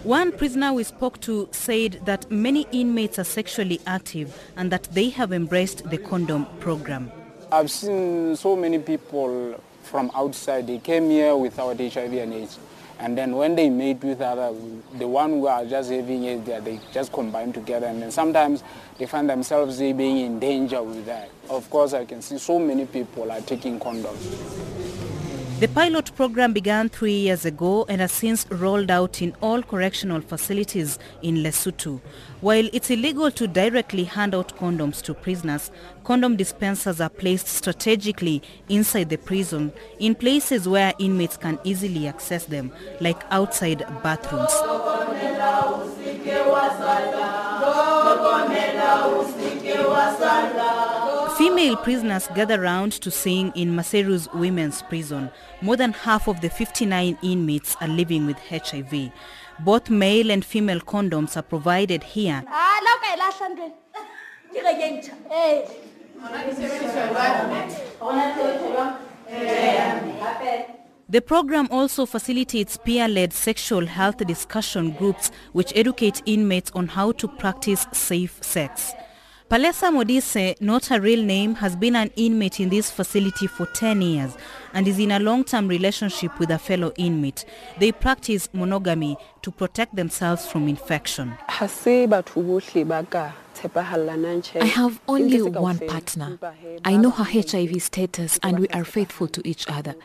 One 0.05 0.33
prisoner 0.33 0.75
we 0.75 0.85
spoke 0.85 1.19
to 1.23 1.49
said 1.51 2.03
that 2.05 2.31
many 2.31 2.67
inmates 2.73 3.19
are 3.19 3.25
sexually 3.25 3.81
active 3.87 4.39
and 4.57 4.71
that 4.71 4.85
they 4.93 5.09
have 5.09 5.33
embraced 5.33 5.89
the 5.89 5.97
condom 5.97 6.45
program. 6.59 7.11
I've 7.53 7.71
seen 7.71 8.37
so 8.37 8.55
many 8.55 8.79
people 8.79 9.61
from 9.83 10.11
outside. 10.15 10.69
They 10.69 10.79
came 10.79 11.11
here 11.11 11.35
without 11.37 11.79
HIV 11.81 12.13
and 12.13 12.33
AIDS. 12.33 12.59
And 13.01 13.19
then 13.19 13.35
when 13.35 13.57
they 13.57 13.69
meet 13.69 14.05
with 14.05 14.21
other, 14.21 14.55
the 14.99 15.09
one 15.09 15.31
who 15.31 15.47
are 15.49 15.65
just 15.65 15.91
having 15.91 16.23
it, 16.25 16.45
they 16.45 16.79
just 16.93 17.13
combine 17.13 17.53
together. 17.53 17.87
And 17.87 18.03
then 18.03 18.13
sometimes 18.13 18.63
they 18.99 19.07
find 19.07 19.29
themselves 19.29 19.79
being 19.79 20.19
in 20.19 20.39
danger 20.39 20.81
with 20.81 21.07
that. 21.07 21.31
Of 21.49 21.69
course, 21.71 21.93
I 21.93 22.05
can 22.05 22.23
see 22.23 22.39
so 22.39 22.59
many 22.59 22.87
people 22.87 23.33
are 23.33 23.41
taking 23.41 23.81
condoms. 23.81 25.20
The 25.61 25.69
pilot 25.69 26.17
program 26.17 26.55
began 26.55 26.89
three 26.89 27.13
years 27.13 27.45
ago 27.45 27.85
and 27.87 28.01
has 28.01 28.13
since 28.13 28.47
rolled 28.51 28.91
out 28.91 29.21
in 29.21 29.35
all 29.43 29.63
correctional 29.63 30.23
facilities 30.23 30.99
in 31.21 31.43
Lesotho. 31.43 32.01
While 32.41 32.71
it's 32.73 32.89
illegal 32.89 33.31
to 33.33 33.47
directly 33.47 34.05
hand 34.05 34.35
out 34.35 34.57
condoms 34.57 35.03
to 35.03 35.13
prisoners, 35.13 35.71
condom 36.03 36.37
dispensers 36.37 36.99
are 36.99 37.11
placed 37.11 37.47
strategically 37.47 38.41
inside 38.71 39.11
the 39.11 39.19
prison 39.19 39.75
in 39.99 40.15
places 40.15 40.67
where 40.67 40.95
inmates 40.99 41.37
can 41.37 41.59
easily 41.63 42.09
access 42.09 42.47
them, 42.47 42.73
like 42.99 43.23
outside 43.31 43.81
bathrooms. 44.03 44.51
Female 51.37 51.77
prisoners 51.77 52.29
gather 52.35 52.61
round 52.61 52.93
to 52.93 53.11
sing 53.11 53.53
in 53.55 53.75
Maseru's 53.75 54.29
women's 54.35 54.83
prison. 54.83 55.31
More 55.63 55.77
than 55.77 55.93
half 55.93 56.29
of 56.29 56.41
the 56.41 56.51
59 56.51 57.19
inmates 57.23 57.77
are 57.81 57.89
living 57.89 58.27
with 58.27 58.39
HIV. 58.39 59.13
Both 59.61 59.91
male 59.91 60.31
and 60.31 60.45
female 60.45 60.81
condoms 60.81 61.37
are 61.37 61.43
provided 61.43 62.03
here. 62.03 62.45
The 71.09 71.21
program 71.21 71.69
also 71.71 72.07
facilitates 72.07 72.77
peer-led 72.77 73.33
sexual 73.33 73.87
health 73.87 74.19
discussion 74.19 74.93
groups 74.93 75.31
which 75.53 75.73
educate 75.75 76.23
inmates 76.25 76.71
on 76.73 76.89
how 76.89 77.13
to 77.13 77.27
practice 77.27 77.87
safe 77.93 78.39
sex. 78.43 78.93
Palesa 79.51 79.91
Modise, 79.91 80.55
not 80.61 80.87
her 80.87 81.01
real 81.01 81.25
name, 81.25 81.57
has 81.57 81.75
been 81.75 81.97
an 81.97 82.13
inmate 82.15 82.61
in 82.61 82.69
this 82.69 82.89
facility 82.89 83.49
for 83.49 83.67
10 83.67 84.01
years 84.01 84.37
and 84.73 84.87
is 84.87 85.01
in 85.01 85.11
a 85.11 85.19
long-term 85.19 85.67
relationship 85.67 86.39
with 86.39 86.53
a 86.53 86.59
fellow 86.59 86.93
inmate. 86.97 87.45
They 87.81 87.91
practice 87.91 88.49
monogamy 88.53 89.17
to 89.43 89.51
protect 89.51 89.97
themselves 89.97 90.47
from 90.47 90.69
infection. 90.69 91.35
I 91.49 91.65
have 94.67 95.01
only 95.09 95.43
one 95.43 95.79
partner. 95.81 96.39
I 96.85 96.97
know 96.97 97.11
her 97.11 97.25
HIV 97.25 97.83
status 97.83 98.39
and 98.45 98.61
we 98.61 98.69
are 98.69 98.85
faithful 98.85 99.27
to 99.27 99.43
each 99.45 99.69
other. 99.69 99.97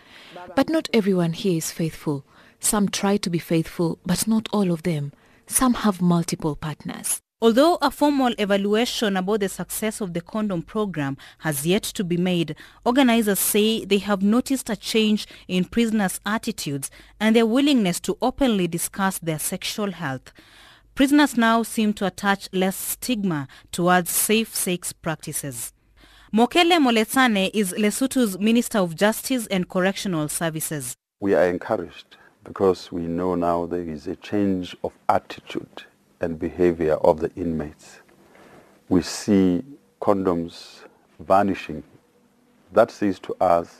But 0.55 0.69
not 0.69 0.89
everyone 0.91 1.33
here 1.33 1.57
is 1.57 1.69
faithful. 1.71 2.25
Some 2.59 2.89
try 2.89 3.17
to 3.17 3.29
be 3.29 3.37
faithful, 3.37 3.99
but 4.07 4.27
not 4.27 4.49
all 4.51 4.71
of 4.71 4.81
them. 4.81 5.13
Some 5.45 5.75
have 5.75 6.01
multiple 6.01 6.55
partners. 6.55 7.21
Although 7.41 7.77
a 7.81 7.91
formal 7.91 8.33
evaluation 8.37 9.17
about 9.17 9.41
the 9.41 9.49
success 9.49 9.99
of 9.99 10.13
the 10.13 10.21
condom 10.21 10.61
program 10.61 11.17
has 11.39 11.67
yet 11.67 11.83
to 11.83 12.03
be 12.05 12.15
made, 12.15 12.55
organizers 12.85 13.39
say 13.39 13.83
they 13.83 13.97
have 13.97 14.21
noticed 14.21 14.69
a 14.69 14.75
change 14.77 15.27
in 15.49 15.65
prisoners' 15.65 16.21
attitudes 16.25 16.89
and 17.19 17.35
their 17.35 17.45
willingness 17.45 17.99
to 17.99 18.17
openly 18.21 18.69
discuss 18.69 19.19
their 19.19 19.37
sexual 19.37 19.91
health. 19.91 20.31
Prisoners 20.95 21.35
now 21.35 21.61
seem 21.61 21.91
to 21.95 22.05
attach 22.05 22.47
less 22.53 22.77
stigma 22.77 23.49
towards 23.73 24.11
safe 24.11 24.55
sex 24.55 24.93
practices. 24.93 25.73
Mokhele 26.33 26.79
Moletsane 26.79 27.51
is 27.53 27.73
Lesotho's 27.73 28.39
Minister 28.39 28.77
of 28.77 28.95
Justice 28.95 29.45
and 29.47 29.67
Correctional 29.67 30.29
Services. 30.29 30.95
We 31.19 31.35
are 31.35 31.47
encouraged 31.47 32.15
because 32.45 32.93
we 32.93 33.01
know 33.01 33.35
now 33.35 33.65
there 33.65 33.81
is 33.81 34.07
a 34.07 34.15
change 34.15 34.73
of 34.85 34.93
attitude 35.09 35.83
and 36.21 36.39
behavior 36.39 36.95
of 36.95 37.19
the 37.19 37.31
inmates. 37.35 37.99
We 38.89 39.01
see 39.01 39.63
condoms 40.01 40.81
vanishing. 41.19 41.83
That 42.73 42.91
says 42.91 43.19
to 43.19 43.35
us 43.41 43.75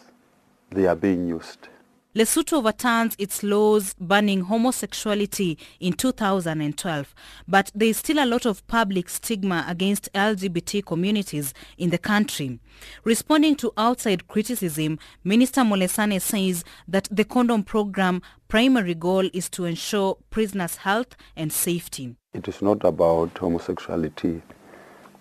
they 0.71 0.87
are 0.87 0.95
being 0.95 1.27
used. 1.27 1.69
Lesotho 2.15 2.59
overturns 2.59 3.13
its 3.19 3.43
laws 3.43 3.93
banning 3.99 4.39
homosexuality 4.39 5.57
in 5.81 5.91
2012, 5.91 7.13
but 7.45 7.69
there 7.75 7.89
is 7.89 7.97
still 7.97 8.23
a 8.23 8.25
lot 8.25 8.45
of 8.45 8.65
public 8.67 9.09
stigma 9.09 9.65
against 9.67 10.07
LGBT 10.13 10.85
communities 10.85 11.53
in 11.77 11.89
the 11.89 11.97
country. 11.97 12.57
Responding 13.03 13.57
to 13.57 13.73
outside 13.75 14.29
criticism, 14.29 14.97
Minister 15.25 15.61
Moletsane 15.61 16.21
says 16.21 16.63
that 16.87 17.09
the 17.11 17.25
condom 17.25 17.63
program 17.63 18.21
primary 18.47 18.95
goal 18.95 19.29
is 19.33 19.49
to 19.49 19.65
ensure 19.65 20.17
prisoners' 20.29 20.77
health 20.77 21.17
and 21.35 21.51
safety. 21.51 22.15
It 22.33 22.47
is 22.47 22.61
not 22.61 22.85
about 22.85 23.37
homosexuality 23.37 24.41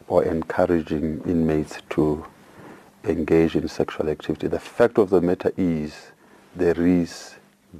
or 0.06 0.22
encouraging 0.22 1.22
inmates 1.26 1.78
to 1.90 2.24
engage 3.02 3.56
in 3.56 3.66
sexual 3.66 4.08
activity. 4.08 4.46
The 4.46 4.60
fact 4.60 4.98
of 4.98 5.10
the 5.10 5.20
matter 5.20 5.52
is 5.56 6.12
there 6.56 6.86
is 6.86 7.34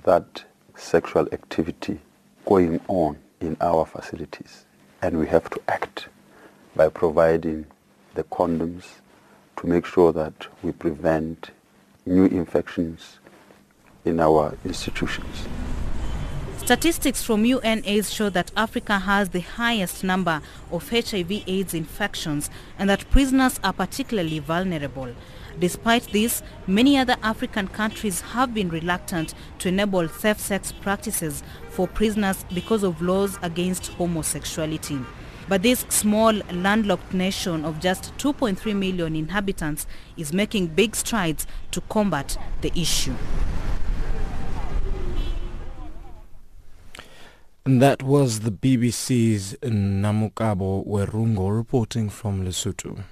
that 0.04 0.44
sexual 0.74 1.28
activity 1.32 2.00
going 2.44 2.80
on 2.88 3.16
in 3.40 3.56
our 3.60 3.86
facilities 3.86 4.64
and 5.00 5.18
we 5.18 5.28
have 5.28 5.48
to 5.48 5.60
act 5.68 6.08
by 6.74 6.88
providing 6.88 7.64
the 8.14 8.24
condoms 8.24 8.84
to 9.56 9.66
make 9.68 9.86
sure 9.86 10.12
that 10.12 10.48
we 10.62 10.72
prevent 10.72 11.50
new 12.04 12.24
infections 12.26 13.20
in 14.04 14.18
our 14.18 14.56
institutions. 14.64 15.46
Statistics 16.64 17.22
from 17.22 17.44
UNAIDS 17.44 18.10
show 18.10 18.30
that 18.30 18.50
Africa 18.56 18.98
has 19.00 19.28
the 19.28 19.40
highest 19.40 20.02
number 20.02 20.40
of 20.72 20.88
HIV 20.88 21.42
AIDS 21.46 21.74
infections 21.74 22.48
and 22.78 22.88
that 22.88 23.10
prisoners 23.10 23.60
are 23.62 23.74
particularly 23.74 24.38
vulnerable. 24.38 25.14
Despite 25.60 26.04
this, 26.12 26.42
many 26.66 26.96
other 26.96 27.16
African 27.22 27.68
countries 27.68 28.22
have 28.22 28.54
been 28.54 28.70
reluctant 28.70 29.34
to 29.58 29.68
enable 29.68 30.08
safe 30.08 30.40
sex 30.40 30.72
practices 30.72 31.42
for 31.68 31.86
prisoners 31.86 32.46
because 32.54 32.82
of 32.82 33.02
laws 33.02 33.38
against 33.42 33.88
homosexuality. 33.88 35.04
But 35.50 35.60
this 35.60 35.84
small 35.90 36.32
landlocked 36.50 37.12
nation 37.12 37.66
of 37.66 37.78
just 37.78 38.16
2.3 38.16 38.74
million 38.74 39.14
inhabitants 39.14 39.86
is 40.16 40.32
making 40.32 40.68
big 40.68 40.96
strides 40.96 41.46
to 41.72 41.82
combat 41.82 42.38
the 42.62 42.72
issue. 42.74 43.12
And 47.66 47.80
that 47.80 48.02
was 48.02 48.40
the 48.40 48.50
BBC's 48.50 49.56
Namukabo 49.62 50.86
Werungo 50.86 51.48
reporting 51.48 52.10
from 52.10 52.44
Lesotho. 52.44 53.04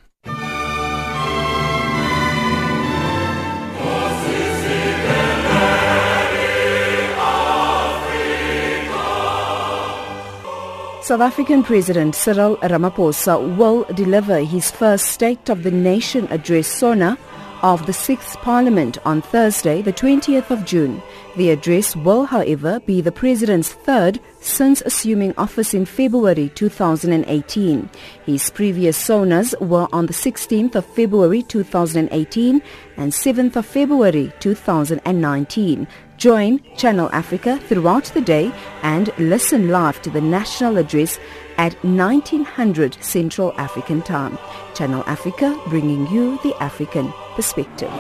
South 11.03 11.21
African 11.23 11.63
President 11.63 12.15
Cyril 12.15 12.59
Ramaphosa 12.59 13.57
will 13.57 13.85
deliver 13.95 14.41
his 14.41 14.71
first 14.71 15.07
State 15.07 15.49
of 15.49 15.63
the 15.63 15.71
Nation 15.71 16.29
address, 16.31 16.67
SONA, 16.67 17.17
of 17.63 17.87
the 17.87 17.93
6th 17.93 18.37
Parliament 18.43 18.99
on 19.07 19.23
Thursday, 19.23 19.83
the 19.83 19.93
20th 19.93 20.51
of 20.51 20.65
June. 20.65 21.03
The 21.37 21.51
address 21.51 21.97
will, 21.97 22.25
however, 22.25 22.81
be 22.81 23.01
the 23.01 23.13
President's 23.13 23.73
third 23.73 24.21
since 24.41 24.83
assuming 24.83 25.35
office 25.39 25.73
in 25.73 25.87
February 25.87 26.51
2018. 26.55 27.89
His 28.27 28.51
previous 28.51 28.99
sonas 28.99 29.59
were 29.61 29.89
on 29.93 30.07
the 30.07 30.13
16th 30.13 30.75
of 30.75 30.85
February 30.85 31.43
2018 31.43 32.63
and 32.97 33.13
7th 33.13 33.57
of 33.57 33.65
February 33.67 34.33
2019. 34.41 35.87
Join 36.17 36.61
Channel 36.77 37.11
Africa 37.13 37.59
throughout 37.59 38.05
the 38.07 38.21
day 38.21 38.53
and 38.83 39.13
listen 39.19 39.69
live 39.71 40.01
to 40.03 40.11
the 40.11 40.21
national 40.21 40.79
address 40.79 41.19
at 41.59 41.75
1900 41.85 42.95
Central 43.03 43.53
African 43.59 44.03
Time. 44.03 44.39
Channel 44.75 45.03
Africa 45.07 45.61
bringing 45.69 46.07
you 46.09 46.39
the 46.43 46.55
African 46.63 47.13
perspective. 47.35 47.93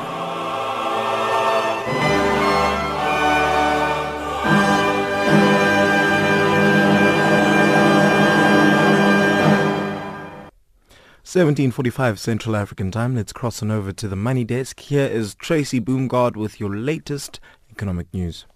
Seventeen 11.24 11.70
forty-five 11.70 12.18
Central 12.18 12.55
African 12.57 12.91
Time. 12.91 13.14
Let's 13.16 13.33
cross 13.33 13.62
on 13.62 13.70
over 13.70 13.91
to 13.91 14.07
the 14.07 14.16
money 14.16 14.45
desk. 14.45 14.80
Here 14.80 15.07
is 15.07 15.35
Tracy 15.35 15.80
Boomgard 15.80 16.37
with 16.37 16.61
your 16.61 16.76
latest 16.76 17.41
economic 17.70 18.12
news.'" 18.12 18.45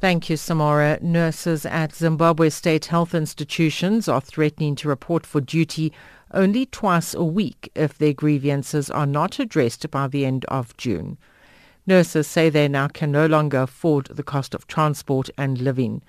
Thank 0.00 0.30
you, 0.30 0.36
Samora. 0.36 1.02
Nurses 1.02 1.66
at 1.66 1.92
Zimbabwe 1.92 2.50
state 2.50 2.84
health 2.84 3.16
institutions 3.16 4.06
are 4.06 4.20
threatening 4.20 4.76
to 4.76 4.86
report 4.86 5.26
for 5.26 5.40
duty 5.40 5.92
only 6.32 6.66
twice 6.66 7.14
a 7.14 7.24
week 7.24 7.68
if 7.74 7.98
their 7.98 8.12
grievances 8.12 8.90
are 8.90 9.06
not 9.06 9.40
addressed 9.40 9.90
by 9.90 10.06
the 10.06 10.24
end 10.24 10.44
of 10.44 10.76
June. 10.76 11.18
Nurses 11.84 12.28
say 12.28 12.48
they 12.48 12.68
now 12.68 12.86
can 12.86 13.10
no 13.10 13.26
longer 13.26 13.62
afford 13.62 14.06
the 14.06 14.22
cost 14.22 14.54
of 14.54 14.68
transport 14.68 15.30
and 15.36 15.58
living. 15.58 16.02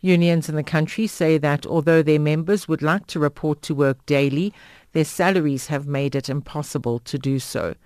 Unions 0.00 0.48
in 0.48 0.56
the 0.56 0.64
country 0.64 1.06
say 1.06 1.38
that 1.38 1.64
although 1.64 2.02
their 2.02 2.18
members 2.18 2.66
would 2.66 2.82
like 2.82 3.06
to 3.06 3.20
report 3.20 3.62
to 3.62 3.72
work 3.72 4.04
daily, 4.06 4.52
their 4.94 5.04
salaries 5.04 5.68
have 5.68 5.86
made 5.86 6.16
it 6.16 6.28
impossible 6.28 6.98
to 7.00 7.16
do 7.16 7.38
so. 7.38 7.76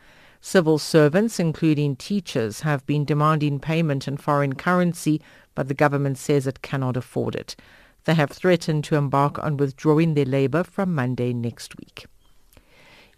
Civil 0.44 0.78
servants, 0.80 1.38
including 1.38 1.94
teachers, 1.94 2.62
have 2.62 2.84
been 2.84 3.04
demanding 3.04 3.60
payment 3.60 4.08
in 4.08 4.16
foreign 4.16 4.56
currency, 4.56 5.20
but 5.54 5.68
the 5.68 5.74
government 5.74 6.18
says 6.18 6.46
it 6.46 6.62
cannot 6.62 6.96
afford 6.96 7.34
it. 7.34 7.56
They 8.04 8.14
have 8.14 8.30
threatened 8.30 8.84
to 8.84 8.96
embark 8.96 9.38
on 9.38 9.56
withdrawing 9.56 10.14
their 10.14 10.24
labour 10.24 10.64
from 10.64 10.94
Monday 10.94 11.32
next 11.32 11.76
week. 11.78 12.06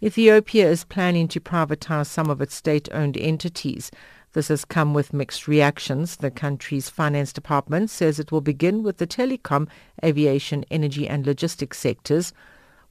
Ethiopia 0.03 0.69
is 0.69 0.83
planning 0.83 1.27
to 1.29 1.39
privatize 1.39 2.07
some 2.07 2.29
of 2.29 2.41
its 2.41 2.53
state-owned 2.53 3.17
entities. 3.17 3.89
This 4.33 4.49
has 4.49 4.65
come 4.65 4.93
with 4.93 5.13
mixed 5.13 5.47
reactions. 5.47 6.17
The 6.17 6.29
country's 6.29 6.89
finance 6.89 7.31
department 7.31 7.89
says 7.89 8.19
it 8.19 8.31
will 8.31 8.41
begin 8.41 8.83
with 8.83 8.97
the 8.97 9.07
telecom, 9.07 9.69
aviation, 10.03 10.65
energy 10.69 11.07
and 11.07 11.25
logistics 11.25 11.79
sectors, 11.79 12.33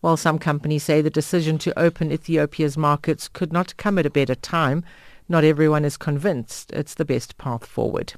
while 0.01 0.17
some 0.17 0.39
companies 0.39 0.83
say 0.83 1.03
the 1.03 1.11
decision 1.11 1.59
to 1.59 1.79
open 1.79 2.11
Ethiopia's 2.11 2.77
markets 2.77 3.29
could 3.29 3.53
not 3.53 3.77
come 3.77 3.99
at 3.99 4.07
a 4.07 4.11
better 4.11 4.35
time. 4.35 4.83
Not 5.29 5.45
everyone 5.45 5.85
is 5.85 5.97
convinced 5.97 6.73
it's 6.73 6.95
the 6.95 7.05
best 7.05 7.39
path 7.39 7.65
forward. 7.67 8.15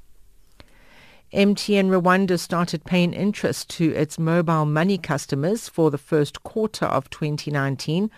MTN 1.33 1.89
Rwanda 1.89 2.39
started 2.39 2.85
paying 2.85 3.13
interest 3.13 3.69
to 3.71 3.91
its 3.91 4.17
mobile 4.17 4.65
money 4.65 4.97
customers 4.97 5.69
for 5.69 5.91
the 5.91 5.99
first 5.99 6.45
quarter 6.45 6.87
of 6.87 7.11
2019. 7.11 8.13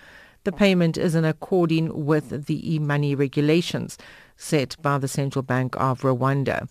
The 0.44 0.52
payment 0.52 0.98
is 0.98 1.14
in 1.14 1.24
accordance 1.24 1.94
with 1.94 2.44
the 2.44 2.74
e-money 2.74 3.14
regulations 3.14 3.96
set 4.36 4.76
by 4.82 4.98
the 4.98 5.08
Central 5.08 5.42
Bank 5.42 5.74
of 5.76 6.02
Rwanda. 6.02 6.68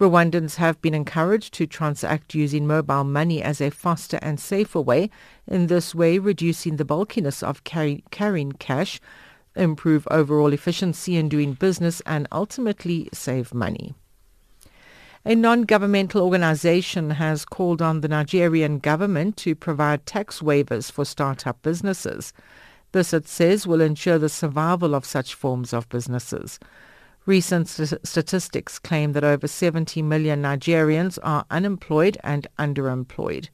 Rwandans 0.00 0.56
have 0.56 0.80
been 0.80 0.94
encouraged 0.94 1.52
to 1.54 1.66
transact 1.66 2.34
using 2.34 2.66
mobile 2.66 3.04
money 3.04 3.42
as 3.42 3.60
a 3.60 3.70
faster 3.70 4.18
and 4.22 4.40
safer 4.40 4.80
way, 4.80 5.10
in 5.46 5.66
this 5.66 5.94
way 5.94 6.18
reducing 6.18 6.76
the 6.76 6.84
bulkiness 6.86 7.42
of 7.42 7.64
carry, 7.64 8.04
carrying 8.10 8.52
cash, 8.52 9.00
improve 9.54 10.08
overall 10.10 10.54
efficiency 10.54 11.16
in 11.16 11.28
doing 11.28 11.52
business 11.52 12.00
and 12.06 12.26
ultimately 12.32 13.10
save 13.12 13.52
money. 13.52 13.94
A 15.28 15.34
non-governmental 15.34 16.22
organization 16.22 17.10
has 17.10 17.44
called 17.44 17.82
on 17.82 18.00
the 18.00 18.08
Nigerian 18.08 18.78
government 18.78 19.36
to 19.36 19.54
provide 19.54 20.06
tax 20.06 20.40
waivers 20.40 20.90
for 20.90 21.04
startup 21.04 21.60
businesses. 21.60 22.32
This, 22.92 23.12
it 23.12 23.28
says, 23.28 23.66
will 23.66 23.82
ensure 23.82 24.16
the 24.16 24.30
survival 24.30 24.94
of 24.94 25.04
such 25.04 25.34
forms 25.34 25.74
of 25.74 25.86
businesses. 25.90 26.58
Recent 27.26 27.68
st- 27.68 28.06
statistics 28.06 28.78
claim 28.78 29.12
that 29.12 29.22
over 29.22 29.46
70 29.46 30.00
million 30.00 30.40
Nigerians 30.40 31.18
are 31.22 31.44
unemployed 31.50 32.16
and 32.24 32.46
underemployed. 32.58 33.50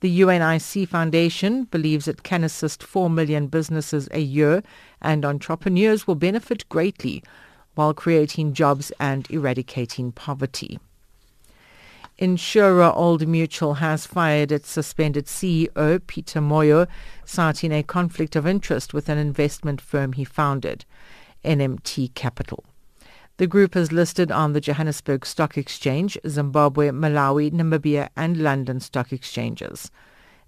The 0.00 0.20
UNIC 0.22 0.88
Foundation 0.88 1.64
believes 1.64 2.08
it 2.08 2.22
can 2.22 2.42
assist 2.42 2.82
4 2.82 3.10
million 3.10 3.48
businesses 3.48 4.08
a 4.12 4.20
year 4.20 4.62
and 5.02 5.26
entrepreneurs 5.26 6.06
will 6.06 6.14
benefit 6.14 6.66
greatly 6.70 7.22
while 7.76 7.94
creating 7.94 8.52
jobs 8.52 8.90
and 8.98 9.30
eradicating 9.30 10.10
poverty. 10.10 10.80
Insurer 12.18 12.92
Old 12.94 13.28
Mutual 13.28 13.74
has 13.74 14.06
fired 14.06 14.50
its 14.50 14.70
suspended 14.70 15.26
CEO, 15.26 16.00
Peter 16.06 16.40
Moyo, 16.40 16.88
citing 17.26 17.72
a 17.72 17.82
conflict 17.82 18.34
of 18.34 18.46
interest 18.46 18.94
with 18.94 19.08
an 19.10 19.18
investment 19.18 19.80
firm 19.80 20.14
he 20.14 20.24
founded, 20.24 20.86
NMT 21.44 22.14
Capital. 22.14 22.64
The 23.36 23.46
group 23.46 23.76
is 23.76 23.92
listed 23.92 24.32
on 24.32 24.54
the 24.54 24.62
Johannesburg 24.62 25.26
Stock 25.26 25.58
Exchange, 25.58 26.16
Zimbabwe, 26.26 26.88
Malawi, 26.88 27.52
Namibia 27.52 28.08
and 28.16 28.38
London 28.38 28.80
stock 28.80 29.12
exchanges. 29.12 29.90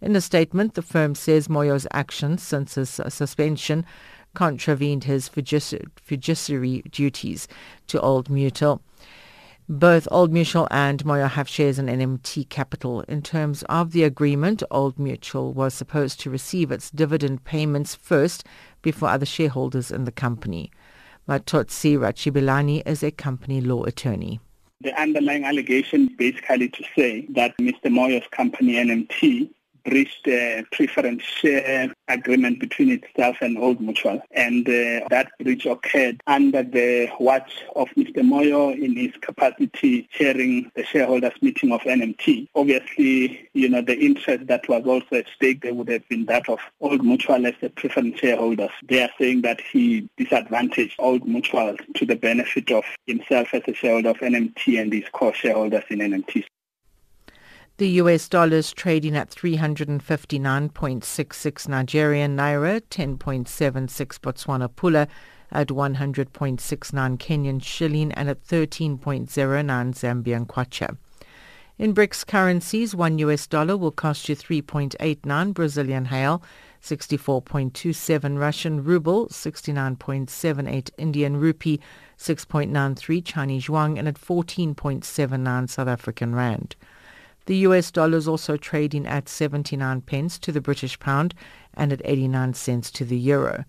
In 0.00 0.16
a 0.16 0.22
statement, 0.22 0.72
the 0.72 0.80
firm 0.80 1.14
says 1.14 1.48
Moyo's 1.48 1.86
actions 1.92 2.42
since 2.42 2.76
his 2.76 2.98
suspension 3.08 3.84
contravened 4.34 5.04
his 5.04 5.28
fiduciary 5.28 6.82
duties 6.90 7.48
to 7.86 8.00
Old 8.00 8.30
Mutual. 8.30 8.82
Both 9.70 10.08
Old 10.10 10.32
Mutual 10.32 10.66
and 10.70 11.04
Moyo 11.04 11.28
have 11.28 11.46
shares 11.46 11.78
in 11.78 11.86
NMT 11.86 12.48
Capital. 12.48 13.02
In 13.02 13.20
terms 13.20 13.62
of 13.64 13.92
the 13.92 14.02
agreement, 14.02 14.62
Old 14.70 14.98
Mutual 14.98 15.52
was 15.52 15.74
supposed 15.74 16.20
to 16.20 16.30
receive 16.30 16.70
its 16.70 16.90
dividend 16.90 17.44
payments 17.44 17.94
first 17.94 18.44
before 18.80 19.10
other 19.10 19.26
shareholders 19.26 19.90
in 19.90 20.04
the 20.04 20.12
company. 20.12 20.70
Matotsi 21.28 21.98
Rachibilani 21.98 22.82
is 22.86 23.02
a 23.02 23.10
company 23.10 23.60
law 23.60 23.84
attorney. 23.84 24.40
The 24.80 24.98
underlying 24.98 25.44
allegation 25.44 26.14
basically 26.16 26.70
to 26.70 26.84
say 26.96 27.26
that 27.30 27.54
Mr. 27.58 27.86
Moyo's 27.86 28.26
company 28.30 28.74
NMT 28.74 29.50
reached 29.86 30.26
a 30.28 30.64
preference 30.72 31.22
share 31.22 31.92
agreement 32.08 32.60
between 32.60 32.90
itself 32.90 33.36
and 33.40 33.58
Old 33.58 33.80
Mutual. 33.80 34.20
And 34.32 34.68
uh, 34.68 35.06
that 35.10 35.30
breach 35.40 35.66
occurred 35.66 36.22
under 36.26 36.62
the 36.62 37.08
watch 37.20 37.62
of 37.76 37.88
Mr. 37.90 38.18
Moyo 38.18 38.72
in 38.72 38.96
his 38.96 39.12
capacity 39.20 40.08
chairing 40.10 40.70
the 40.74 40.84
shareholders 40.84 41.32
meeting 41.42 41.72
of 41.72 41.80
NMT. 41.82 42.48
Obviously, 42.54 43.48
you 43.52 43.68
know, 43.68 43.82
the 43.82 43.98
interest 43.98 44.46
that 44.46 44.68
was 44.68 44.84
also 44.86 45.16
at 45.16 45.26
stake 45.34 45.62
there 45.62 45.74
would 45.74 45.88
have 45.88 46.08
been 46.08 46.26
that 46.26 46.48
of 46.48 46.58
Old 46.80 47.04
Mutual 47.04 47.46
as 47.46 47.54
the 47.60 47.70
preference 47.70 48.18
shareholders. 48.18 48.70
They 48.88 49.02
are 49.02 49.10
saying 49.18 49.42
that 49.42 49.60
he 49.60 50.08
disadvantaged 50.16 50.96
Old 50.98 51.26
Mutual 51.26 51.76
to 51.94 52.06
the 52.06 52.16
benefit 52.16 52.70
of 52.70 52.84
himself 53.06 53.48
as 53.52 53.62
a 53.66 53.74
shareholder 53.74 54.10
of 54.10 54.18
NMT 54.18 54.80
and 54.80 54.92
his 54.92 55.04
core 55.12 55.34
shareholders 55.34 55.84
in 55.90 55.98
NMT. 55.98 56.44
The 57.78 57.88
US 58.02 58.28
dollar 58.28 58.56
is 58.56 58.72
trading 58.72 59.16
at 59.16 59.30
359.66 59.30 61.68
Nigerian 61.68 62.36
naira, 62.36 62.80
10.76 62.80 64.18
Botswana 64.18 64.68
pula, 64.68 65.06
at 65.52 65.68
100.69 65.68 67.18
Kenyan 67.18 67.62
shilling 67.62 68.10
and 68.10 68.28
at 68.28 68.44
13.09 68.44 69.28
Zambian 69.28 70.46
kwacha. 70.48 70.96
In 71.78 71.94
BRICS 71.94 72.26
currencies, 72.26 72.96
one 72.96 73.20
US 73.20 73.46
dollar 73.46 73.76
will 73.76 73.92
cost 73.92 74.28
you 74.28 74.34
3.89 74.34 75.54
Brazilian 75.54 76.08
real, 76.10 76.42
64.27 76.82 78.40
Russian 78.40 78.82
ruble, 78.82 79.28
69.78 79.28 80.90
Indian 80.98 81.36
rupee, 81.36 81.78
6.93 82.18 83.24
Chinese 83.24 83.68
yuan 83.68 83.96
and 83.96 84.08
at 84.08 84.16
14.79 84.16 85.68
South 85.68 85.86
African 85.86 86.34
rand. 86.34 86.74
The 87.48 87.66
US 87.68 87.90
dollar 87.90 88.16
is 88.18 88.28
also 88.28 88.56
trading 88.58 89.06
at 89.06 89.26
79 89.26 90.02
pence 90.02 90.38
to 90.40 90.52
the 90.52 90.60
British 90.60 91.00
pound 91.00 91.32
and 91.72 91.90
at 91.94 92.02
89 92.04 92.52
cents 92.52 92.90
to 92.90 93.06
the 93.06 93.16
euro. 93.16 93.64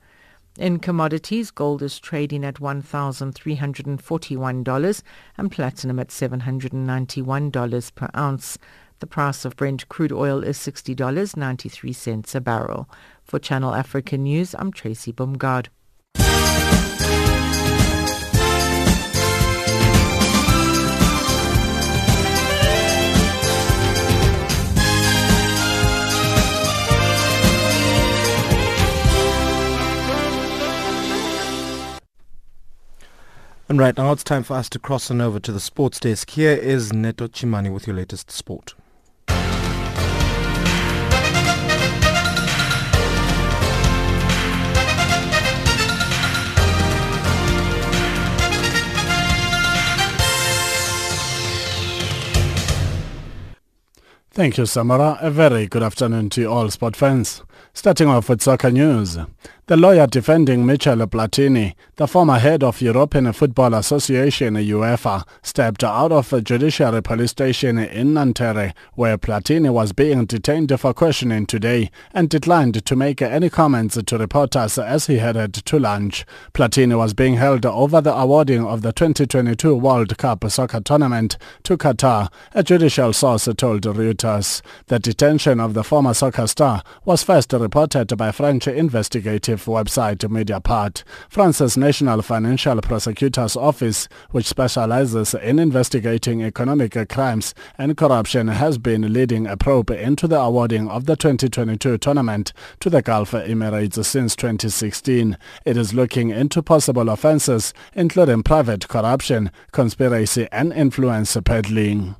In 0.57 0.79
commodities, 0.79 1.49
gold 1.49 1.81
is 1.81 1.97
trading 1.97 2.43
at 2.43 2.55
$1,341 2.55 5.03
and 5.37 5.49
platinum 5.49 5.97
at 5.97 6.09
$791 6.09 7.95
per 7.95 8.09
ounce. 8.17 8.57
The 8.99 9.07
price 9.07 9.45
of 9.45 9.55
Brent 9.55 9.87
crude 9.87 10.11
oil 10.11 10.43
is 10.43 10.57
$60.93 10.57 12.35
a 12.35 12.41
barrel. 12.41 12.89
For 13.23 13.39
Channel 13.39 13.73
Africa 13.73 14.17
News, 14.17 14.53
I'm 14.59 14.73
Tracy 14.73 15.13
Bumgard. 15.13 15.69
And 33.69 33.77
right 33.77 33.95
now 33.95 34.11
it's 34.11 34.23
time 34.23 34.41
for 34.41 34.55
us 34.55 34.67
to 34.69 34.79
cross 34.79 35.11
on 35.11 35.21
over 35.21 35.39
to 35.39 35.51
the 35.51 35.59
sports 35.59 35.99
desk. 35.99 36.31
Here 36.31 36.53
is 36.53 36.91
Neto 36.91 37.27
Chimani 37.27 37.71
with 37.71 37.85
your 37.85 37.95
latest 37.95 38.31
sport. 38.31 38.73
Thank 54.31 54.57
you, 54.57 54.63
Samora. 54.63 55.21
A 55.21 55.29
very 55.29 55.67
good 55.67 55.83
afternoon 55.83 56.29
to 56.31 56.45
all 56.45 56.71
sport 56.71 56.95
fans. 56.95 57.43
Starting 57.73 58.07
off 58.07 58.29
with 58.29 58.41
soccer 58.41 58.71
news. 58.71 59.17
The 59.69 59.77
lawyer 59.77 60.07
defending 60.07 60.65
Michel 60.65 60.97
Platini, 61.05 61.75
the 61.97 62.07
former 62.07 62.39
head 62.39 62.63
of 62.63 62.81
European 62.81 63.31
Football 63.33 63.75
Association 63.75 64.55
UEFA, 64.55 65.23
stepped 65.43 65.83
out 65.83 66.11
of 66.11 66.33
a 66.33 66.41
judiciary 66.41 67.03
police 67.03 67.29
station 67.29 67.77
in 67.77 68.15
Nanterre, 68.15 68.73
where 68.95 69.19
Platini 69.19 69.71
was 69.71 69.93
being 69.93 70.25
detained 70.25 70.73
for 70.79 70.91
questioning 70.91 71.45
today, 71.45 71.91
and 72.15 72.31
declined 72.31 72.83
to 72.83 72.95
make 72.95 73.21
any 73.21 73.47
comments 73.51 73.95
to 74.03 74.17
reporters 74.17 74.79
as 74.79 75.05
he 75.05 75.19
headed 75.19 75.53
to 75.53 75.77
lunch. 75.77 76.25
Platini 76.51 76.97
was 76.97 77.13
being 77.13 77.35
held 77.35 77.63
over 77.63 78.01
the 78.01 78.15
awarding 78.15 78.65
of 78.65 78.81
the 78.81 78.91
2022 78.91 79.75
World 79.75 80.17
Cup 80.17 80.49
soccer 80.49 80.79
tournament 80.79 81.37
to 81.61 81.77
Qatar, 81.77 82.33
a 82.55 82.63
judicial 82.63 83.13
source 83.13 83.47
told 83.55 83.83
Reuters. 83.83 84.63
The 84.87 84.97
detention 84.97 85.59
of 85.59 85.75
the 85.75 85.83
former 85.83 86.15
soccer 86.15 86.47
star 86.47 86.81
was 87.05 87.21
first 87.21 87.53
reported 87.53 88.17
by 88.17 88.31
French 88.31 88.67
investigative 88.67 89.58
website 89.65 90.17
Mediapart. 90.17 91.03
France's 91.29 91.77
National 91.77 92.21
Financial 92.21 92.79
Prosecutor's 92.81 93.55
Office, 93.55 94.07
which 94.31 94.45
specializes 94.45 95.33
in 95.33 95.59
investigating 95.59 96.41
economic 96.43 96.95
crimes 97.09 97.53
and 97.77 97.97
corruption, 97.97 98.47
has 98.47 98.77
been 98.77 99.13
leading 99.13 99.47
a 99.47 99.57
probe 99.57 99.91
into 99.91 100.27
the 100.27 100.39
awarding 100.39 100.87
of 100.87 101.05
the 101.05 101.15
2022 101.15 101.97
tournament 101.97 102.53
to 102.79 102.89
the 102.89 103.01
Gulf 103.01 103.31
Emirates 103.31 104.03
since 104.05 104.35
2016. 104.35 105.37
It 105.65 105.77
is 105.77 105.93
looking 105.93 106.29
into 106.29 106.61
possible 106.61 107.09
offenses, 107.09 107.73
including 107.93 108.43
private 108.43 108.87
corruption, 108.87 109.51
conspiracy 109.71 110.47
and 110.51 110.73
influence 110.73 111.37
peddling. 111.45 112.15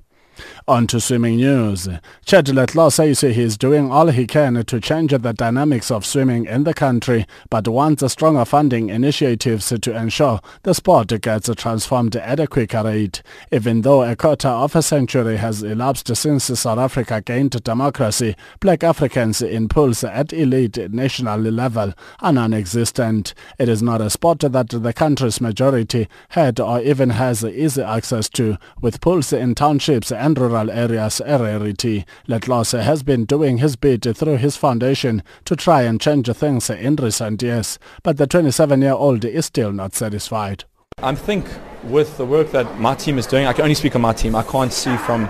On 0.67 0.87
to 0.87 0.99
swimming 0.99 1.37
news. 1.37 1.87
Chad 2.25 2.49
le 2.49 2.67
Clos 2.67 2.95
says 2.95 3.21
he 3.21 3.41
is 3.41 3.57
doing 3.57 3.91
all 3.91 4.07
he 4.07 4.27
can 4.27 4.63
to 4.65 4.79
change 4.79 5.11
the 5.11 5.33
dynamics 5.33 5.91
of 5.91 6.05
swimming 6.05 6.45
in 6.45 6.63
the 6.63 6.73
country, 6.73 7.25
but 7.49 7.67
wants 7.67 8.03
stronger 8.11 8.45
funding 8.45 8.89
initiatives 8.89 9.73
to 9.81 9.95
ensure 9.95 10.39
the 10.63 10.73
sport 10.73 11.09
gets 11.21 11.49
transformed 11.55 12.15
at 12.15 12.39
a 12.39 12.47
quicker 12.47 12.83
rate. 12.83 13.21
Even 13.51 13.81
though 13.81 14.03
a 14.03 14.15
quarter 14.15 14.49
of 14.49 14.75
a 14.75 14.81
century 14.81 15.37
has 15.37 15.63
elapsed 15.63 16.15
since 16.15 16.45
South 16.45 16.79
Africa 16.79 17.21
gained 17.21 17.63
democracy, 17.63 18.35
black 18.59 18.83
Africans 18.83 19.41
in 19.41 19.67
pools 19.67 20.03
at 20.03 20.33
elite 20.33 20.77
national 20.91 21.39
level 21.39 21.93
are 22.19 22.33
non-existent. 22.33 23.33
It 23.57 23.69
is 23.69 23.81
not 23.81 24.01
a 24.01 24.09
sport 24.09 24.39
that 24.39 24.69
the 24.69 24.93
country's 24.93 25.41
majority 25.41 26.07
had 26.29 26.59
or 26.59 26.79
even 26.81 27.11
has 27.11 27.43
easy 27.43 27.81
access 27.81 28.29
to, 28.29 28.57
with 28.81 29.01
pools 29.01 29.33
in 29.33 29.55
townships 29.55 30.11
and 30.11 30.28
rural 30.33 30.69
areas 30.69 31.21
rarity. 31.25 32.05
le 32.27 32.39
Clos 32.39 32.71
has 32.71 33.03
been 33.03 33.25
doing 33.25 33.57
his 33.57 33.75
bit 33.75 34.05
through 34.15 34.37
his 34.37 34.55
foundation 34.57 35.23
to 35.45 35.55
try 35.55 35.83
and 35.83 36.01
change 36.01 36.29
things 36.31 36.69
in 36.69 36.95
recent 36.95 37.41
years, 37.41 37.79
but 38.03 38.17
the 38.17 38.27
27-year-old 38.27 39.25
is 39.25 39.45
still 39.45 39.71
not 39.71 39.93
satisfied. 39.93 40.63
I 41.01 41.15
think 41.15 41.45
with 41.83 42.17
the 42.17 42.25
work 42.25 42.51
that 42.51 42.79
my 42.79 42.95
team 42.95 43.17
is 43.17 43.25
doing, 43.25 43.45
I 43.45 43.53
can 43.53 43.63
only 43.63 43.75
speak 43.75 43.95
on 43.95 44.01
my 44.01 44.13
team. 44.13 44.35
I 44.35 44.43
can't 44.43 44.73
see 44.73 44.95
from 44.97 45.25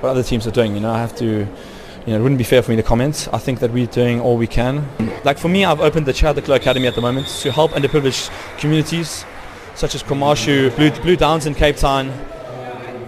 what 0.00 0.10
other 0.10 0.22
teams 0.22 0.46
are 0.46 0.50
doing. 0.50 0.74
You 0.74 0.80
know, 0.80 0.90
I 0.90 0.98
have 0.98 1.16
to 1.16 1.26
you 2.06 2.12
know, 2.12 2.20
it 2.20 2.22
wouldn't 2.22 2.38
be 2.38 2.44
fair 2.44 2.62
for 2.62 2.70
me 2.70 2.76
to 2.76 2.82
comment. 2.82 3.28
I 3.32 3.38
think 3.38 3.58
that 3.60 3.72
we're 3.72 3.86
doing 3.86 4.20
all 4.20 4.36
we 4.36 4.46
can. 4.46 4.86
Like 5.24 5.38
for 5.38 5.48
me, 5.48 5.64
I've 5.64 5.80
opened 5.80 6.06
the 6.06 6.12
Chad 6.12 6.36
de 6.36 6.54
Academy 6.54 6.86
at 6.86 6.94
the 6.94 7.00
moment 7.00 7.26
to 7.40 7.50
help 7.50 7.72
underprivileged 7.72 8.30
communities 8.58 9.24
such 9.74 9.94
as 9.94 10.02
KwaMashu, 10.02 10.74
Blue, 10.76 10.90
Blue 11.02 11.16
Downs 11.16 11.46
in 11.46 11.54
Cape 11.54 11.76
Town, 11.76 12.10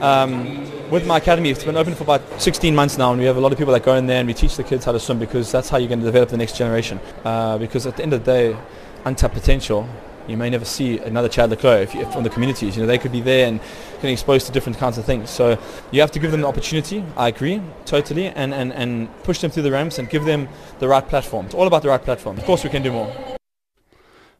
um, 0.00 0.66
with 0.90 1.06
my 1.06 1.18
academy, 1.18 1.50
it's 1.50 1.64
been 1.64 1.76
open 1.76 1.94
for 1.94 2.04
about 2.04 2.22
16 2.40 2.74
months 2.74 2.96
now, 2.96 3.10
and 3.10 3.20
we 3.20 3.26
have 3.26 3.36
a 3.36 3.40
lot 3.40 3.52
of 3.52 3.58
people 3.58 3.72
that 3.74 3.84
go 3.84 3.94
in 3.96 4.06
there 4.06 4.20
and 4.20 4.26
we 4.26 4.34
teach 4.34 4.56
the 4.56 4.64
kids 4.64 4.84
how 4.84 4.92
to 4.92 5.00
swim 5.00 5.18
because 5.18 5.52
that's 5.52 5.68
how 5.68 5.76
you're 5.76 5.88
going 5.88 6.00
to 6.00 6.06
develop 6.06 6.30
the 6.30 6.36
next 6.36 6.56
generation. 6.56 6.98
Uh, 7.24 7.58
because 7.58 7.86
at 7.86 7.96
the 7.96 8.02
end 8.02 8.12
of 8.12 8.24
the 8.24 8.32
day, 8.32 8.58
untapped 9.04 9.34
potential, 9.34 9.88
you 10.26 10.36
may 10.36 10.50
never 10.50 10.64
see 10.64 10.98
another 10.98 11.28
Chad 11.28 11.50
le 11.50 11.56
Clos 11.56 11.82
if, 11.82 11.94
if 11.94 12.12
from 12.12 12.22
the 12.22 12.30
communities. 12.30 12.76
You 12.76 12.82
know, 12.82 12.86
they 12.86 12.98
could 12.98 13.12
be 13.12 13.20
there 13.20 13.48
and 13.48 13.60
getting 13.96 14.12
exposed 14.12 14.46
to 14.46 14.52
different 14.52 14.78
kinds 14.78 14.98
of 14.98 15.04
things. 15.04 15.30
So 15.30 15.58
you 15.90 16.00
have 16.00 16.12
to 16.12 16.18
give 16.18 16.30
them 16.30 16.42
the 16.42 16.48
opportunity. 16.48 17.04
I 17.16 17.28
agree 17.28 17.62
totally, 17.86 18.26
and, 18.26 18.54
and, 18.54 18.72
and 18.72 19.08
push 19.24 19.40
them 19.40 19.50
through 19.50 19.64
the 19.64 19.72
ramps 19.72 19.98
and 19.98 20.08
give 20.08 20.24
them 20.24 20.48
the 20.78 20.88
right 20.88 21.06
platform. 21.06 21.46
It's 21.46 21.54
all 21.54 21.66
about 21.66 21.82
the 21.82 21.88
right 21.88 22.02
platform. 22.02 22.38
Of 22.38 22.44
course, 22.44 22.64
we 22.64 22.70
can 22.70 22.82
do 22.82 22.92
more. 22.92 23.37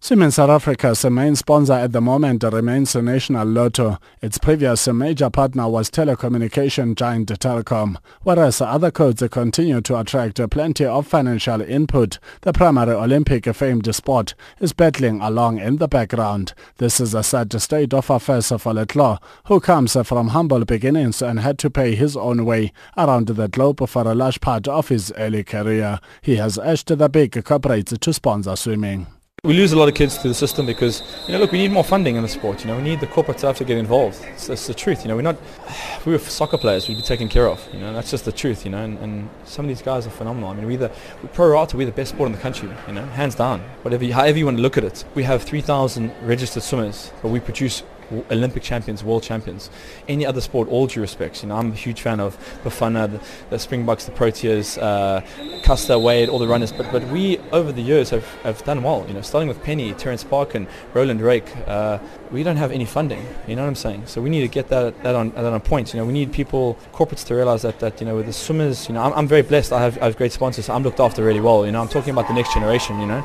Swimming 0.01 0.31
South 0.31 0.49
Africa's 0.49 1.05
main 1.05 1.35
sponsor 1.35 1.73
at 1.73 1.91
the 1.91 2.01
moment 2.01 2.45
remains 2.45 2.95
National 2.95 3.47
Lotto. 3.47 3.99
Its 4.23 4.39
previous 4.39 4.87
major 4.87 5.29
partner 5.29 5.69
was 5.69 5.91
telecommunication 5.91 6.95
giant 6.95 7.29
Telkom. 7.29 7.97
Whereas 8.23 8.61
other 8.61 8.93
codes 8.93 9.25
continue 9.29 9.81
to 9.81 9.99
attract 9.99 10.41
plenty 10.51 10.85
of 10.85 11.09
financial 11.09 11.61
input, 11.61 12.21
the 12.43 12.53
primary 12.53 12.93
Olympic 12.93 13.53
famed 13.57 13.93
sport 13.93 14.35
is 14.61 14.73
battling 14.73 15.21
along 15.21 15.59
in 15.59 15.79
the 15.79 15.89
background. 15.89 16.55
This 16.77 17.01
is 17.01 17.13
a 17.13 17.25
sad 17.25 17.53
state 17.61 17.93
of 17.93 18.09
affairs 18.09 18.53
for 18.57 18.73
le 18.73 18.87
Clos, 18.87 19.19
who 19.47 19.59
comes 19.59 19.97
from 20.05 20.29
humble 20.29 20.65
beginnings 20.65 21.21
and 21.21 21.41
had 21.41 21.59
to 21.59 21.71
pay 21.71 21.97
his 21.97 22.17
own 22.17 22.45
way 22.45 22.73
around 22.97 23.27
the 23.27 23.49
globe 23.49 23.87
for 23.89 24.07
a 24.07 24.15
large 24.15 24.41
part 24.41 24.69
of 24.69 24.89
his 24.89 25.13
early 25.17 25.43
career. 25.43 25.99
He 26.23 26.37
has 26.37 26.57
urged 26.57 26.87
the 26.87 27.09
big 27.09 27.33
corporates 27.33 27.99
to 27.99 28.13
sponsor 28.13 28.55
swimming. 28.55 29.09
We 29.45 29.55
lose 29.55 29.71
a 29.71 29.79
lot 29.79 29.89
of 29.89 29.95
kids 29.95 30.19
to 30.19 30.27
the 30.27 30.35
system 30.35 30.67
because, 30.67 31.01
you 31.29 31.33
know, 31.33 31.39
look, 31.39 31.53
we 31.53 31.59
need 31.59 31.71
more 31.71 31.85
funding 31.85 32.17
in 32.17 32.23
the 32.23 32.29
sport. 32.29 32.65
You 32.65 32.71
know, 32.71 32.77
we 32.77 32.83
need 32.83 32.99
the 32.99 33.07
corporate 33.07 33.39
staff 33.39 33.57
to 33.59 33.65
get 33.65 33.79
involved. 33.79 34.21
It's, 34.25 34.49
it's 34.49 34.67
the 34.67 34.75
truth. 34.75 35.05
You 35.05 35.09
know, 35.09 35.15
we're 35.15 35.23
not, 35.23 35.37
if 35.69 36.05
we 36.07 36.13
were 36.13 36.19
soccer 36.19 36.59
players, 36.59 36.89
we'd 36.89 36.97
be 36.97 37.03
taken 37.03 37.29
care 37.29 37.47
of. 37.47 37.65
You 37.73 37.79
know, 37.79 37.93
that's 37.93 38.11
just 38.11 38.25
the 38.25 38.33
truth. 38.33 38.65
You 38.65 38.73
know, 38.73 38.83
and, 38.83 38.99
and 38.99 39.31
some 39.45 39.65
of 39.65 39.69
these 39.69 39.81
guys 39.81 40.09
are 40.09 40.11
phenomenal. 40.11 40.51
I 40.51 40.55
mean, 40.55 40.67
we're 40.67 40.77
the 40.77 40.89
pro 41.35 41.51
rata, 41.51 41.77
we're 41.77 41.87
the 41.87 41.93
best 41.93 42.11
sport 42.11 42.27
in 42.27 42.33
the 42.33 42.41
country. 42.41 42.69
You 42.89 42.95
know, 42.95 43.07
hands 43.07 43.37
down. 43.37 43.61
Whatever, 43.83 44.05
however 44.07 44.39
you 44.39 44.45
want 44.45 44.57
to 44.57 44.63
look 44.63 44.77
at 44.77 44.83
it, 44.83 45.05
we 45.15 45.23
have 45.23 45.45
3,000 45.45 46.13
registered 46.25 46.65
swimmers, 46.65 47.13
but 47.23 47.29
we 47.29 47.39
produce 47.39 47.85
Olympic 48.31 48.63
champions, 48.63 49.05
world 49.05 49.23
champions. 49.23 49.71
Any 50.09 50.27
other 50.27 50.41
sport, 50.41 50.69
all 50.69 50.87
due 50.87 51.01
respects. 51.01 51.43
You 51.43 51.49
know, 51.49 51.57
I'm 51.57 51.73
a 51.73 51.75
huge 51.75 52.01
fan 52.01 52.21
of 52.21 52.39
Bafana, 52.65 53.11
the, 53.11 53.21
the 53.51 53.59
Springboks, 53.59 54.05
the 54.05 54.13
Proteas, 54.13 54.81
uh, 54.81 55.21
Caster, 55.63 55.95
Wayde, 55.95 56.29
all 56.29 56.39
the 56.39 56.49
runners. 56.49 56.73
But 56.73 56.91
but 56.93 57.07
we 57.09 57.39
over 57.53 57.73
the 57.73 57.83
years 57.83 58.11
have, 58.11 58.27
have 58.43 58.65
done 58.65 58.83
well. 58.83 59.05
You 59.09 59.15
know, 59.15 59.23
starting 59.23 59.49
with 59.49 59.63
Penny, 59.63 59.93
Terence 59.95 60.25
Parkin, 60.25 60.67
Roland 60.95 61.21
Rake. 61.21 61.51
Uh, 61.67 61.99
we 62.31 62.43
don't 62.43 62.57
have 62.57 62.73
any 62.73 62.85
funding. 62.85 63.25
You 63.47 63.57
know 63.57 63.63
what 63.63 63.69
I'm 63.69 63.75
saying? 63.75 64.07
So 64.07 64.21
we 64.21 64.31
need 64.31 64.43
to 64.43 64.49
get 64.49 64.69
that 64.69 65.03
that 65.03 65.15
on 65.15 65.31
that 65.31 65.45
on 65.45 65.61
point. 65.61 65.93
You 65.93 66.01
know, 66.01 66.07
we 66.07 66.13
need 66.13 66.33
people, 66.33 66.79
corporates, 66.93 67.25
to 67.27 67.35
realize 67.35 67.63
that 67.63 67.79
that 67.81 68.01
you 68.01 68.07
know 68.07 68.17
with 68.17 68.27
the 68.27 68.33
swimmers. 68.33 68.89
You 68.89 68.95
know, 68.95 69.03
I'm, 69.03 69.13
I'm 69.15 69.29
very 69.29 69.43
blessed. 69.43 69.73
I 69.73 69.81
have 69.81 69.99
I 69.99 70.05
have 70.07 70.17
great 70.17 70.33
sponsors. 70.33 70.67
So 70.67 70.75
I'm 70.75 70.83
looked 70.83 71.01
after 71.01 71.25
really 71.25 71.41
well. 71.41 71.65
You 71.67 71.73
know, 71.73 71.81
I'm 71.81 71.89
talking 71.89 72.11
about 72.11 72.29
the 72.29 72.35
next 72.35 72.55
generation. 72.55 73.01
You 73.01 73.07
know. 73.07 73.25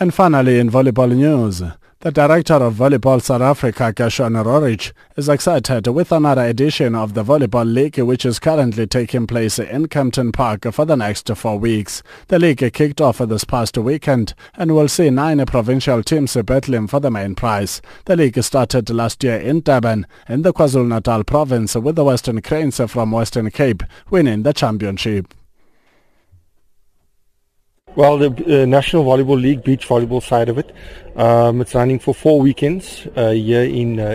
And 0.00 0.14
finally, 0.14 0.58
in 0.58 0.70
volleyball 0.70 1.14
news. 1.14 1.62
The 2.00 2.12
director 2.12 2.54
of 2.54 2.74
Volleyball 2.74 3.20
South 3.20 3.42
Africa, 3.42 3.92
Gershon 3.92 4.34
Rorich, 4.34 4.92
is 5.16 5.28
excited 5.28 5.88
with 5.88 6.12
another 6.12 6.44
edition 6.44 6.94
of 6.94 7.14
the 7.14 7.24
Volleyball 7.24 7.66
League 7.66 7.98
which 7.98 8.24
is 8.24 8.38
currently 8.38 8.86
taking 8.86 9.26
place 9.26 9.58
in 9.58 9.88
Kempton 9.88 10.30
Park 10.30 10.62
for 10.70 10.84
the 10.84 10.96
next 10.96 11.28
four 11.34 11.58
weeks. 11.58 12.04
The 12.28 12.38
league 12.38 12.72
kicked 12.72 13.00
off 13.00 13.18
this 13.18 13.42
past 13.42 13.76
weekend 13.76 14.34
and 14.54 14.76
will 14.76 14.86
see 14.86 15.10
nine 15.10 15.44
provincial 15.44 16.04
teams 16.04 16.36
battling 16.36 16.86
for 16.86 17.00
the 17.00 17.10
main 17.10 17.34
prize. 17.34 17.82
The 18.04 18.14
league 18.14 18.40
started 18.44 18.90
last 18.90 19.24
year 19.24 19.40
in 19.40 19.62
Durban 19.62 20.06
in 20.28 20.42
the 20.42 20.52
KwaZulu-Natal 20.52 21.24
province 21.24 21.74
with 21.74 21.96
the 21.96 22.04
Western 22.04 22.40
Cranes 22.42 22.80
from 22.86 23.10
Western 23.10 23.50
Cape 23.50 23.82
winning 24.08 24.44
the 24.44 24.52
championship. 24.52 25.34
Well, 27.98 28.16
the 28.16 28.62
uh, 28.62 28.64
National 28.64 29.04
Volleyball 29.04 29.42
League 29.42 29.64
beach 29.64 29.88
volleyball 29.88 30.22
side 30.22 30.48
of 30.48 30.56
it, 30.56 30.72
um, 31.16 31.60
it's 31.60 31.74
running 31.74 31.98
for 31.98 32.14
four 32.14 32.40
weekends 32.40 33.08
uh, 33.16 33.30
here 33.30 33.64
in 33.64 33.98
uh, 33.98 34.14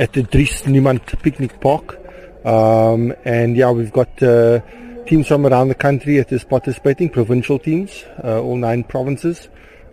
at 0.00 0.12
the 0.12 0.24
Dries 0.24 0.62
Niemand 0.62 1.22
Picnic 1.22 1.60
Park. 1.60 1.96
Um, 2.44 3.14
and 3.24 3.56
yeah, 3.56 3.70
we've 3.70 3.92
got 3.92 4.20
uh, 4.20 4.58
teams 5.06 5.28
from 5.28 5.46
around 5.46 5.68
the 5.68 5.76
country 5.76 6.16
that 6.16 6.32
is 6.32 6.42
participating, 6.42 7.08
provincial 7.08 7.60
teams, 7.60 8.04
uh, 8.24 8.42
all 8.42 8.56
nine 8.56 8.82
provinces. 8.82 9.48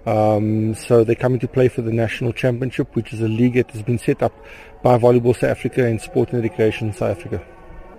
Um, 0.07 0.73
so 0.73 1.03
they're 1.03 1.13
coming 1.13 1.41
to 1.41 1.47
play 1.47 1.67
for 1.67 1.83
the 1.83 1.93
National 1.93 2.33
Championship, 2.33 2.95
which 2.95 3.13
is 3.13 3.21
a 3.21 3.27
league 3.27 3.53
that 3.53 3.69
has 3.69 3.83
been 3.83 3.99
set 3.99 4.23
up 4.23 4.33
by 4.81 4.97
Volleyball 4.97 5.35
South 5.35 5.51
Africa 5.51 5.85
and 5.85 6.01
Sport 6.01 6.33
and 6.33 6.41
Recreation 6.41 6.91
South 6.91 7.19
Africa. 7.19 7.45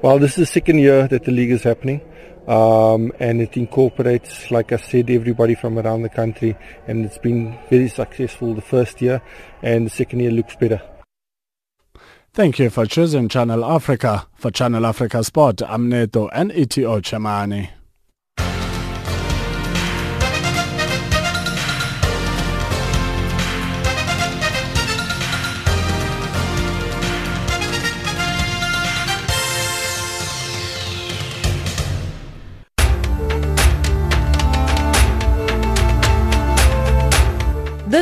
Well, 0.02 0.18
this 0.18 0.32
is 0.32 0.36
the 0.36 0.46
second 0.46 0.80
year 0.80 1.06
that 1.06 1.24
the 1.26 1.30
league 1.30 1.52
is 1.52 1.62
happening. 1.62 2.00
Um, 2.46 3.12
and 3.18 3.40
it 3.40 3.56
incorporates, 3.56 4.50
like 4.50 4.72
I 4.72 4.76
said, 4.76 5.10
everybody 5.10 5.54
from 5.54 5.78
around 5.78 6.02
the 6.02 6.08
country, 6.10 6.56
and 6.86 7.04
it's 7.04 7.18
been 7.18 7.58
very 7.70 7.88
successful 7.88 8.54
the 8.54 8.60
first 8.60 9.00
year, 9.00 9.22
and 9.62 9.86
the 9.86 9.90
second 9.90 10.20
year 10.20 10.30
looks 10.30 10.56
better. 10.56 10.82
Thank 12.34 12.58
you 12.58 12.68
for 12.68 12.84
choosing 12.84 13.28
Channel 13.28 13.64
Africa. 13.64 14.26
For 14.34 14.50
Channel 14.50 14.84
Africa 14.84 15.22
Sport, 15.22 15.62
I'm 15.62 15.88
Neto 15.88 16.28
and 16.28 16.50
ETO 16.50 17.00
Chamani. 17.00 17.70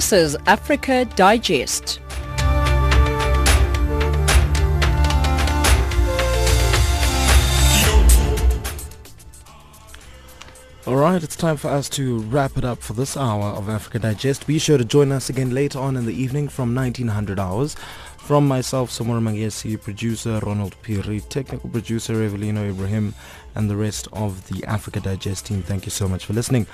This 0.02 0.34
is 0.34 0.36
Africa 0.46 1.04
Digest. 1.04 2.00
All 10.88 10.96
right, 10.96 11.22
it's 11.22 11.36
time 11.36 11.56
for 11.56 11.68
us 11.68 11.88
to 11.90 12.18
wrap 12.22 12.58
it 12.58 12.64
up 12.64 12.82
for 12.82 12.94
this 12.94 13.16
hour 13.16 13.44
of 13.50 13.68
Africa 13.68 14.00
Digest. 14.00 14.44
Be 14.44 14.58
sure 14.58 14.76
to 14.76 14.84
join 14.84 15.12
us 15.12 15.30
again 15.30 15.54
later 15.54 15.78
on 15.78 15.96
in 15.96 16.04
the 16.04 16.12
evening 16.12 16.48
from 16.48 16.74
1900 16.74 17.38
hours. 17.38 17.76
From 18.18 18.48
myself, 18.48 18.90
Samora 18.90 19.22
Mangesi, 19.22 19.80
producer 19.80 20.40
Ronald 20.40 20.74
Piri, 20.82 21.20
technical 21.20 21.70
producer 21.70 22.14
Evelino 22.14 22.68
Ibrahim, 22.68 23.14
and 23.54 23.70
the 23.70 23.76
rest 23.76 24.08
of 24.12 24.48
the 24.48 24.64
Africa 24.64 24.98
Digest 24.98 25.46
team, 25.46 25.62
thank 25.62 25.84
you 25.86 25.92
so 25.92 26.08
much 26.08 26.26
for 26.26 26.32
listening. 26.32 26.66